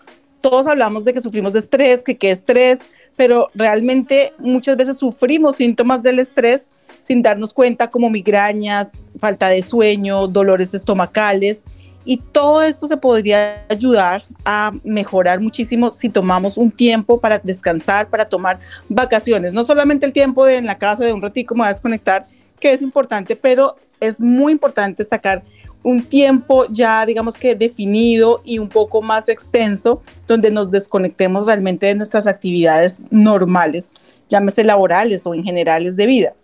Todos 0.40 0.66
hablamos 0.66 1.04
de 1.04 1.12
que 1.12 1.20
sufrimos 1.20 1.52
de 1.52 1.58
estrés, 1.58 2.02
que 2.02 2.16
qué 2.16 2.30
estrés, 2.30 2.88
pero 3.16 3.50
realmente 3.54 4.32
muchas 4.38 4.78
veces 4.78 4.96
sufrimos 4.96 5.56
síntomas 5.56 6.02
del 6.02 6.20
estrés 6.20 6.70
sin 7.02 7.20
darnos 7.20 7.52
cuenta 7.52 7.90
como 7.90 8.08
migrañas, 8.08 9.10
falta 9.20 9.48
de 9.48 9.62
sueño, 9.62 10.26
dolores 10.26 10.72
estomacales 10.72 11.64
y 12.04 12.18
todo 12.18 12.62
esto 12.62 12.86
se 12.86 12.96
podría 12.96 13.64
ayudar 13.68 14.24
a 14.44 14.72
mejorar 14.84 15.40
muchísimo 15.40 15.90
si 15.90 16.08
tomamos 16.08 16.56
un 16.56 16.70
tiempo 16.70 17.18
para 17.18 17.38
descansar, 17.38 18.08
para 18.08 18.26
tomar 18.26 18.60
vacaciones. 18.88 19.52
No 19.52 19.64
solamente 19.64 20.06
el 20.06 20.12
tiempo 20.12 20.44
de 20.44 20.56
en 20.56 20.66
la 20.66 20.78
casa 20.78 21.04
de 21.04 21.12
un 21.12 21.22
ratito 21.22 21.54
me 21.54 21.60
voy 21.60 21.66
a 21.66 21.72
desconectar, 21.72 22.26
que 22.60 22.72
es 22.72 22.82
importante, 22.82 23.36
pero 23.36 23.76
es 24.00 24.20
muy 24.20 24.52
importante 24.52 25.04
sacar 25.04 25.42
un 25.82 26.02
tiempo 26.02 26.64
ya, 26.70 27.04
digamos 27.04 27.36
que 27.36 27.54
definido 27.54 28.40
y 28.44 28.58
un 28.58 28.68
poco 28.68 29.02
más 29.02 29.28
extenso, 29.28 30.02
donde 30.26 30.50
nos 30.50 30.70
desconectemos 30.70 31.46
realmente 31.46 31.86
de 31.86 31.94
nuestras 31.94 32.26
actividades 32.26 33.00
normales, 33.10 33.92
llámese 34.28 34.64
laborales 34.64 35.26
o 35.26 35.34
en 35.34 35.44
generales 35.44 35.94
de 35.96 36.06
vida. 36.06 36.34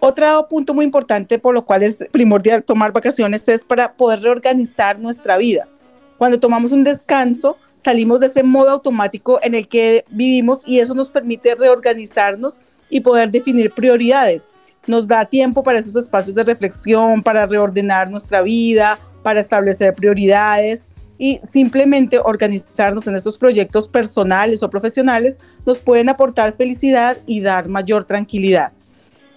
Otro 0.00 0.46
punto 0.48 0.74
muy 0.74 0.84
importante 0.84 1.40
por 1.40 1.54
lo 1.54 1.64
cual 1.64 1.82
es 1.82 2.04
primordial 2.12 2.62
tomar 2.62 2.92
vacaciones 2.92 3.48
es 3.48 3.64
para 3.64 3.94
poder 3.94 4.20
reorganizar 4.22 4.98
nuestra 4.98 5.36
vida. 5.36 5.66
Cuando 6.18 6.38
tomamos 6.38 6.70
un 6.70 6.84
descanso, 6.84 7.56
salimos 7.74 8.20
de 8.20 8.26
ese 8.26 8.44
modo 8.44 8.70
automático 8.70 9.40
en 9.42 9.54
el 9.54 9.66
que 9.66 10.04
vivimos 10.10 10.66
y 10.66 10.78
eso 10.78 10.94
nos 10.94 11.10
permite 11.10 11.54
reorganizarnos 11.56 12.60
y 12.90 13.00
poder 13.00 13.30
definir 13.30 13.72
prioridades. 13.72 14.52
Nos 14.86 15.08
da 15.08 15.24
tiempo 15.24 15.62
para 15.62 15.80
esos 15.80 15.96
espacios 15.96 16.34
de 16.34 16.44
reflexión, 16.44 17.22
para 17.22 17.46
reordenar 17.46 18.08
nuestra 18.08 18.42
vida, 18.42 18.98
para 19.22 19.40
establecer 19.40 19.94
prioridades 19.94 20.88
y 21.18 21.40
simplemente 21.50 22.20
organizarnos 22.20 23.06
en 23.08 23.16
estos 23.16 23.36
proyectos 23.36 23.88
personales 23.88 24.62
o 24.62 24.70
profesionales 24.70 25.40
nos 25.66 25.78
pueden 25.78 26.08
aportar 26.08 26.52
felicidad 26.52 27.18
y 27.26 27.40
dar 27.40 27.68
mayor 27.68 28.06
tranquilidad. 28.06 28.77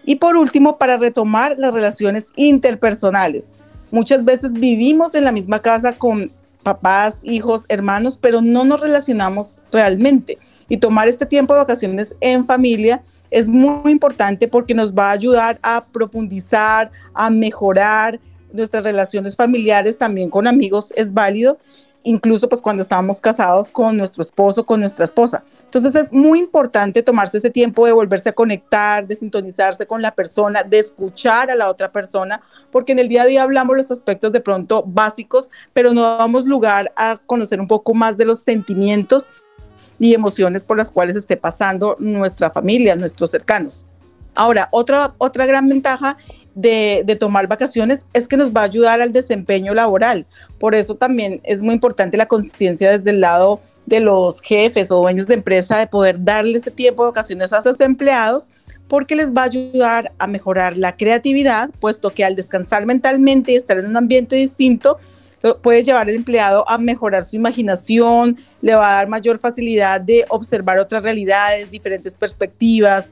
Y 0.06 0.16
por 0.16 0.36
último, 0.36 0.78
para 0.78 0.97
retomar 0.97 1.56
las 1.58 1.74
relaciones 1.74 2.30
interpersonales. 2.36 3.54
Muchas 3.91 4.24
veces 4.24 4.54
vivimos 4.54 5.16
en 5.16 5.26
la 5.26 5.32
misma 5.32 5.60
casa 5.60 5.93
con 5.93 6.32
papás, 6.64 7.20
hijos, 7.24 7.66
hermanos, 7.68 8.18
pero 8.20 8.41
no 8.41 8.64
nos 8.64 8.80
relacionamos 8.80 9.58
realmente. 9.72 10.38
Y 10.70 10.78
tomar 10.78 11.08
este 11.08 11.26
tiempo 11.26 11.54
de 11.54 11.60
vacaciones 11.60 12.16
en 12.22 12.45
familia 12.45 13.04
es 13.30 13.47
muy 13.47 13.91
importante 13.91 14.47
porque 14.47 14.74
nos 14.74 14.93
va 14.93 15.10
a 15.10 15.14
ayudar 15.14 15.60
a 15.64 15.86
profundizar, 15.86 16.91
a 17.14 17.30
mejorar 17.30 18.20
nuestras 18.54 18.84
relaciones 18.84 19.36
familiares, 19.36 19.97
también 19.97 20.30
con 20.30 20.47
amigos, 20.47 20.93
es 20.95 21.14
válido 21.14 21.58
incluso 22.04 22.49
pues 22.49 22.62
cuando 22.62 22.82
estábamos 22.82 23.22
casados 23.22 23.72
con 23.72 23.97
nuestro 23.97 24.22
esposo, 24.22 24.66
con 24.66 24.80
nuestra 24.80 25.04
esposa. 25.04 25.43
Entonces 25.64 25.95
es 25.95 26.12
muy 26.12 26.39
importante 26.39 27.04
tomarse 27.04 27.38
ese 27.38 27.49
tiempo 27.49 27.86
de 27.86 27.91
volverse 27.91 28.30
a 28.30 28.34
conectar, 28.34 29.08
de 29.08 29.16
sintonizarse 29.16 29.86
con 29.86 30.02
la 30.02 30.12
persona, 30.12 30.64
de 30.64 30.80
escuchar 30.80 31.52
a 31.52 31.56
la 31.56 31.70
otra 31.70 31.91
persona, 31.91 32.41
porque 32.72 32.91
en 32.91 32.99
el 32.99 33.08
día 33.08 33.24
a 33.24 33.26
día 33.26 33.43
hablamos 33.43 33.78
los 33.78 33.91
aspectos 33.91 34.32
de 34.32 34.41
pronto 34.41 34.84
básicos, 34.86 35.49
pero 35.74 35.93
no 35.93 36.02
damos 36.18 36.45
lugar 36.45 36.91
a 36.95 37.18
conocer 37.18 37.60
un 37.60 37.68
poco 37.68 37.93
más 37.93 38.18
de 38.18 38.26
los 38.26 38.39
sentimientos 38.39 39.30
y 39.99 40.14
emociones 40.14 40.64
por 40.64 40.78
las 40.78 40.89
cuales 40.89 41.16
esté 41.16 41.38
pasando 41.38 41.95
nuestra 41.99 42.49
familia, 42.49 42.95
nuestros 42.95 43.32
cercanos. 43.32 43.86
Ahora, 44.34 44.70
otra, 44.72 45.14
otra 45.18 45.45
gran 45.45 45.68
ventaja 45.68 46.18
de, 46.56 47.18
tomar 47.20 47.47
vacaciones 47.47 48.06
es 48.14 48.28
que 48.28 48.38
nos 48.38 48.52
va 48.52 48.62
a 48.62 48.66
ayudar 48.66 49.02
al 49.02 49.14
desempeño 49.14 49.74
laboral. 49.74 50.26
Por 50.60 50.76
eso 50.76 50.95
también 50.95 51.41
es 51.43 51.62
muy 51.62 51.76
importante 51.76 52.18
la 52.18 52.28
conciencia 52.28 52.91
desde 52.91 53.12
el 53.12 53.22
lado 53.22 53.62
de 53.86 53.99
los 53.99 54.41
jefes 54.41 54.91
o 54.91 54.97
dueños 54.97 55.28
de 55.28 55.36
empresa 55.36 55.78
de 55.78 55.88
poder 55.88 56.24
darle 56.24 56.58
ese 56.58 56.72
tiempo 56.72 57.04
de 57.04 57.12
vacaciones 57.12 57.52
a 57.54 57.62
sus 57.62 57.80
empleados 57.80 58.49
porque 58.88 59.16
les 59.16 59.34
va 59.34 59.43
a 59.43 59.45
ayudar 59.45 60.12
a 60.20 60.28
mejorar 60.28 60.76
la 60.76 60.97
creatividad, 60.97 61.70
puesto 61.80 62.10
que 62.10 62.26
al 62.26 62.36
descansar 62.36 62.86
mentalmente 62.86 63.54
y 63.54 63.56
estar 63.56 63.78
en 63.78 63.86
un 63.86 63.95
ambiente 63.95 64.36
distinto, 64.36 64.97
puede 65.62 65.84
llevar 65.84 66.10
al 66.10 66.16
empleado 66.16 66.68
a 66.70 66.78
mejorar 66.78 67.24
su 67.24 67.36
imaginación, 67.36 68.38
le 68.62 68.76
va 68.76 68.91
a 68.91 68.95
dar 68.95 69.08
mayor 69.08 69.39
facilidad 69.39 70.02
de 70.02 70.26
observar 70.30 70.78
otras 70.78 71.04
realidades, 71.04 71.72
diferentes 71.72 72.18
perspectivas, 72.18 73.10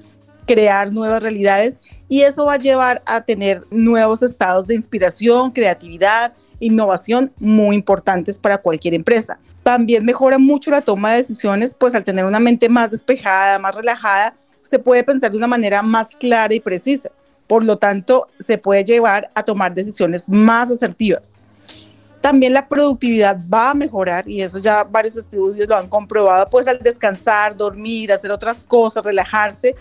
crear 0.50 0.91
nuevas 0.91 1.22
realidades 1.22 1.80
y 2.08 2.22
eso 2.22 2.45
va 2.45 2.56
a 2.56 2.58
llevar 2.58 3.04
a 3.06 3.22
tener 3.22 3.64
nuevos 3.70 4.24
estados 4.24 4.66
de 4.66 4.74
inspiración, 4.74 5.52
creatividad, 5.52 6.34
innovación 6.60 7.32
muy 7.39 7.76
importantes 7.76 8.39
para 8.39 8.58
cualquier 8.58 8.95
empresa. 8.95 9.38
También 9.62 10.04
mejora 10.04 10.39
mucho 10.39 10.72
la 10.72 10.82
toma 10.82 11.12
de 11.12 11.18
decisiones, 11.18 11.76
pues 11.76 11.93
al 11.93 12.04
tener 12.04 12.26
una 12.26 12.39
mente 12.39 12.68
más 12.68 12.89
despejada, 12.89 13.60
más 13.60 13.76
relajada, 13.76 14.34
se 14.64 14.80
puede 14.80 15.04
pensar 15.04 15.30
de 15.30 15.38
una 15.38 15.45
manera 15.45 15.84
más 15.84 16.16
clara 16.16 16.52
y 16.52 16.60
precisa. 16.60 17.12
Por 17.45 17.64
lo 17.64 17.78
tanto, 17.78 18.28
se 18.39 18.58
puede 18.58 18.84
llevar 18.84 19.30
a 19.36 19.43
tomar 19.43 19.76
decisiones 19.76 20.30
más 20.30 20.72
asertivas. 20.72 21.43
También 22.22 22.54
la 22.54 22.68
productividad 22.68 23.38
va 23.54 23.70
a 23.70 23.76
mejorar 23.76 24.28
y 24.28 24.41
eso 24.41 24.58
ya 24.58 24.84
varios 24.84 25.16
estudios 25.16 25.70
lo 25.70 25.78
han 25.78 25.88
comprobado, 25.88 26.47
pues 26.50 26.68
al 26.68 26.80
descansar, 26.80 27.56
dormir, 27.56 28.12
hacer 28.12 28.32
otras 28.32 28.66
cosas, 28.66 29.06
relajarse, 29.06 29.76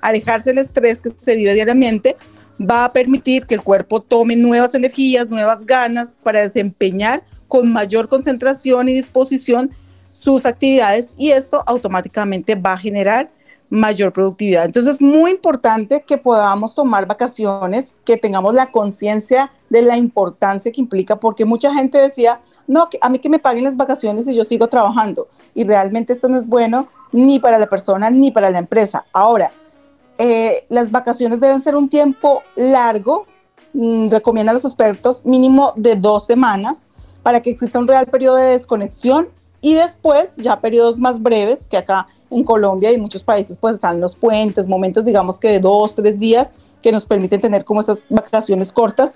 alejarse 0.00 0.50
del 0.50 0.58
estrés 0.58 1.02
que 1.02 1.10
se 1.18 1.36
vive 1.36 1.54
diariamente, 1.54 2.16
va 2.60 2.84
a 2.84 2.92
permitir 2.92 3.46
que 3.46 3.54
el 3.54 3.62
cuerpo 3.62 4.00
tome 4.00 4.36
nuevas 4.36 4.74
energías, 4.74 5.28
nuevas 5.28 5.64
ganas 5.64 6.18
para 6.22 6.40
desempeñar 6.40 7.22
con 7.48 7.72
mayor 7.72 8.08
concentración 8.08 8.88
y 8.88 8.94
disposición 8.94 9.70
sus 10.10 10.44
actividades 10.44 11.14
y 11.16 11.30
esto 11.30 11.62
automáticamente 11.66 12.54
va 12.54 12.74
a 12.74 12.78
generar 12.78 13.30
mayor 13.70 14.12
productividad. 14.12 14.64
Entonces 14.64 14.96
es 14.96 15.00
muy 15.00 15.30
importante 15.30 16.02
que 16.06 16.18
podamos 16.18 16.74
tomar 16.74 17.06
vacaciones, 17.06 17.96
que 18.04 18.16
tengamos 18.16 18.52
la 18.52 18.70
conciencia 18.72 19.52
de 19.70 19.82
la 19.82 19.96
importancia 19.96 20.72
que 20.72 20.80
implica, 20.80 21.16
porque 21.16 21.44
mucha 21.44 21.72
gente 21.72 21.98
decía, 21.98 22.40
no, 22.66 22.88
a 23.00 23.08
mí 23.08 23.20
que 23.20 23.30
me 23.30 23.38
paguen 23.38 23.64
las 23.64 23.76
vacaciones 23.76 24.26
y 24.26 24.34
yo 24.34 24.44
sigo 24.44 24.66
trabajando. 24.68 25.28
Y 25.54 25.64
realmente 25.64 26.12
esto 26.12 26.28
no 26.28 26.36
es 26.36 26.46
bueno 26.46 26.88
ni 27.12 27.38
para 27.38 27.58
la 27.58 27.68
persona 27.68 28.10
ni 28.10 28.32
para 28.32 28.50
la 28.50 28.58
empresa. 28.58 29.04
Ahora, 29.12 29.52
eh, 30.22 30.66
las 30.68 30.90
vacaciones 30.90 31.40
deben 31.40 31.62
ser 31.62 31.74
un 31.74 31.88
tiempo 31.88 32.42
largo, 32.54 33.26
mm, 33.72 34.10
recomiendan 34.10 34.54
los 34.54 34.66
expertos, 34.66 35.24
mínimo 35.24 35.72
de 35.76 35.96
dos 35.96 36.26
semanas, 36.26 36.82
para 37.22 37.40
que 37.40 37.48
exista 37.48 37.78
un 37.78 37.88
real 37.88 38.04
periodo 38.04 38.36
de 38.36 38.48
desconexión 38.48 39.28
y 39.62 39.72
después 39.76 40.36
ya 40.36 40.60
periodos 40.60 41.00
más 41.00 41.22
breves, 41.22 41.66
que 41.66 41.78
acá 41.78 42.06
en 42.30 42.44
Colombia 42.44 42.90
y 42.90 42.96
en 42.96 43.00
muchos 43.00 43.24
países 43.24 43.56
pues 43.56 43.76
están 43.76 43.98
los 43.98 44.14
puentes, 44.14 44.68
momentos 44.68 45.06
digamos 45.06 45.40
que 45.40 45.52
de 45.52 45.58
dos, 45.58 45.94
tres 45.94 46.18
días 46.18 46.52
que 46.82 46.92
nos 46.92 47.06
permiten 47.06 47.40
tener 47.40 47.64
como 47.64 47.80
esas 47.80 48.04
vacaciones 48.10 48.72
cortas, 48.72 49.14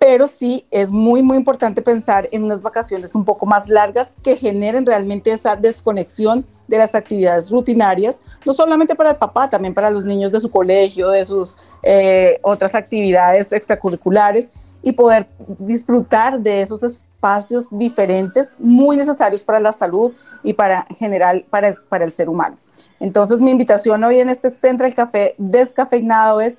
pero 0.00 0.26
sí 0.26 0.66
es 0.72 0.90
muy, 0.90 1.22
muy 1.22 1.36
importante 1.36 1.80
pensar 1.80 2.28
en 2.32 2.42
unas 2.42 2.60
vacaciones 2.60 3.14
un 3.14 3.24
poco 3.24 3.46
más 3.46 3.68
largas 3.68 4.08
que 4.24 4.34
generen 4.34 4.84
realmente 4.84 5.30
esa 5.30 5.54
desconexión 5.54 6.44
de 6.66 6.78
las 6.78 6.96
actividades 6.96 7.52
rutinarias, 7.52 8.18
no 8.44 8.52
solamente 8.52 8.94
para 8.94 9.10
el 9.10 9.16
papá, 9.16 9.48
también 9.50 9.74
para 9.74 9.90
los 9.90 10.04
niños 10.04 10.32
de 10.32 10.40
su 10.40 10.50
colegio, 10.50 11.10
de 11.10 11.24
sus 11.24 11.58
eh, 11.82 12.38
otras 12.42 12.74
actividades 12.74 13.52
extracurriculares 13.52 14.50
y 14.82 14.92
poder 14.92 15.28
disfrutar 15.58 16.40
de 16.40 16.62
esos 16.62 16.82
espacios 16.82 17.68
diferentes 17.70 18.56
muy 18.58 18.96
necesarios 18.96 19.44
para 19.44 19.60
la 19.60 19.72
salud 19.72 20.12
y 20.42 20.54
para 20.54 20.86
general 20.98 21.44
para, 21.50 21.76
para 21.88 22.04
el 22.04 22.12
ser 22.12 22.28
humano. 22.28 22.56
Entonces 22.98 23.40
mi 23.40 23.50
invitación 23.50 24.02
hoy 24.04 24.20
en 24.20 24.28
este 24.28 24.50
Central 24.50 24.94
Café 24.94 25.34
descafeinado 25.38 26.40
es 26.40 26.58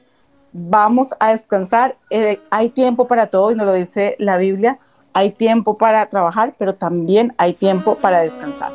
vamos 0.53 1.09
a 1.19 1.32
descansar. 1.32 1.97
Eh, 2.09 2.39
hay 2.49 2.69
tiempo 2.69 3.07
para 3.07 3.27
todo 3.27 3.51
y 3.51 3.55
nos 3.55 3.65
lo 3.65 3.73
dice 3.73 4.15
la 4.19 4.38
Biblia. 4.38 4.79
Hay 5.13 5.32
tiempo 5.32 5.77
para 5.77 6.05
trabajar, 6.09 6.55
pero 6.57 6.75
también 6.75 7.34
hay 7.38 7.53
tiempo 7.53 7.97
para 7.97 8.21
descansar. 8.21 8.71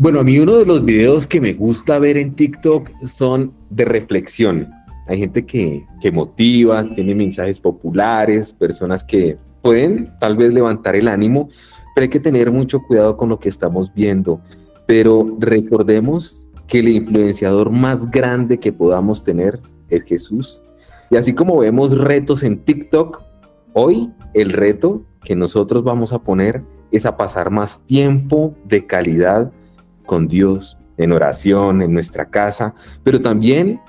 Bueno, 0.00 0.20
a 0.20 0.22
mí 0.22 0.38
uno 0.38 0.58
de 0.58 0.64
los 0.64 0.84
videos 0.84 1.26
que 1.26 1.40
me 1.40 1.54
gusta 1.54 1.98
ver 1.98 2.16
en 2.18 2.36
TikTok 2.36 2.88
son 3.04 3.52
de 3.68 3.84
reflexión. 3.84 4.70
Hay 5.08 5.18
gente 5.18 5.44
que, 5.44 5.84
que 6.00 6.12
motiva, 6.12 6.88
tiene 6.94 7.16
mensajes 7.16 7.58
populares, 7.58 8.52
personas 8.52 9.02
que 9.02 9.36
pueden 9.60 10.12
tal 10.20 10.36
vez 10.36 10.52
levantar 10.52 10.94
el 10.94 11.08
ánimo, 11.08 11.48
pero 11.96 12.04
hay 12.04 12.10
que 12.10 12.20
tener 12.20 12.52
mucho 12.52 12.80
cuidado 12.80 13.16
con 13.16 13.28
lo 13.28 13.40
que 13.40 13.48
estamos 13.48 13.92
viendo. 13.92 14.40
Pero 14.86 15.36
recordemos 15.40 16.48
que 16.68 16.78
el 16.78 16.90
influenciador 16.90 17.70
más 17.70 18.08
grande 18.08 18.60
que 18.60 18.72
podamos 18.72 19.24
tener 19.24 19.58
es 19.88 20.04
Jesús. 20.04 20.62
Y 21.10 21.16
así 21.16 21.32
como 21.32 21.58
vemos 21.58 21.98
retos 21.98 22.44
en 22.44 22.60
TikTok, 22.60 23.20
hoy 23.72 24.12
el 24.32 24.52
reto 24.52 25.02
que 25.24 25.34
nosotros 25.34 25.82
vamos 25.82 26.12
a 26.12 26.22
poner 26.22 26.62
es 26.92 27.04
a 27.04 27.16
pasar 27.16 27.50
más 27.50 27.84
tiempo 27.84 28.54
de 28.64 28.86
calidad 28.86 29.50
con 30.08 30.26
Dios, 30.26 30.78
en 30.96 31.12
oración, 31.12 31.82
en 31.82 31.92
nuestra 31.92 32.28
casa, 32.30 32.74
pero 33.04 33.20
también 33.20 33.80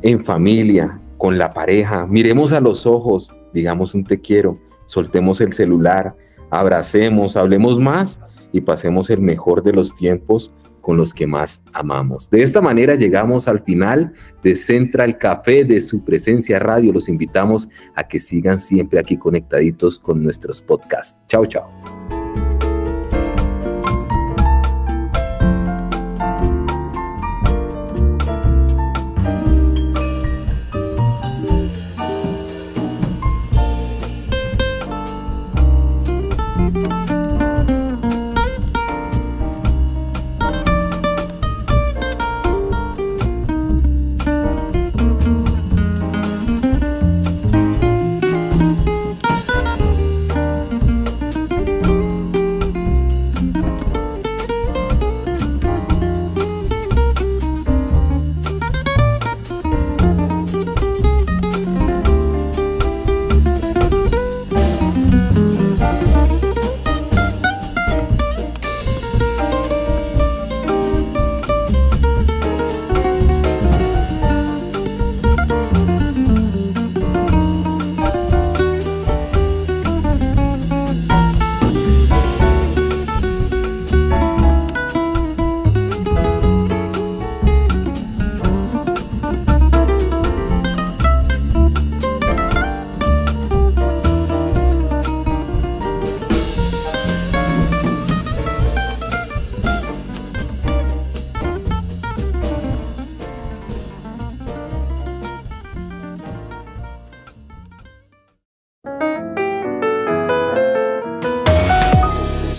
en 0.00 0.24
familia, 0.24 0.98
con 1.18 1.38
la 1.38 1.52
pareja. 1.52 2.06
Miremos 2.06 2.52
a 2.52 2.60
los 2.60 2.86
ojos, 2.86 3.34
digamos 3.52 3.94
un 3.94 4.04
te 4.04 4.20
quiero, 4.20 4.58
soltemos 4.86 5.40
el 5.40 5.52
celular, 5.52 6.14
abracemos, 6.50 7.36
hablemos 7.36 7.80
más 7.80 8.20
y 8.52 8.60
pasemos 8.60 9.10
el 9.10 9.20
mejor 9.20 9.62
de 9.62 9.72
los 9.72 9.94
tiempos 9.94 10.54
con 10.80 10.96
los 10.96 11.12
que 11.12 11.26
más 11.26 11.64
amamos. 11.72 12.30
De 12.30 12.44
esta 12.44 12.60
manera 12.60 12.94
llegamos 12.94 13.48
al 13.48 13.60
final 13.64 14.12
de 14.44 14.54
Central 14.54 15.18
Café 15.18 15.64
de 15.64 15.80
su 15.80 16.04
presencia 16.04 16.60
radio. 16.60 16.92
Los 16.92 17.08
invitamos 17.08 17.68
a 17.96 18.06
que 18.06 18.20
sigan 18.20 18.60
siempre 18.60 19.00
aquí 19.00 19.16
conectaditos 19.16 19.98
con 19.98 20.22
nuestros 20.22 20.62
podcasts. 20.62 21.18
Chao, 21.26 21.44
chao. 21.44 22.15